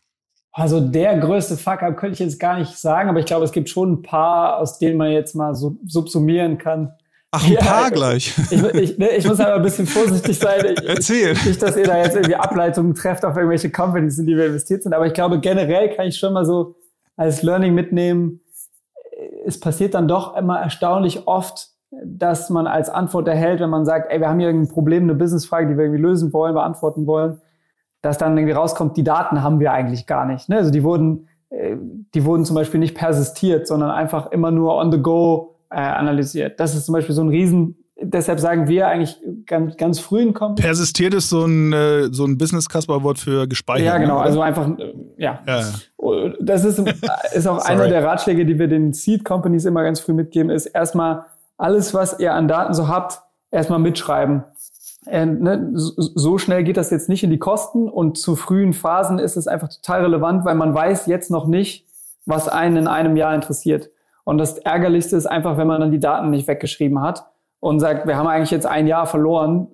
Also 0.52 0.80
der 0.80 1.18
größte 1.18 1.56
Fuck-up 1.56 1.96
könnte 1.96 2.14
ich 2.14 2.18
jetzt 2.20 2.40
gar 2.40 2.58
nicht 2.58 2.76
sagen, 2.76 3.08
aber 3.08 3.20
ich 3.20 3.26
glaube, 3.26 3.44
es 3.44 3.52
gibt 3.52 3.68
schon 3.68 3.92
ein 3.92 4.02
paar, 4.02 4.58
aus 4.58 4.78
denen 4.78 4.96
man 4.96 5.12
jetzt 5.12 5.34
mal 5.34 5.54
so 5.54 5.76
subsumieren 5.86 6.58
kann. 6.58 6.92
Ach, 7.30 7.46
ein 7.46 7.52
ja, 7.52 7.60
paar 7.60 7.90
gleich. 7.90 8.34
Ich, 8.50 8.62
ich, 8.62 8.98
ich, 8.98 9.26
muss 9.26 9.38
aber 9.38 9.54
ein 9.54 9.62
bisschen 9.62 9.86
vorsichtig 9.86 10.38
sein. 10.38 10.74
Ich, 10.76 10.88
Erzähl. 10.88 11.34
Nicht, 11.44 11.62
dass 11.62 11.76
ihr 11.76 11.84
da 11.84 11.98
jetzt 11.98 12.16
irgendwie 12.16 12.34
Ableitungen 12.34 12.94
trefft 12.94 13.24
auf 13.24 13.36
irgendwelche 13.36 13.70
Companies, 13.70 14.18
in 14.18 14.26
die 14.26 14.36
wir 14.36 14.46
investiert 14.46 14.82
sind. 14.82 14.94
Aber 14.94 15.06
ich 15.06 15.12
glaube, 15.12 15.38
generell 15.38 15.94
kann 15.94 16.08
ich 16.08 16.16
schon 16.16 16.32
mal 16.32 16.44
so 16.44 16.74
als 17.16 17.42
Learning 17.42 17.74
mitnehmen, 17.74 18.40
es 19.44 19.60
passiert 19.60 19.94
dann 19.94 20.08
doch 20.08 20.36
immer 20.36 20.58
erstaunlich 20.58 21.26
oft, 21.26 21.69
dass 22.04 22.50
man 22.50 22.66
als 22.66 22.88
Antwort 22.88 23.28
erhält, 23.28 23.60
wenn 23.60 23.70
man 23.70 23.84
sagt, 23.84 24.10
ey, 24.10 24.20
wir 24.20 24.28
haben 24.28 24.40
hier 24.40 24.48
ein 24.48 24.68
Problem, 24.68 25.04
eine 25.04 25.14
Businessfrage, 25.14 25.68
die 25.68 25.76
wir 25.76 25.84
irgendwie 25.84 26.02
lösen 26.02 26.32
wollen, 26.32 26.54
beantworten 26.54 27.06
wollen 27.06 27.40
dass 28.02 28.18
dann 28.18 28.36
irgendwie 28.36 28.54
rauskommt, 28.54 28.96
die 28.96 29.04
Daten 29.04 29.42
haben 29.42 29.60
wir 29.60 29.72
eigentlich 29.72 30.06
gar 30.06 30.26
nicht. 30.26 30.48
Ne? 30.48 30.56
Also 30.56 30.70
die 30.70 30.82
wurden, 30.82 31.28
äh, 31.50 31.76
die 32.14 32.24
wurden 32.24 32.44
zum 32.44 32.54
Beispiel 32.54 32.80
nicht 32.80 32.94
persistiert, 32.94 33.66
sondern 33.66 33.90
einfach 33.90 34.30
immer 34.30 34.50
nur 34.50 34.76
on 34.76 34.90
the 34.90 34.98
go 34.98 35.56
äh, 35.70 35.76
analysiert. 35.76 36.58
Das 36.60 36.74
ist 36.74 36.86
zum 36.86 36.94
Beispiel 36.94 37.14
so 37.14 37.22
ein 37.22 37.28
Riesen, 37.28 37.76
deshalb 38.00 38.40
sagen 38.40 38.68
wir 38.68 38.88
eigentlich 38.88 39.18
ganz, 39.46 39.76
ganz 39.76 40.00
früh 40.00 40.22
in 40.22 40.32
Kommen. 40.32 40.54
Persistiert 40.54 41.12
ist 41.12 41.28
so 41.28 41.44
ein, 41.44 41.72
äh, 41.74 42.08
so 42.10 42.24
ein 42.24 42.38
Business-Kasper-Wort 42.38 43.18
für 43.18 43.46
gespeichert. 43.46 43.86
Ja, 43.86 43.98
genau. 43.98 44.16
Oder? 44.16 44.24
Also 44.24 44.40
einfach, 44.40 44.66
äh, 44.78 44.94
ja. 45.18 45.40
ja. 45.46 45.64
Das 46.40 46.64
ist, 46.64 46.82
ist 47.34 47.46
auch 47.46 47.58
einer 47.66 47.88
der 47.88 48.02
Ratschläge, 48.02 48.46
die 48.46 48.58
wir 48.58 48.68
den 48.68 48.94
Seed-Companies 48.94 49.66
immer 49.66 49.82
ganz 49.82 50.00
früh 50.00 50.14
mitgeben, 50.14 50.50
ist 50.50 50.66
erstmal 50.66 51.26
alles, 51.60 51.94
was 51.94 52.18
ihr 52.18 52.34
an 52.34 52.48
Daten 52.48 52.74
so 52.74 52.88
habt, 52.88 53.22
erstmal 53.50 53.78
mitschreiben. 53.78 54.44
Äh, 55.06 55.26
ne, 55.26 55.70
so 55.74 56.38
schnell 56.38 56.64
geht 56.64 56.76
das 56.76 56.90
jetzt 56.90 57.08
nicht 57.08 57.22
in 57.22 57.30
die 57.30 57.38
Kosten 57.38 57.88
und 57.88 58.18
zu 58.18 58.36
frühen 58.36 58.72
Phasen 58.72 59.18
ist 59.18 59.36
es 59.36 59.46
einfach 59.46 59.68
total 59.68 60.02
relevant, 60.02 60.44
weil 60.44 60.54
man 60.54 60.74
weiß 60.74 61.06
jetzt 61.06 61.30
noch 61.30 61.46
nicht, 61.46 61.86
was 62.26 62.48
einen 62.48 62.76
in 62.76 62.86
einem 62.86 63.16
Jahr 63.16 63.34
interessiert. 63.34 63.90
Und 64.24 64.38
das 64.38 64.58
Ärgerlichste 64.58 65.16
ist 65.16 65.26
einfach, 65.26 65.56
wenn 65.56 65.66
man 65.66 65.80
dann 65.80 65.90
die 65.90 66.00
Daten 66.00 66.30
nicht 66.30 66.46
weggeschrieben 66.48 67.00
hat 67.00 67.26
und 67.60 67.80
sagt, 67.80 68.06
wir 68.06 68.16
haben 68.16 68.26
eigentlich 68.26 68.50
jetzt 68.50 68.66
ein 68.66 68.86
Jahr 68.86 69.06
verloren. 69.06 69.68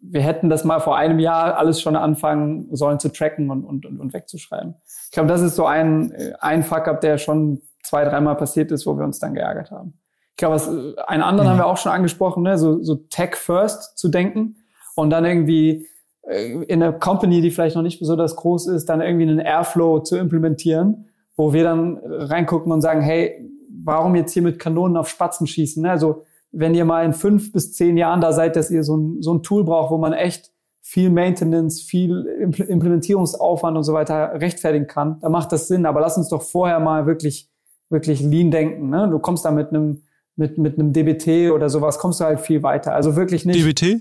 Wir 0.00 0.20
hätten 0.20 0.48
das 0.48 0.64
mal 0.64 0.80
vor 0.80 0.96
einem 0.96 1.18
Jahr 1.18 1.56
alles 1.56 1.80
schon 1.80 1.96
anfangen 1.96 2.68
sollen 2.74 2.98
zu 2.98 3.10
tracken 3.10 3.50
und, 3.50 3.64
und, 3.64 3.86
und 3.86 4.12
wegzuschreiben. 4.12 4.74
Ich 5.06 5.10
glaube, 5.10 5.28
das 5.28 5.40
ist 5.40 5.56
so 5.56 5.66
ein, 5.66 6.12
ein 6.40 6.62
Fuck-up, 6.62 7.00
der 7.00 7.18
schon 7.18 7.62
zwei, 7.82 8.04
dreimal 8.04 8.36
passiert 8.36 8.70
ist, 8.70 8.86
wo 8.86 8.96
wir 8.96 9.04
uns 9.04 9.18
dann 9.18 9.34
geärgert 9.34 9.70
haben. 9.70 9.98
Ich 10.38 10.40
glaube, 10.40 10.54
was, 10.54 10.68
äh, 10.68 10.94
einen 11.08 11.24
anderen 11.24 11.48
mhm. 11.48 11.50
haben 11.50 11.58
wir 11.58 11.66
auch 11.66 11.78
schon 11.78 11.90
angesprochen, 11.90 12.44
ne? 12.44 12.58
so, 12.58 12.80
so 12.80 12.94
Tech 12.94 13.34
First 13.34 13.98
zu 13.98 14.08
denken 14.08 14.54
und 14.94 15.10
dann 15.10 15.24
irgendwie 15.24 15.88
äh, 16.22 16.62
in 16.62 16.80
einer 16.80 16.92
Company, 16.92 17.40
die 17.40 17.50
vielleicht 17.50 17.74
noch 17.74 17.82
nicht 17.82 17.98
besonders 17.98 18.36
groß 18.36 18.68
ist, 18.68 18.88
dann 18.88 19.00
irgendwie 19.00 19.24
einen 19.24 19.40
Airflow 19.40 19.98
zu 19.98 20.16
implementieren, 20.16 21.08
wo 21.36 21.52
wir 21.52 21.64
dann 21.64 21.98
reingucken 22.04 22.70
und 22.70 22.82
sagen, 22.82 23.00
hey, 23.00 23.50
warum 23.82 24.14
jetzt 24.14 24.32
hier 24.32 24.42
mit 24.42 24.60
Kanonen 24.60 24.96
auf 24.96 25.08
Spatzen 25.08 25.48
schießen? 25.48 25.82
Ne? 25.82 25.90
Also 25.90 26.22
wenn 26.52 26.72
ihr 26.72 26.84
mal 26.84 27.04
in 27.04 27.14
fünf 27.14 27.50
bis 27.50 27.72
zehn 27.72 27.96
Jahren 27.96 28.20
da 28.20 28.32
seid, 28.32 28.54
dass 28.54 28.70
ihr 28.70 28.84
so 28.84 28.96
ein, 28.96 29.20
so 29.20 29.34
ein 29.34 29.42
Tool 29.42 29.64
braucht, 29.64 29.90
wo 29.90 29.98
man 29.98 30.12
echt 30.12 30.52
viel 30.80 31.10
Maintenance, 31.10 31.82
viel 31.82 32.24
Implementierungsaufwand 32.68 33.76
und 33.76 33.82
so 33.82 33.92
weiter 33.92 34.40
rechtfertigen 34.40 34.86
kann, 34.86 35.18
dann 35.18 35.32
macht 35.32 35.50
das 35.50 35.66
Sinn. 35.66 35.84
Aber 35.84 36.00
lass 36.00 36.16
uns 36.16 36.28
doch 36.28 36.42
vorher 36.42 36.78
mal 36.78 37.06
wirklich, 37.06 37.50
wirklich 37.90 38.20
lean 38.20 38.52
denken. 38.52 38.88
Ne? 38.88 39.08
Du 39.10 39.18
kommst 39.18 39.44
da 39.44 39.50
mit 39.50 39.70
einem 39.70 40.02
mit, 40.38 40.56
mit 40.56 40.78
einem 40.78 40.92
DBT 40.92 41.52
oder 41.52 41.68
sowas 41.68 41.98
kommst 41.98 42.20
du 42.20 42.24
halt 42.24 42.40
viel 42.40 42.62
weiter. 42.62 42.94
Also 42.94 43.16
wirklich 43.16 43.44
nicht. 43.44 43.60
DBT? 43.60 44.00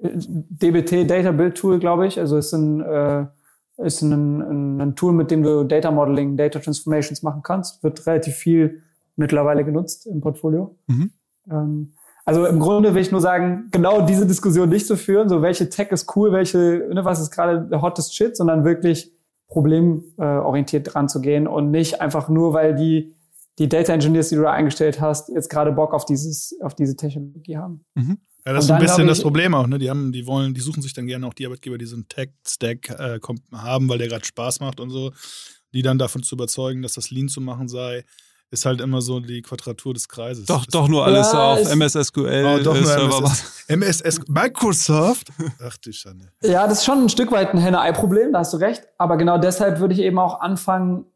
DBT, 0.00 1.10
Data 1.10 1.32
Build 1.32 1.56
Tool, 1.56 1.78
glaube 1.78 2.06
ich. 2.06 2.18
Also 2.18 2.36
ist 2.36 2.52
ein, 2.52 2.80
äh, 2.80 3.26
ist 3.78 4.02
ein, 4.02 4.12
ein, 4.12 4.80
ein 4.80 4.96
Tool, 4.96 5.12
mit 5.12 5.30
dem 5.30 5.42
du 5.42 5.64
Data 5.64 5.90
Modeling, 5.90 6.36
Data 6.36 6.60
Transformations 6.60 7.22
machen 7.22 7.42
kannst. 7.42 7.82
Wird 7.82 8.06
relativ 8.06 8.36
viel 8.36 8.82
mittlerweile 9.16 9.64
genutzt 9.64 10.06
im 10.06 10.20
Portfolio. 10.20 10.76
Mhm. 10.86 11.10
Ähm, 11.50 11.92
also 12.24 12.44
im 12.46 12.58
Grunde 12.58 12.94
will 12.94 13.02
ich 13.02 13.12
nur 13.12 13.20
sagen, 13.20 13.68
genau 13.70 14.02
diese 14.02 14.26
Diskussion 14.26 14.68
nicht 14.68 14.86
zu 14.86 14.96
führen, 14.96 15.28
so 15.28 15.42
welche 15.42 15.70
Tech 15.70 15.90
ist 15.90 16.14
cool, 16.16 16.32
welche, 16.32 16.88
ne, 16.92 17.04
was 17.04 17.20
ist 17.20 17.30
gerade 17.30 17.62
der 17.62 17.82
hottest 17.82 18.14
Shit, 18.14 18.36
sondern 18.36 18.64
wirklich 18.64 19.12
problemorientiert 19.48 20.92
dran 20.92 21.08
zu 21.08 21.20
gehen 21.20 21.46
und 21.46 21.70
nicht 21.70 22.00
einfach 22.00 22.28
nur, 22.28 22.52
weil 22.52 22.74
die 22.74 23.14
die 23.58 23.68
Data 23.68 23.92
Engineers, 23.92 24.28
die 24.28 24.36
du 24.36 24.42
da 24.42 24.52
eingestellt 24.52 25.00
hast, 25.00 25.28
jetzt 25.30 25.48
gerade 25.48 25.72
Bock 25.72 25.94
auf 25.94 26.04
dieses, 26.04 26.54
auf 26.62 26.74
diese 26.74 26.96
Technologie 26.96 27.56
haben. 27.56 27.84
Mhm. 27.94 28.18
Ja, 28.44 28.52
das 28.52 28.66
ist 28.66 28.70
ein 28.70 28.80
bisschen 28.80 29.08
das 29.08 29.22
Problem 29.22 29.54
auch, 29.54 29.66
ne? 29.66 29.78
Die 29.78 29.90
haben, 29.90 30.12
die 30.12 30.26
wollen, 30.26 30.54
die 30.54 30.60
suchen 30.60 30.80
sich 30.80 30.92
dann 30.92 31.06
gerne 31.06 31.26
auch 31.26 31.34
die 31.34 31.46
Arbeitgeber, 31.46 31.78
die 31.78 31.86
so 31.86 31.96
einen 31.96 32.08
Tech-Stack 32.08 32.90
äh, 32.90 33.18
haben, 33.52 33.88
weil 33.88 33.98
der 33.98 34.08
gerade 34.08 34.24
Spaß 34.24 34.60
macht 34.60 34.78
und 34.78 34.90
so, 34.90 35.10
die 35.74 35.82
dann 35.82 35.98
davon 35.98 36.22
zu 36.22 36.36
überzeugen, 36.36 36.82
dass 36.82 36.92
das 36.92 37.10
Lean 37.10 37.28
zu 37.28 37.40
machen 37.40 37.66
sei 37.66 38.04
ist 38.50 38.64
halt 38.64 38.80
immer 38.80 39.00
so 39.00 39.20
die 39.20 39.42
Quadratur 39.42 39.92
des 39.94 40.08
Kreises. 40.08 40.46
Doch, 40.46 40.64
doch 40.66 40.88
nur 40.88 41.04
alles 41.04 41.32
ja, 41.32 41.52
auf 41.54 41.70
MS 41.72 41.92
SQL. 41.94 42.58
Oh, 42.60 42.62
doch 42.62 42.76
Server. 42.76 43.32
MS, 43.68 44.00
MS, 44.00 44.20
Microsoft. 44.28 45.28
Ach 45.60 45.76
du 45.78 45.92
Schande. 45.92 46.30
Ja, 46.42 46.66
das 46.66 46.78
ist 46.78 46.84
schon 46.84 47.02
ein 47.02 47.08
Stück 47.08 47.32
weit 47.32 47.52
ein 47.52 47.58
Henne-Ei-Problem, 47.58 48.32
da 48.32 48.40
hast 48.40 48.52
du 48.52 48.58
recht. 48.58 48.84
Aber 48.98 49.16
genau 49.16 49.38
deshalb 49.38 49.80
würde 49.80 49.94
ich 49.94 50.00
eben 50.00 50.18
auch 50.18 50.40
anfangen, 50.40 51.06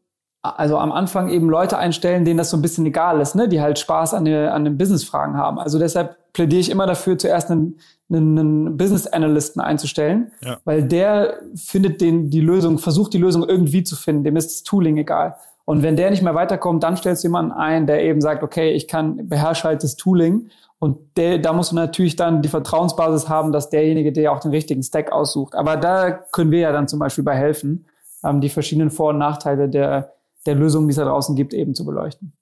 also 0.43 0.77
am 0.77 0.91
Anfang 0.91 1.29
eben 1.29 1.49
Leute 1.49 1.77
einstellen, 1.77 2.25
denen 2.25 2.37
das 2.37 2.49
so 2.49 2.57
ein 2.57 2.61
bisschen 2.61 2.85
egal 2.85 3.21
ist, 3.21 3.35
ne? 3.35 3.47
die 3.47 3.61
halt 3.61 3.77
Spaß 3.77 4.13
an, 4.15 4.25
der, 4.25 4.53
an 4.53 4.65
den 4.65 4.77
Business-Fragen 4.77 5.37
haben. 5.37 5.59
Also 5.59 5.77
deshalb 5.77 6.17
plädiere 6.33 6.61
ich 6.61 6.71
immer 6.71 6.87
dafür, 6.87 7.17
zuerst 7.17 7.51
einen, 7.51 7.79
einen, 8.09 8.39
einen 8.39 8.77
Business-Analysten 8.77 9.61
einzustellen, 9.61 10.31
ja. 10.41 10.57
weil 10.65 10.83
der 10.83 11.39
findet 11.55 12.01
den, 12.01 12.29
die 12.29 12.41
Lösung, 12.41 12.79
versucht 12.79 13.13
die 13.13 13.19
Lösung 13.19 13.47
irgendwie 13.47 13.83
zu 13.83 13.95
finden, 13.95 14.23
dem 14.23 14.35
ist 14.35 14.49
das 14.49 14.63
Tooling 14.63 14.97
egal. 14.97 15.35
Und 15.65 15.83
wenn 15.83 15.95
der 15.95 16.09
nicht 16.09 16.23
mehr 16.23 16.33
weiterkommt, 16.33 16.81
dann 16.83 16.97
stellst 16.97 17.23
du 17.23 17.27
jemanden 17.27 17.51
ein, 17.51 17.85
der 17.85 18.03
eben 18.03 18.19
sagt, 18.19 18.41
okay, 18.41 18.71
ich 18.71 18.87
kann 18.87 19.29
beherrsche 19.29 19.65
halt 19.65 19.83
das 19.83 19.95
Tooling. 19.95 20.49
Und 20.79 20.97
der, 21.15 21.37
da 21.37 21.53
musst 21.53 21.71
du 21.71 21.75
natürlich 21.75 22.15
dann 22.15 22.41
die 22.41 22.49
Vertrauensbasis 22.49 23.29
haben, 23.29 23.51
dass 23.51 23.69
derjenige 23.69 24.11
dir 24.11 24.31
auch 24.31 24.39
den 24.39 24.49
richtigen 24.49 24.81
Stack 24.81 25.11
aussucht. 25.11 25.53
Aber 25.53 25.77
da 25.77 26.09
können 26.11 26.49
wir 26.49 26.59
ja 26.59 26.71
dann 26.71 26.87
zum 26.87 26.97
Beispiel 26.97 27.23
bei 27.23 27.35
helfen, 27.35 27.85
ähm, 28.23 28.41
die 28.41 28.49
verschiedenen 28.49 28.89
Vor- 28.89 29.09
und 29.09 29.19
Nachteile 29.19 29.69
der, 29.69 30.13
der 30.45 30.55
Lösungen, 30.55 30.87
die 30.87 30.91
es 30.91 30.97
da 30.97 31.05
draußen 31.05 31.35
gibt, 31.35 31.53
eben 31.53 31.75
zu 31.75 31.85
beleuchten. 31.85 32.33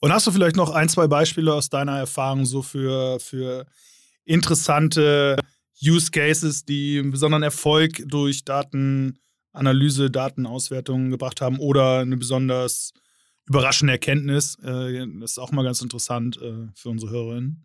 Und 0.00 0.12
hast 0.12 0.26
du 0.26 0.30
vielleicht 0.30 0.56
noch 0.56 0.70
ein, 0.70 0.88
zwei 0.88 1.08
Beispiele 1.08 1.52
aus 1.52 1.68
deiner 1.68 1.98
Erfahrung 1.98 2.44
so 2.44 2.62
für, 2.62 3.18
für 3.18 3.66
interessante 4.24 5.36
Use 5.82 6.10
Cases, 6.10 6.64
die 6.64 6.98
einen 6.98 7.10
besonderen 7.10 7.42
Erfolg 7.42 8.02
durch 8.06 8.44
Datenanalyse, 8.44 10.10
Datenauswertung 10.10 11.10
gebracht 11.10 11.40
haben 11.40 11.58
oder 11.58 12.00
eine 12.00 12.16
besonders 12.16 12.92
überraschende 13.48 13.94
Erkenntnis? 13.94 14.56
Äh, 14.62 15.06
das 15.20 15.32
ist 15.32 15.38
auch 15.38 15.50
mal 15.50 15.64
ganz 15.64 15.80
interessant 15.80 16.40
äh, 16.40 16.68
für 16.74 16.90
unsere 16.90 17.10
Hörerinnen. 17.10 17.64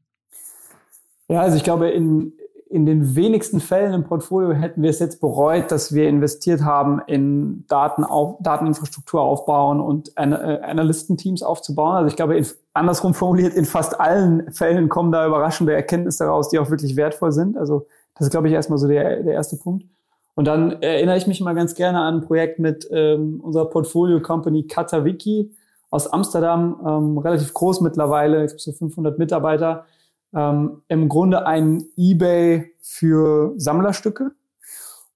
Ja, 1.29 1.41
also 1.41 1.57
ich 1.57 1.63
glaube, 1.63 1.89
in, 1.89 2.33
in 2.73 2.87
den 2.87 3.15
wenigsten 3.15 3.59
Fällen 3.59 3.93
im 3.93 4.03
Portfolio 4.03 4.51
hätten 4.51 4.81
wir 4.81 4.89
es 4.89 4.97
jetzt 4.97 5.21
bereut, 5.21 5.71
dass 5.71 5.93
wir 5.93 6.09
investiert 6.09 6.63
haben 6.63 7.01
in 7.05 7.65
Daten 7.67 8.03
auf, 8.03 8.37
Dateninfrastruktur 8.41 9.21
aufbauen 9.21 9.79
und 9.79 10.17
An 10.17 10.33
äh, 10.33 10.59
Analystenteams 10.63 11.43
aufzubauen. 11.43 11.95
Also 11.97 12.07
ich 12.07 12.15
glaube, 12.15 12.35
in, 12.35 12.47
andersrum 12.73 13.13
formuliert, 13.13 13.53
in 13.53 13.65
fast 13.65 13.99
allen 13.99 14.51
Fällen 14.51 14.89
kommen 14.89 15.11
da 15.11 15.27
überraschende 15.27 15.73
Erkenntnisse 15.73 16.25
raus, 16.25 16.49
die 16.49 16.57
auch 16.57 16.71
wirklich 16.71 16.95
wertvoll 16.95 17.31
sind. 17.31 17.57
Also 17.57 17.85
das 18.15 18.25
ist, 18.27 18.31
glaube 18.31 18.47
ich, 18.47 18.53
erstmal 18.55 18.79
so 18.79 18.87
der, 18.87 19.21
der 19.21 19.33
erste 19.33 19.55
Punkt. 19.55 19.85
Und 20.33 20.45
dann 20.47 20.81
erinnere 20.81 21.17
ich 21.17 21.27
mich 21.27 21.41
mal 21.41 21.53
ganz 21.53 21.75
gerne 21.75 21.99
an 21.99 22.15
ein 22.15 22.21
Projekt 22.21 22.57
mit 22.57 22.89
ähm, 22.91 23.39
unserer 23.39 23.69
Portfolio-Company 23.69 24.63
Katawiki 24.63 25.51
aus 25.91 26.07
Amsterdam, 26.07 26.81
ähm, 26.87 27.17
relativ 27.19 27.53
groß 27.53 27.81
mittlerweile, 27.81 28.45
ich 28.45 28.49
glaube 28.49 28.61
so 28.61 28.71
500 28.71 29.19
Mitarbeiter 29.19 29.85
ähm, 30.33 30.81
im 30.87 31.09
Grunde 31.09 31.45
ein 31.45 31.85
eBay 31.97 32.71
für 32.81 33.53
Sammlerstücke. 33.57 34.31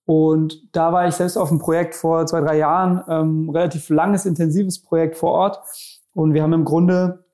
Und 0.06 0.74
da 0.74 0.94
war 0.94 1.08
ich 1.08 1.16
selbst 1.16 1.38
auf 1.38 1.50
einem 1.50 1.60
Projekt 1.60 1.94
vor 1.94 2.26
zwei, 2.26 2.40
drei 2.40 2.58
Jahren, 2.58 3.04
ähm, 3.10 3.50
relativ 3.50 3.90
langes, 3.90 4.26
intensives 4.26 4.80
Projekt 4.80 5.18
vor 5.18 5.32
Ort. 5.32 5.60
Und 6.14 6.34
wir 6.34 6.44
haben 6.44 6.54
im 6.54 6.64
Grunde 6.64 7.26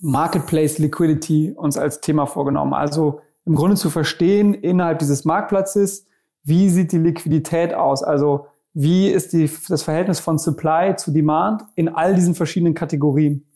Marketplace 0.00 0.78
Liquidity 0.78 1.52
uns 1.56 1.76
als 1.76 2.00
Thema 2.00 2.26
vorgenommen. 2.26 2.74
Also 2.74 3.20
im 3.44 3.54
Grunde 3.54 3.76
zu 3.76 3.90
verstehen 3.90 4.54
innerhalb 4.54 5.00
dieses 5.00 5.24
Marktplatzes, 5.24 6.06
wie 6.44 6.70
sieht 6.70 6.92
die 6.92 6.98
Liquidität 6.98 7.74
aus? 7.74 8.02
Also 8.02 8.46
wie 8.74 9.08
ist 9.08 9.32
die, 9.32 9.50
das 9.68 9.82
Verhältnis 9.82 10.20
von 10.20 10.38
Supply 10.38 10.96
zu 10.96 11.10
Demand 11.10 11.62
in 11.74 11.88
all 11.88 12.14
diesen 12.14 12.34
verschiedenen 12.34 12.74
Kategorien? 12.74 13.46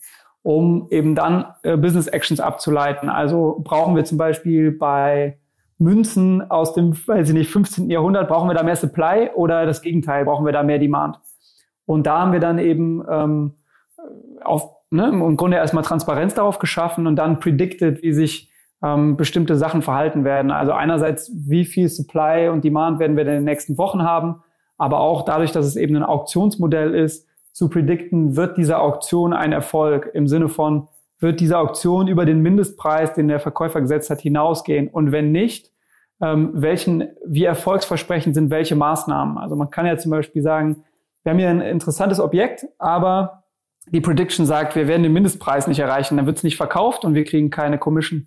Um 0.47 0.87
eben 0.91 1.17
dann 1.17 1.47
äh, 1.65 1.77
Business 1.77 2.07
Actions 2.07 2.39
abzuleiten. 2.39 3.09
Also 3.09 3.61
brauchen 3.65 3.97
wir 3.97 4.05
zum 4.05 4.17
Beispiel 4.17 4.71
bei 4.71 5.39
Münzen 5.79 6.49
aus 6.49 6.73
dem, 6.73 6.97
weiß 7.05 7.31
ich 7.31 7.35
nicht, 7.35 7.51
15. 7.51 7.91
Jahrhundert, 7.91 8.29
brauchen 8.29 8.49
wir 8.49 8.55
da 8.55 8.63
mehr 8.63 8.77
Supply 8.77 9.31
oder 9.35 9.67
das 9.67 9.83
Gegenteil, 9.83 10.25
brauchen 10.25 10.47
wir 10.47 10.53
da 10.53 10.63
mehr 10.63 10.79
Demand? 10.79 11.19
Und 11.85 12.07
da 12.07 12.21
haben 12.21 12.33
wir 12.33 12.39
dann 12.39 12.61
eben 12.61 13.05
ähm, 13.11 13.55
auf, 14.45 14.71
ne, 14.91 15.09
im 15.09 15.37
Grunde 15.37 15.57
erstmal 15.57 15.83
Transparenz 15.83 16.35
darauf 16.35 16.61
geschaffen 16.61 17.09
und 17.09 17.17
dann 17.17 17.41
predicted, 17.41 18.05
wie 18.05 18.13
sich 18.13 18.49
ähm, 18.85 19.17
bestimmte 19.17 19.57
Sachen 19.57 19.83
verhalten 19.83 20.23
werden. 20.23 20.53
Also 20.53 20.71
einerseits, 20.71 21.29
wie 21.35 21.65
viel 21.65 21.89
Supply 21.89 22.51
und 22.51 22.63
Demand 22.63 23.01
werden 23.01 23.17
wir 23.17 23.25
in 23.25 23.31
den 23.31 23.45
nächsten 23.45 23.79
Wochen 23.79 24.05
haben, 24.05 24.45
aber 24.79 25.01
auch 25.01 25.25
dadurch, 25.25 25.51
dass 25.51 25.67
es 25.67 25.75
eben 25.75 25.97
ein 25.97 26.05
Auktionsmodell 26.05 26.95
ist, 26.95 27.27
zu 27.57 27.71
predikten, 27.71 28.37
wird 28.37 28.59
diese 28.59 28.79
Auktion 28.79 29.33
ein 29.33 29.53
Erfolg 29.53 30.11
im 30.13 30.29
Sinne 30.29 30.51
von, 30.51 30.89
wird 31.21 31.41
diese 31.41 31.57
Auktion 31.57 32.07
über 32.07 32.27
den 32.27 32.43
Mindestpreis, 32.43 33.15
den 33.15 33.29
der 33.29 33.41
Verkäufer 33.41 33.81
gesetzt 33.81 34.11
hat, 34.11 34.21
hinausgehen? 34.21 34.89
Und 34.89 35.11
wenn 35.11 35.33
nicht, 35.33 35.73
ähm, 36.21 36.51
welchen, 36.53 37.09
wie 37.25 37.45
erfolgsversprechend 37.45 38.35
sind 38.35 38.51
welche 38.51 38.77
Maßnahmen? 38.77 39.39
Also 39.39 39.57
man 39.57 39.71
kann 39.71 39.87
ja 39.87 39.97
zum 39.97 40.11
Beispiel 40.11 40.43
sagen, 40.43 40.85
wir 41.23 41.31
haben 41.31 41.39
hier 41.39 41.49
ein 41.49 41.63
interessantes 41.63 42.21
Objekt, 42.21 42.67
aber 42.79 43.45
die 43.87 44.03
Prediction 44.03 44.45
sagt, 44.45 44.77
wir 44.77 44.87
werden 44.87 45.05
den 45.05 45.15
Mindestpreis 45.15 45.67
nicht 45.67 45.79
erreichen, 45.79 46.19
dann 46.19 46.27
wird 46.27 46.37
es 46.37 46.43
nicht 46.43 46.59
verkauft 46.59 47.07
und 47.07 47.15
wir 47.15 47.25
kriegen 47.25 47.49
keine 47.49 47.79
Commission. 47.79 48.27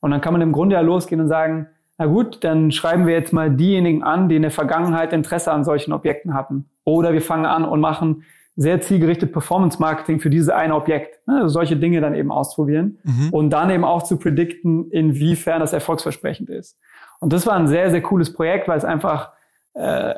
Und 0.00 0.10
dann 0.10 0.22
kann 0.22 0.32
man 0.32 0.40
im 0.40 0.52
Grunde 0.52 0.76
ja 0.76 0.80
losgehen 0.80 1.20
und 1.20 1.28
sagen, 1.28 1.66
na 1.98 2.06
gut, 2.06 2.44
dann 2.44 2.72
schreiben 2.72 3.06
wir 3.06 3.12
jetzt 3.12 3.34
mal 3.34 3.50
diejenigen 3.50 4.02
an, 4.02 4.30
die 4.30 4.36
in 4.36 4.42
der 4.42 4.50
Vergangenheit 4.50 5.12
Interesse 5.12 5.52
an 5.52 5.64
solchen 5.64 5.92
Objekten 5.92 6.32
hatten. 6.32 6.70
Oder 6.84 7.12
wir 7.12 7.20
fangen 7.20 7.44
an 7.44 7.66
und 7.66 7.80
machen 7.80 8.24
sehr 8.60 8.82
zielgerichtet 8.82 9.32
Performance-Marketing 9.32 10.20
für 10.20 10.28
dieses 10.28 10.50
eine 10.50 10.74
Objekt. 10.74 11.26
Ne? 11.26 11.36
Also 11.36 11.48
solche 11.48 11.76
Dinge 11.76 12.02
dann 12.02 12.14
eben 12.14 12.30
ausprobieren 12.30 12.98
mhm. 13.04 13.30
und 13.30 13.48
dann 13.48 13.70
eben 13.70 13.84
auch 13.84 14.02
zu 14.02 14.18
predikten, 14.18 14.90
inwiefern 14.90 15.60
das 15.60 15.72
erfolgsversprechend 15.72 16.50
ist. 16.50 16.78
Und 17.20 17.32
das 17.32 17.46
war 17.46 17.54
ein 17.54 17.68
sehr, 17.68 17.90
sehr 17.90 18.02
cooles 18.02 18.34
Projekt, 18.34 18.68
weil 18.68 18.76
es 18.76 18.84
einfach 18.84 19.30
äh, 19.72 20.14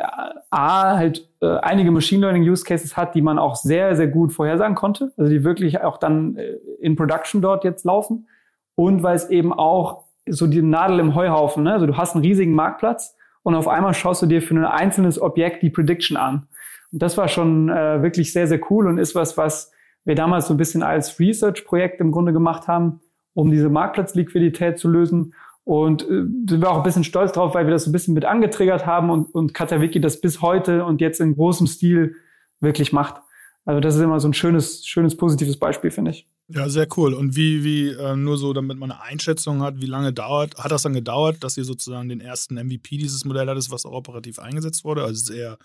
A, 0.50 0.96
halt 0.96 1.28
äh, 1.40 1.56
einige 1.58 1.92
Machine 1.92 2.22
Learning 2.22 2.42
Use 2.42 2.64
Cases 2.64 2.96
hat, 2.96 3.14
die 3.14 3.22
man 3.22 3.38
auch 3.38 3.54
sehr, 3.54 3.94
sehr 3.94 4.08
gut 4.08 4.32
vorhersagen 4.32 4.74
konnte, 4.74 5.12
also 5.16 5.30
die 5.30 5.44
wirklich 5.44 5.80
auch 5.80 5.98
dann 5.98 6.34
äh, 6.34 6.54
in 6.80 6.96
Production 6.96 7.42
dort 7.42 7.62
jetzt 7.62 7.84
laufen. 7.84 8.26
Und 8.74 9.04
weil 9.04 9.14
es 9.14 9.30
eben 9.30 9.52
auch 9.52 10.02
so 10.28 10.48
die 10.48 10.62
Nadel 10.62 10.98
im 10.98 11.14
Heuhaufen, 11.14 11.62
ne? 11.62 11.74
also 11.74 11.86
du 11.86 11.96
hast 11.96 12.16
einen 12.16 12.24
riesigen 12.24 12.56
Marktplatz 12.56 13.14
und 13.44 13.54
auf 13.54 13.68
einmal 13.68 13.94
schaust 13.94 14.20
du 14.22 14.26
dir 14.26 14.42
für 14.42 14.56
ein 14.56 14.64
einzelnes 14.64 15.22
Objekt 15.22 15.62
die 15.62 15.70
Prediction 15.70 16.16
an. 16.16 16.48
Und 16.92 17.02
das 17.02 17.16
war 17.16 17.28
schon 17.28 17.68
äh, 17.68 18.02
wirklich 18.02 18.32
sehr, 18.32 18.46
sehr 18.46 18.60
cool 18.70 18.86
und 18.86 18.98
ist 18.98 19.14
was, 19.14 19.36
was 19.36 19.72
wir 20.04 20.14
damals 20.14 20.48
so 20.48 20.54
ein 20.54 20.58
bisschen 20.58 20.82
als 20.82 21.18
Research-Projekt 21.18 22.00
im 22.00 22.12
Grunde 22.12 22.32
gemacht 22.32 22.68
haben, 22.68 23.00
um 23.34 23.50
diese 23.50 23.68
Marktplatzliquidität 23.68 24.78
zu 24.78 24.88
lösen. 24.88 25.34
Und 25.64 26.02
äh, 26.02 26.24
sind 26.48 26.60
wir 26.60 26.70
auch 26.70 26.78
ein 26.78 26.82
bisschen 26.82 27.04
stolz 27.04 27.32
drauf, 27.32 27.54
weil 27.54 27.66
wir 27.66 27.72
das 27.72 27.84
so 27.84 27.90
ein 27.90 27.92
bisschen 27.92 28.14
mit 28.14 28.24
angetriggert 28.24 28.84
haben 28.84 29.10
und, 29.10 29.34
und 29.34 29.54
Katawiki 29.54 30.00
das 30.00 30.20
bis 30.20 30.42
heute 30.42 30.84
und 30.84 31.00
jetzt 31.00 31.20
in 31.20 31.34
großem 31.34 31.66
Stil 31.66 32.16
wirklich 32.60 32.92
macht. 32.92 33.22
Also 33.64 33.80
das 33.80 33.94
ist 33.94 34.00
immer 34.00 34.18
so 34.18 34.28
ein 34.28 34.34
schönes, 34.34 34.84
schönes, 34.84 35.16
positives 35.16 35.56
Beispiel, 35.56 35.92
finde 35.92 36.10
ich. 36.10 36.28
Ja, 36.48 36.68
sehr 36.68 36.88
cool. 36.96 37.14
Und 37.14 37.36
wie, 37.36 37.62
wie, 37.62 37.90
äh, 37.90 38.16
nur 38.16 38.36
so, 38.36 38.52
damit 38.52 38.76
man 38.76 38.90
eine 38.90 39.00
Einschätzung 39.02 39.62
hat, 39.62 39.80
wie 39.80 39.86
lange 39.86 40.12
dauert, 40.12 40.56
hat 40.56 40.72
das 40.72 40.82
dann 40.82 40.92
gedauert, 40.92 41.44
dass 41.44 41.56
ihr 41.56 41.64
sozusagen 41.64 42.08
den 42.08 42.20
ersten 42.20 42.56
MVP 42.56 42.96
dieses 42.96 43.24
Modell 43.24 43.48
hattet, 43.48 43.70
was 43.70 43.86
auch 43.86 43.92
operativ 43.92 44.40
eingesetzt 44.40 44.84
wurde? 44.84 45.04
Also 45.04 45.32
eher 45.32 45.58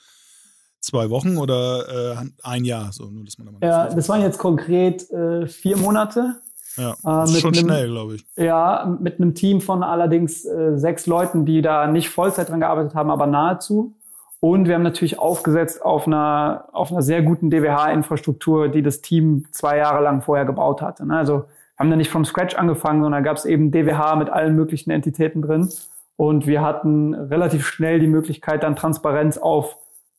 zwei 0.81 1.09
Wochen 1.09 1.37
oder 1.37 2.17
äh, 2.21 2.25
ein 2.43 2.65
Jahr? 2.65 2.91
So, 2.91 3.05
nur, 3.05 3.25
dass 3.25 3.37
man 3.37 3.47
da 3.47 3.51
mal 3.53 3.67
ja, 3.67 3.93
das 3.93 4.09
waren 4.09 4.21
jetzt 4.21 4.37
konkret 4.37 5.09
äh, 5.11 5.47
vier 5.47 5.77
Monate. 5.77 6.35
Ja, 6.77 6.91
äh, 6.91 6.95
das 7.03 7.31
ist 7.31 7.41
schon 7.41 7.53
einem, 7.53 7.65
schnell, 7.65 7.87
glaube 7.87 8.15
ich. 8.15 8.25
Ja, 8.35 8.97
mit 8.99 9.19
einem 9.19 9.35
Team 9.35 9.61
von 9.61 9.83
allerdings 9.83 10.45
äh, 10.45 10.77
sechs 10.77 11.07
Leuten, 11.07 11.45
die 11.45 11.61
da 11.61 11.87
nicht 11.87 12.09
Vollzeit 12.09 12.49
dran 12.49 12.59
gearbeitet 12.59 12.95
haben, 12.95 13.11
aber 13.11 13.27
nahezu. 13.27 13.95
Und 14.39 14.67
wir 14.67 14.75
haben 14.75 14.83
natürlich 14.83 15.17
aufgesetzt 15.17 15.83
auf 15.83 16.05
einer, 16.05 16.69
auf 16.71 16.91
einer 16.91 17.01
sehr 17.01 17.23
guten 17.23 17.49
DWH-Infrastruktur, 17.49 18.69
die 18.69 18.83
das 18.83 19.01
Team 19.01 19.45
zwei 19.51 19.77
Jahre 19.77 20.03
lang 20.03 20.21
vorher 20.21 20.45
gebaut 20.45 20.81
hatte. 20.81 21.07
Ne? 21.07 21.17
Also 21.17 21.45
haben 21.77 21.89
da 21.89 21.95
nicht 21.95 22.11
vom 22.11 22.23
Scratch 22.23 22.55
angefangen, 22.55 23.01
sondern 23.01 23.23
gab 23.23 23.37
es 23.37 23.45
eben 23.45 23.71
DWH 23.71 24.15
mit 24.15 24.29
allen 24.29 24.55
möglichen 24.55 24.91
Entitäten 24.91 25.41
drin. 25.41 25.69
Und 26.17 26.47
wir 26.47 26.61
hatten 26.61 27.13
relativ 27.13 27.67
schnell 27.67 27.99
die 27.99 28.07
Möglichkeit, 28.07 28.63
dann 28.63 28.75
Transparenz 28.75 29.37
auf 29.37 29.77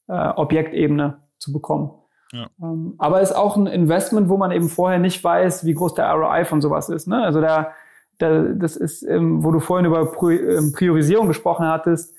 äh, 0.08 0.28
Objektebene 0.28 1.18
zu 1.38 1.52
bekommen. 1.52 1.90
Ja. 2.32 2.48
Ähm, 2.62 2.94
aber 2.98 3.20
ist 3.20 3.32
auch 3.32 3.56
ein 3.56 3.66
Investment, 3.66 4.28
wo 4.28 4.36
man 4.36 4.50
eben 4.50 4.68
vorher 4.68 4.98
nicht 4.98 5.22
weiß, 5.22 5.64
wie 5.64 5.74
groß 5.74 5.94
der 5.94 6.10
ROI 6.10 6.44
von 6.44 6.60
sowas 6.60 6.88
ist. 6.88 7.06
Ne? 7.06 7.22
Also 7.22 7.40
da, 7.40 7.72
da, 8.18 8.42
das 8.42 8.76
ist, 8.76 9.02
ähm, 9.02 9.44
wo 9.44 9.50
du 9.50 9.60
vorhin 9.60 9.86
über 9.86 10.12
ähm, 10.30 10.72
Priorisierung 10.72 11.28
gesprochen 11.28 11.66
hattest, 11.66 12.14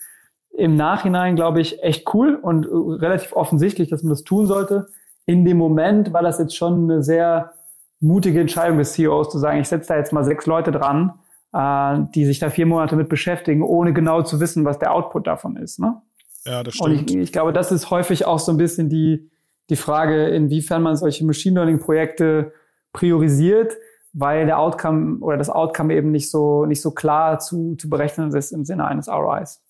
im 0.51 0.75
Nachhinein, 0.75 1.35
glaube 1.35 1.61
ich, 1.61 1.83
echt 1.83 2.13
cool 2.13 2.35
und 2.35 2.65
äh, 2.65 2.69
relativ 3.03 3.33
offensichtlich, 3.33 3.89
dass 3.89 4.03
man 4.03 4.09
das 4.09 4.23
tun 4.23 4.47
sollte. 4.47 4.87
In 5.25 5.45
dem 5.45 5.57
Moment 5.57 6.11
war 6.11 6.23
das 6.23 6.39
jetzt 6.39 6.57
schon 6.57 6.89
eine 6.89 7.03
sehr 7.03 7.53
mutige 7.99 8.39
Entscheidung 8.39 8.77
des 8.77 8.93
CEOs 8.93 9.29
zu 9.29 9.37
sagen, 9.37 9.59
ich 9.59 9.67
setze 9.67 9.89
da 9.89 9.97
jetzt 9.97 10.11
mal 10.11 10.23
sechs 10.23 10.45
Leute 10.47 10.71
dran 10.71 11.13
äh, 11.53 11.99
die 12.13 12.25
sich 12.25 12.39
da 12.39 12.49
vier 12.49 12.65
Monate 12.65 12.95
mit 12.95 13.09
beschäftigen, 13.09 13.63
ohne 13.63 13.93
genau 13.93 14.21
zu 14.21 14.39
wissen, 14.39 14.65
was 14.65 14.79
der 14.79 14.93
Output 14.93 15.27
davon 15.27 15.57
ist. 15.57 15.79
Ne? 15.79 16.01
Ja, 16.45 16.63
das 16.63 16.75
stimmt. 16.75 16.89
Und 16.89 17.11
ich, 17.11 17.17
ich 17.17 17.31
glaube, 17.31 17.53
das 17.53 17.71
ist 17.71 17.89
häufig 17.89 18.25
auch 18.25 18.39
so 18.39 18.51
ein 18.51 18.57
bisschen 18.57 18.89
die, 18.89 19.29
die 19.69 19.75
Frage, 19.75 20.27
inwiefern 20.27 20.81
man 20.81 20.95
solche 20.95 21.25
Machine 21.25 21.55
Learning 21.55 21.79
Projekte 21.79 22.53
priorisiert, 22.93 23.77
weil 24.13 24.45
der 24.45 24.59
Outcome 24.59 25.19
oder 25.19 25.37
das 25.37 25.49
Outcome 25.49 25.95
eben 25.95 26.11
nicht 26.11 26.31
so, 26.31 26.65
nicht 26.65 26.81
so 26.81 26.91
klar 26.91 27.39
zu, 27.39 27.75
zu 27.75 27.89
berechnen 27.89 28.33
ist 28.33 28.51
im 28.51 28.65
Sinne 28.65 28.85
eines 28.85 29.07
ROIs. 29.07 29.61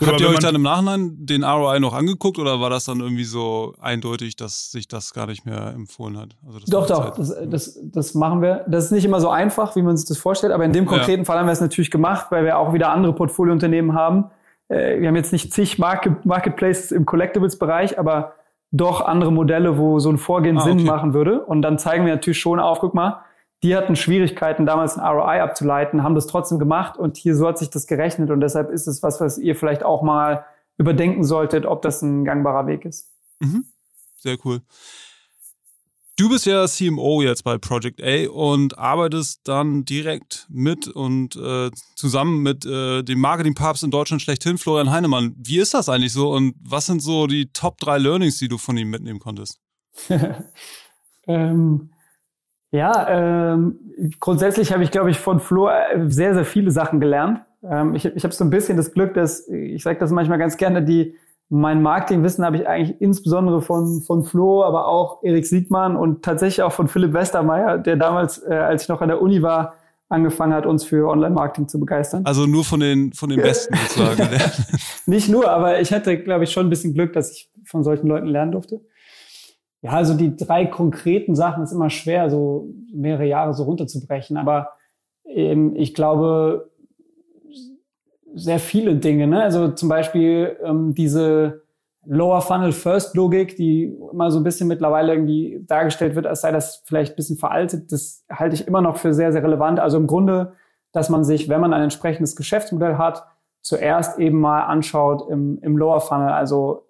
Gut, 0.00 0.08
Habt 0.08 0.20
ihr 0.22 0.30
euch 0.30 0.38
dann 0.38 0.54
im 0.54 0.62
Nachhinein 0.62 1.26
den 1.26 1.44
ROI 1.44 1.78
noch 1.78 1.92
angeguckt 1.92 2.38
oder 2.38 2.58
war 2.58 2.70
das 2.70 2.86
dann 2.86 3.00
irgendwie 3.00 3.24
so 3.24 3.74
eindeutig, 3.80 4.34
dass 4.34 4.70
sich 4.70 4.88
das 4.88 5.12
gar 5.12 5.26
nicht 5.26 5.44
mehr 5.44 5.74
empfohlen 5.74 6.16
hat? 6.16 6.36
Also 6.46 6.60
doch, 6.68 6.86
doch, 6.86 7.16
das, 7.16 7.34
das, 7.46 7.78
das 7.82 8.14
machen 8.14 8.40
wir. 8.40 8.64
Das 8.66 8.86
ist 8.86 8.92
nicht 8.92 9.04
immer 9.04 9.20
so 9.20 9.28
einfach, 9.28 9.76
wie 9.76 9.82
man 9.82 9.98
sich 9.98 10.08
das 10.08 10.16
vorstellt, 10.16 10.54
aber 10.54 10.64
in 10.64 10.72
dem 10.72 10.86
konkreten 10.86 11.20
ja. 11.20 11.24
Fall 11.26 11.38
haben 11.38 11.46
wir 11.46 11.52
es 11.52 11.60
natürlich 11.60 11.90
gemacht, 11.90 12.28
weil 12.30 12.46
wir 12.46 12.56
auch 12.56 12.72
wieder 12.72 12.90
andere 12.90 13.14
Portfoliounternehmen 13.14 13.94
haben. 13.94 14.30
Äh, 14.70 15.00
wir 15.00 15.08
haben 15.08 15.16
jetzt 15.16 15.32
nicht 15.32 15.52
zig 15.52 15.78
Market, 15.78 16.24
Marketplaces 16.24 16.92
im 16.92 17.04
Collectibles-Bereich, 17.04 17.98
aber 17.98 18.34
doch 18.70 19.00
andere 19.02 19.32
Modelle, 19.32 19.76
wo 19.76 19.98
so 19.98 20.10
ein 20.10 20.18
Vorgehen 20.18 20.58
ah, 20.58 20.62
Sinn 20.62 20.78
okay. 20.78 20.86
machen 20.86 21.12
würde. 21.12 21.44
Und 21.44 21.62
dann 21.62 21.78
zeigen 21.78 22.06
wir 22.06 22.14
natürlich 22.14 22.38
schon 22.38 22.60
auf, 22.60 22.78
guck 22.78 22.94
mal, 22.94 23.22
die 23.62 23.76
hatten 23.76 23.94
Schwierigkeiten, 23.96 24.64
damals 24.64 24.96
ein 24.96 25.04
ROI 25.04 25.42
abzuleiten, 25.42 26.02
haben 26.02 26.14
das 26.14 26.26
trotzdem 26.26 26.58
gemacht 26.58 26.96
und 26.96 27.18
hier 27.18 27.34
so 27.34 27.46
hat 27.46 27.58
sich 27.58 27.68
das 27.68 27.86
gerechnet 27.86 28.30
und 28.30 28.40
deshalb 28.40 28.70
ist 28.70 28.86
es 28.86 29.02
was, 29.02 29.20
was 29.20 29.36
ihr 29.36 29.54
vielleicht 29.54 29.82
auch 29.82 30.02
mal 30.02 30.46
überdenken 30.78 31.24
solltet, 31.24 31.66
ob 31.66 31.82
das 31.82 32.00
ein 32.00 32.24
gangbarer 32.24 32.66
Weg 32.66 32.86
ist. 32.86 33.10
Mhm. 33.40 33.66
Sehr 34.16 34.38
cool. 34.44 34.62
Du 36.20 36.28
bist 36.28 36.44
ja 36.44 36.66
CMO 36.66 37.22
jetzt 37.22 37.44
bei 37.44 37.56
Project 37.56 38.02
A 38.02 38.28
und 38.30 38.78
arbeitest 38.78 39.40
dann 39.44 39.86
direkt 39.86 40.46
mit 40.50 40.86
und 40.86 41.34
äh, 41.34 41.70
zusammen 41.94 42.42
mit 42.42 42.66
äh, 42.66 43.02
dem 43.02 43.20
Marketingpapst 43.20 43.84
in 43.84 43.90
Deutschland 43.90 44.20
schlechthin, 44.20 44.58
Florian 44.58 44.90
Heinemann. 44.90 45.34
Wie 45.38 45.58
ist 45.58 45.72
das 45.72 45.88
eigentlich 45.88 46.12
so 46.12 46.34
und 46.34 46.56
was 46.62 46.84
sind 46.84 47.00
so 47.00 47.26
die 47.26 47.50
Top 47.54 47.78
drei 47.78 47.96
Learnings, 47.96 48.36
die 48.36 48.48
du 48.48 48.58
von 48.58 48.76
ihm 48.76 48.90
mitnehmen 48.90 49.18
konntest? 49.18 49.60
ähm, 51.26 51.90
ja, 52.70 53.54
ähm, 53.54 53.78
grundsätzlich 54.20 54.74
habe 54.74 54.82
ich, 54.82 54.90
glaube 54.90 55.10
ich, 55.10 55.18
von 55.18 55.40
Flo 55.40 55.70
äh, 55.70 56.04
sehr, 56.10 56.34
sehr 56.34 56.44
viele 56.44 56.70
Sachen 56.70 57.00
gelernt. 57.00 57.40
Ähm, 57.62 57.94
ich 57.94 58.04
ich 58.04 58.24
habe 58.24 58.34
so 58.34 58.44
ein 58.44 58.50
bisschen 58.50 58.76
das 58.76 58.92
Glück, 58.92 59.14
dass, 59.14 59.48
ich 59.48 59.82
sage 59.82 59.98
das 59.98 60.10
manchmal 60.10 60.36
ganz 60.36 60.58
gerne, 60.58 60.84
die 60.84 61.14
mein 61.50 61.82
Marketingwissen 61.82 62.44
habe 62.44 62.58
ich 62.58 62.68
eigentlich 62.68 63.00
insbesondere 63.00 63.60
von, 63.60 64.02
von 64.02 64.24
Flo, 64.24 64.62
aber 64.62 64.86
auch 64.86 65.22
Erik 65.24 65.44
Siegmann 65.44 65.96
und 65.96 66.22
tatsächlich 66.22 66.62
auch 66.62 66.72
von 66.72 66.86
Philipp 66.86 67.12
Westermeier, 67.12 67.76
der 67.76 67.96
damals, 67.96 68.38
äh, 68.38 68.54
als 68.54 68.84
ich 68.84 68.88
noch 68.88 69.00
an 69.02 69.08
der 69.08 69.20
Uni 69.20 69.42
war, 69.42 69.74
angefangen 70.08 70.54
hat, 70.54 70.64
uns 70.64 70.84
für 70.84 71.08
Online-Marketing 71.08 71.68
zu 71.68 71.80
begeistern. 71.80 72.24
Also 72.24 72.46
nur 72.46 72.64
von 72.64 72.78
den, 72.78 73.12
von 73.12 73.30
den 73.30 73.40
Besten 73.40 73.74
sozusagen. 73.76 74.28
Nicht 75.06 75.28
nur, 75.28 75.50
aber 75.50 75.80
ich 75.80 75.92
hatte, 75.92 76.18
glaube 76.22 76.44
ich, 76.44 76.52
schon 76.52 76.66
ein 76.66 76.70
bisschen 76.70 76.94
Glück, 76.94 77.12
dass 77.12 77.32
ich 77.32 77.50
von 77.64 77.82
solchen 77.82 78.06
Leuten 78.06 78.26
lernen 78.26 78.52
durfte. 78.52 78.80
Ja, 79.82 79.92
also 79.92 80.14
die 80.14 80.36
drei 80.36 80.66
konkreten 80.66 81.34
Sachen 81.34 81.64
ist 81.64 81.72
immer 81.72 81.90
schwer, 81.90 82.30
so 82.30 82.68
mehrere 82.92 83.26
Jahre 83.26 83.54
so 83.54 83.64
runterzubrechen. 83.64 84.36
Aber 84.36 84.70
ähm, 85.26 85.74
ich 85.74 85.94
glaube, 85.94 86.69
sehr 88.34 88.58
viele 88.58 88.96
Dinge. 88.96 89.26
Ne? 89.26 89.42
Also 89.42 89.68
zum 89.68 89.88
Beispiel 89.88 90.56
ähm, 90.62 90.94
diese 90.94 91.62
Lower 92.06 92.40
Funnel 92.40 92.72
First 92.72 93.14
Logik, 93.14 93.56
die 93.56 93.94
immer 94.12 94.30
so 94.30 94.40
ein 94.40 94.44
bisschen 94.44 94.68
mittlerweile 94.68 95.12
irgendwie 95.12 95.62
dargestellt 95.66 96.14
wird, 96.14 96.26
als 96.26 96.40
sei 96.40 96.50
das 96.50 96.82
vielleicht 96.86 97.12
ein 97.12 97.16
bisschen 97.16 97.36
veraltet. 97.36 97.92
Das 97.92 98.24
halte 98.30 98.54
ich 98.54 98.66
immer 98.66 98.80
noch 98.80 98.96
für 98.96 99.12
sehr, 99.12 99.32
sehr 99.32 99.42
relevant. 99.42 99.80
Also 99.80 99.98
im 99.98 100.06
Grunde, 100.06 100.54
dass 100.92 101.10
man 101.10 101.24
sich, 101.24 101.48
wenn 101.48 101.60
man 101.60 101.74
ein 101.74 101.82
entsprechendes 101.82 102.36
Geschäftsmodell 102.36 102.96
hat, 102.96 103.24
zuerst 103.60 104.18
eben 104.18 104.40
mal 104.40 104.62
anschaut 104.62 105.30
im, 105.30 105.58
im 105.60 105.76
Lower 105.76 106.00
Funnel, 106.00 106.30
also 106.30 106.86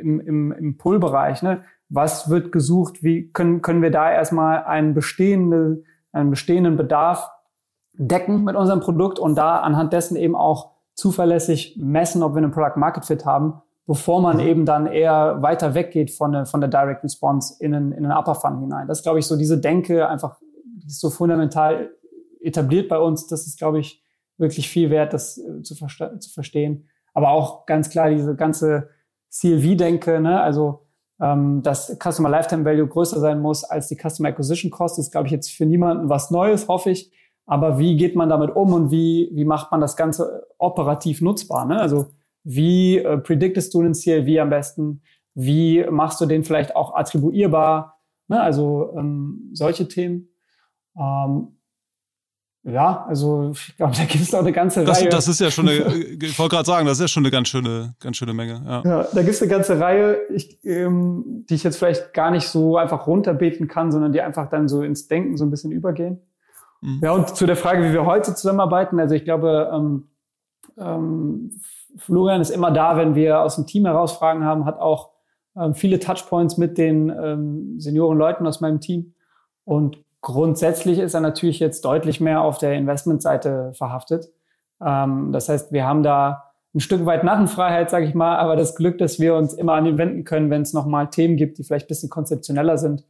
im, 0.00 0.20
im, 0.20 0.52
im 0.52 0.78
Pull-Bereich. 0.78 1.42
Ne? 1.42 1.62
was 1.88 2.28
wird 2.28 2.52
gesucht, 2.52 3.02
wie 3.02 3.30
können, 3.30 3.62
können 3.62 3.82
wir 3.82 3.90
da 3.90 4.10
erstmal 4.10 4.64
einen 4.64 4.94
bestehenden, 4.94 5.84
einen 6.12 6.30
bestehenden 6.30 6.76
Bedarf 6.76 7.30
decken 7.92 8.44
mit 8.44 8.56
unserem 8.56 8.80
Produkt 8.80 9.18
und 9.18 9.36
da 9.36 9.58
anhand 9.58 9.92
dessen 9.92 10.16
eben 10.16 10.34
auch 10.34 10.72
zuverlässig 10.94 11.76
messen, 11.78 12.22
ob 12.22 12.34
wir 12.34 12.38
einen 12.38 12.52
Product 12.52 12.76
Market 12.76 13.04
Fit 13.04 13.24
haben, 13.24 13.60
bevor 13.86 14.20
man 14.20 14.36
mhm. 14.36 14.42
eben 14.44 14.64
dann 14.64 14.86
eher 14.86 15.42
weiter 15.42 15.74
weggeht 15.74 16.10
von 16.10 16.32
der, 16.32 16.46
von 16.46 16.60
der 16.60 16.70
Direct 16.70 17.04
Response 17.04 17.56
in 17.60 17.74
einen, 17.74 17.92
in 17.92 18.04
einen 18.04 18.16
Upper 18.16 18.34
Fund 18.34 18.60
hinein. 18.60 18.88
Das 18.88 18.98
ist, 18.98 19.02
glaube 19.02 19.18
ich, 19.18 19.26
so 19.26 19.36
diese 19.36 19.58
Denke 19.58 20.08
einfach, 20.08 20.38
die 20.64 20.86
ist 20.86 21.00
so 21.00 21.10
fundamental 21.10 21.90
etabliert 22.40 22.88
bei 22.88 22.98
uns. 22.98 23.26
Das 23.26 23.46
ist, 23.46 23.58
glaube 23.58 23.80
ich, 23.80 24.02
wirklich 24.38 24.68
viel 24.68 24.90
wert, 24.90 25.12
das 25.12 25.38
äh, 25.38 25.62
zu, 25.62 25.74
zu 25.74 26.30
verstehen. 26.32 26.88
Aber 27.12 27.30
auch 27.30 27.66
ganz 27.66 27.90
klar 27.90 28.10
diese 28.10 28.34
ganze 28.34 28.88
CLV-Denke, 29.30 30.20
ne? 30.20 30.40
also 30.40 30.86
ähm, 31.20 31.62
dass 31.62 31.96
Customer 32.02 32.28
Lifetime 32.28 32.64
Value 32.64 32.88
größer 32.88 33.20
sein 33.20 33.40
muss 33.40 33.64
als 33.64 33.88
die 33.88 33.96
Customer 33.96 34.28
Acquisition 34.28 34.70
Cost, 34.70 34.98
ist, 34.98 35.12
glaube 35.12 35.26
ich, 35.26 35.32
jetzt 35.32 35.50
für 35.50 35.66
niemanden 35.66 36.08
was 36.08 36.30
Neues, 36.30 36.68
hoffe 36.68 36.90
ich. 36.90 37.12
Aber 37.46 37.78
wie 37.78 37.96
geht 37.96 38.16
man 38.16 38.28
damit 38.28 38.54
um 38.54 38.72
und 38.72 38.90
wie, 38.90 39.30
wie 39.32 39.44
macht 39.44 39.70
man 39.70 39.80
das 39.80 39.96
Ganze 39.96 40.46
operativ 40.58 41.20
nutzbar? 41.20 41.66
Ne? 41.66 41.78
Also 41.78 42.06
wie 42.42 42.98
äh, 42.98 43.18
prediktest 43.18 43.72
du 43.74 43.82
den 43.82 43.92
CLV 43.92 44.40
am 44.40 44.50
besten? 44.50 45.02
Wie 45.34 45.84
machst 45.90 46.20
du 46.20 46.26
den 46.26 46.44
vielleicht 46.44 46.74
auch 46.76 46.94
attribuierbar? 46.94 48.00
Ne? 48.28 48.40
Also 48.40 48.94
ähm, 48.96 49.50
solche 49.52 49.88
Themen. 49.88 50.28
Ähm, 50.96 51.48
ja, 52.66 53.04
also 53.06 53.52
ich 53.52 53.76
glaube, 53.76 53.94
da 53.94 54.04
gibt 54.04 54.24
es 54.24 54.32
auch 54.32 54.38
eine 54.38 54.52
ganze 54.52 54.84
das, 54.84 55.02
Reihe. 55.02 55.10
Das 55.10 55.28
ist 55.28 55.38
ja 55.38 55.50
schon 55.50 55.68
eine, 55.68 55.94
ich 56.22 56.38
wollte 56.38 56.56
gerade 56.56 56.66
sagen, 56.66 56.86
das 56.86 56.96
ist 56.96 57.02
ja 57.02 57.08
schon 57.08 57.24
eine 57.24 57.30
ganz 57.30 57.48
schöne, 57.48 57.94
ganz 58.00 58.16
schöne 58.16 58.32
Menge. 58.32 58.62
Ja, 58.64 58.82
ja 58.84 59.08
da 59.12 59.22
gibt 59.22 59.34
es 59.34 59.42
eine 59.42 59.50
ganze 59.50 59.78
Reihe, 59.78 60.16
ich, 60.32 60.64
ähm, 60.64 61.44
die 61.50 61.56
ich 61.56 61.62
jetzt 61.62 61.76
vielleicht 61.76 62.14
gar 62.14 62.30
nicht 62.30 62.48
so 62.48 62.78
einfach 62.78 63.06
runterbeten 63.06 63.68
kann, 63.68 63.92
sondern 63.92 64.12
die 64.12 64.22
einfach 64.22 64.48
dann 64.48 64.68
so 64.68 64.82
ins 64.82 65.08
Denken 65.08 65.36
so 65.36 65.44
ein 65.44 65.50
bisschen 65.50 65.72
übergehen. 65.72 66.22
Mhm. 66.84 67.00
Ja, 67.02 67.12
und 67.12 67.34
zu 67.34 67.46
der 67.46 67.56
Frage, 67.56 67.84
wie 67.84 67.92
wir 67.92 68.06
heute 68.06 68.34
zusammenarbeiten, 68.34 69.00
also 69.00 69.14
ich 69.14 69.24
glaube, 69.24 69.70
ähm, 69.72 70.08
ähm, 70.76 71.60
Florian 71.96 72.40
ist 72.40 72.50
immer 72.50 72.70
da, 72.70 72.96
wenn 72.96 73.14
wir 73.14 73.40
aus 73.40 73.56
dem 73.56 73.66
Team 73.66 73.86
heraus 73.86 74.12
Fragen 74.12 74.44
haben, 74.44 74.64
hat 74.64 74.78
auch 74.78 75.10
ähm, 75.56 75.74
viele 75.74 75.98
Touchpoints 75.98 76.56
mit 76.58 76.78
den 76.78 77.10
ähm, 77.10 77.80
Senioren-Leuten 77.80 78.46
aus 78.46 78.60
meinem 78.60 78.80
Team 78.80 79.14
und 79.64 80.04
Grundsätzlich 80.24 81.00
ist 81.00 81.12
er 81.12 81.20
natürlich 81.20 81.58
jetzt 81.60 81.84
deutlich 81.84 82.18
mehr 82.18 82.40
auf 82.40 82.56
der 82.56 82.72
Investmentseite 82.72 83.72
verhaftet. 83.74 84.32
Ähm, 84.82 85.32
das 85.32 85.50
heißt, 85.50 85.70
wir 85.70 85.84
haben 85.84 86.02
da 86.02 86.54
ein 86.74 86.80
Stück 86.80 87.04
weit 87.04 87.24
Narrenfreiheit, 87.24 87.90
sage 87.90 88.06
ich 88.06 88.14
mal, 88.14 88.38
aber 88.38 88.56
das 88.56 88.74
Glück, 88.74 88.96
dass 88.96 89.20
wir 89.20 89.34
uns 89.34 89.52
immer 89.52 89.74
an 89.74 89.84
ihn 89.84 89.98
wenden 89.98 90.24
können, 90.24 90.48
wenn 90.48 90.62
es 90.62 90.72
nochmal 90.72 91.10
Themen 91.10 91.36
gibt, 91.36 91.58
die 91.58 91.62
vielleicht 91.62 91.84
ein 91.84 91.88
bisschen 91.88 92.08
konzeptioneller 92.08 92.78
sind. 92.78 93.04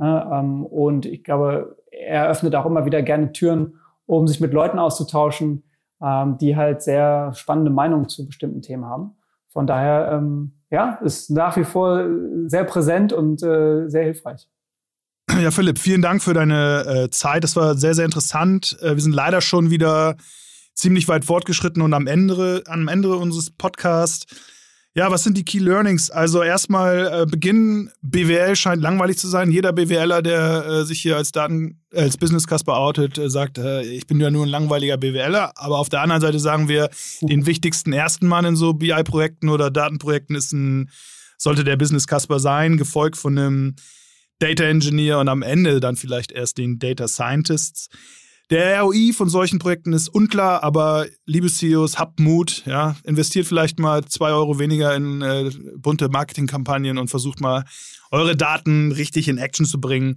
Ähm, 0.00 0.64
und 0.64 1.06
ich 1.06 1.24
glaube, 1.24 1.76
er 2.06 2.28
öffnet 2.28 2.54
auch 2.54 2.66
immer 2.66 2.84
wieder 2.84 3.02
gerne 3.02 3.32
Türen, 3.32 3.74
um 4.06 4.26
sich 4.26 4.40
mit 4.40 4.52
Leuten 4.52 4.78
auszutauschen, 4.78 5.62
ähm, 6.02 6.38
die 6.38 6.56
halt 6.56 6.82
sehr 6.82 7.32
spannende 7.34 7.70
Meinungen 7.70 8.08
zu 8.08 8.26
bestimmten 8.26 8.62
Themen 8.62 8.86
haben. 8.86 9.16
Von 9.48 9.66
daher, 9.66 10.12
ähm, 10.12 10.52
ja, 10.70 10.98
ist 11.02 11.30
nach 11.30 11.56
wie 11.56 11.64
vor 11.64 12.04
sehr 12.46 12.64
präsent 12.64 13.12
und 13.12 13.42
äh, 13.42 13.88
sehr 13.88 14.04
hilfreich. 14.04 14.48
Ja, 15.40 15.50
Philipp, 15.50 15.78
vielen 15.78 16.02
Dank 16.02 16.22
für 16.22 16.34
deine 16.34 16.84
äh, 16.86 17.10
Zeit. 17.10 17.44
Das 17.44 17.56
war 17.56 17.76
sehr, 17.76 17.94
sehr 17.94 18.04
interessant. 18.04 18.76
Äh, 18.80 18.94
wir 18.94 19.02
sind 19.02 19.14
leider 19.14 19.40
schon 19.40 19.70
wieder 19.70 20.16
ziemlich 20.74 21.08
weit 21.08 21.24
fortgeschritten 21.24 21.82
und 21.82 21.94
am 21.94 22.06
Ende, 22.06 22.62
am 22.66 22.88
Ende 22.88 23.14
unseres 23.16 23.50
Podcasts. 23.50 24.26
Ja, 24.94 25.08
was 25.10 25.22
sind 25.22 25.36
die 25.36 25.44
Key 25.44 25.58
Learnings? 25.60 26.10
Also 26.10 26.42
erstmal 26.42 27.22
äh, 27.22 27.26
Beginn 27.26 27.90
BWL 28.02 28.56
scheint 28.56 28.82
langweilig 28.82 29.18
zu 29.18 29.28
sein. 29.28 29.52
Jeder 29.52 29.72
BWLer, 29.72 30.20
der 30.20 30.66
äh, 30.66 30.84
sich 30.84 31.00
hier 31.00 31.16
als 31.16 31.30
Daten 31.30 31.80
als 31.94 32.16
Business 32.16 32.46
Casper 32.46 32.76
outet, 32.76 33.16
äh, 33.16 33.30
sagt, 33.30 33.58
äh, 33.58 33.82
ich 33.82 34.08
bin 34.08 34.18
ja 34.18 34.30
nur 34.30 34.44
ein 34.44 34.48
langweiliger 34.48 34.96
BWLer. 34.96 35.52
Aber 35.54 35.78
auf 35.78 35.88
der 35.88 36.00
anderen 36.02 36.20
Seite 36.20 36.40
sagen 36.40 36.68
wir, 36.68 36.90
den 37.20 37.46
wichtigsten 37.46 37.92
ersten 37.92 38.26
Mann 38.26 38.44
in 38.44 38.56
so 38.56 38.72
BI-Projekten 38.72 39.48
oder 39.48 39.70
Datenprojekten 39.70 40.34
ist 40.34 40.52
ein 40.52 40.90
sollte 41.40 41.64
der 41.64 41.76
Business 41.76 42.06
Casper 42.06 42.38
sein, 42.38 42.76
gefolgt 42.76 43.16
von 43.16 43.38
einem 43.38 43.74
Data 44.40 44.64
Engineer 44.64 45.18
und 45.18 45.28
am 45.28 45.42
Ende 45.42 45.80
dann 45.80 45.96
vielleicht 45.96 46.32
erst 46.32 46.58
den 46.58 46.78
Data 46.78 47.08
Scientists. 47.08 47.88
Der 48.50 48.80
ROI 48.80 49.12
von 49.12 49.28
solchen 49.28 49.60
Projekten 49.60 49.92
ist 49.92 50.08
unklar, 50.08 50.64
aber 50.64 51.06
liebe 51.24 51.46
CEOs, 51.48 52.00
habt 52.00 52.18
Mut, 52.18 52.64
ja, 52.66 52.96
investiert 53.04 53.46
vielleicht 53.46 53.78
mal 53.78 54.04
zwei 54.04 54.30
Euro 54.30 54.58
weniger 54.58 54.92
in 54.96 55.22
äh, 55.22 55.50
bunte 55.76 56.08
Marketingkampagnen 56.08 56.98
und 56.98 57.08
versucht 57.08 57.40
mal 57.40 57.64
eure 58.10 58.34
Daten 58.34 58.90
richtig 58.90 59.28
in 59.28 59.38
Action 59.38 59.66
zu 59.66 59.80
bringen. 59.80 60.16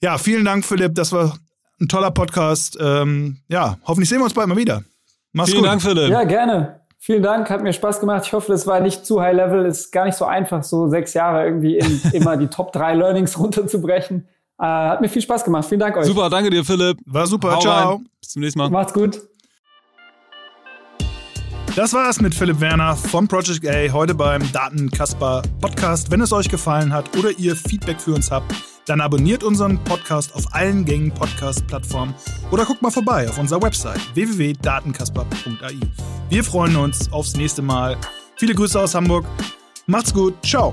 Ja, 0.00 0.18
vielen 0.18 0.44
Dank, 0.44 0.64
Philipp. 0.64 0.94
Das 0.94 1.10
war 1.10 1.36
ein 1.80 1.88
toller 1.88 2.12
Podcast. 2.12 2.78
Ähm, 2.80 3.38
ja, 3.48 3.76
hoffentlich 3.84 4.08
sehen 4.08 4.18
wir 4.18 4.24
uns 4.24 4.34
bald 4.34 4.46
mal 4.46 4.56
wieder. 4.56 4.84
Mach's 5.32 5.50
vielen 5.50 5.62
gut. 5.62 5.70
Dank, 5.70 5.82
Philipp. 5.82 6.10
Ja, 6.10 6.22
gerne. 6.22 6.80
Vielen 6.98 7.22
Dank, 7.24 7.50
hat 7.50 7.62
mir 7.62 7.72
Spaß 7.72 7.98
gemacht. 7.98 8.22
Ich 8.24 8.32
hoffe, 8.32 8.52
das 8.52 8.68
war 8.68 8.78
nicht 8.80 9.04
zu 9.04 9.20
high 9.20 9.34
level. 9.34 9.66
Ist 9.66 9.90
gar 9.90 10.04
nicht 10.04 10.16
so 10.16 10.24
einfach, 10.24 10.62
so 10.62 10.88
sechs 10.88 11.12
Jahre 11.12 11.44
irgendwie 11.44 11.76
in, 11.76 12.00
immer 12.12 12.36
die 12.36 12.46
Top 12.46 12.72
drei 12.72 12.94
Learnings 12.94 13.36
runterzubrechen. 13.38 14.28
Äh, 14.58 14.64
hat 14.64 15.00
mir 15.00 15.08
viel 15.08 15.22
Spaß 15.22 15.44
gemacht. 15.44 15.66
Vielen 15.68 15.80
Dank 15.80 15.96
euch. 15.96 16.06
Super, 16.06 16.30
danke 16.30 16.50
dir, 16.50 16.64
Philipp. 16.64 16.98
War 17.06 17.26
super. 17.26 17.56
Hau 17.56 17.60
Ciao. 17.60 17.94
Rein. 17.94 18.08
Bis 18.20 18.30
zum 18.30 18.42
nächsten 18.42 18.58
Mal. 18.58 18.70
Macht's 18.70 18.92
gut. 18.92 19.20
Das 21.76 21.92
war's 21.92 22.20
mit 22.20 22.32
Philipp 22.36 22.60
Werner 22.60 22.94
von 22.94 23.26
Project 23.26 23.66
A 23.66 23.92
heute 23.92 24.14
beim 24.14 24.40
Datenkasper 24.52 25.42
Podcast. 25.60 26.08
Wenn 26.08 26.20
es 26.20 26.32
euch 26.32 26.48
gefallen 26.48 26.92
hat 26.92 27.16
oder 27.16 27.32
ihr 27.36 27.56
Feedback 27.56 28.00
für 28.00 28.14
uns 28.14 28.30
habt, 28.30 28.54
dann 28.86 29.00
abonniert 29.00 29.42
unseren 29.42 29.82
Podcast 29.82 30.36
auf 30.36 30.54
allen 30.54 30.84
gängigen 30.84 31.12
Podcast-Plattformen 31.12 32.14
oder 32.52 32.64
guckt 32.64 32.80
mal 32.80 32.92
vorbei 32.92 33.28
auf 33.28 33.38
unserer 33.38 33.60
Website 33.60 34.00
www.datenkasper.ai. 34.14 35.80
Wir 36.28 36.44
freuen 36.44 36.76
uns 36.76 37.12
aufs 37.12 37.34
nächste 37.34 37.62
Mal. 37.62 37.96
Viele 38.36 38.54
Grüße 38.54 38.78
aus 38.78 38.94
Hamburg. 38.94 39.24
Macht's 39.86 40.14
gut. 40.14 40.34
Ciao. 40.46 40.72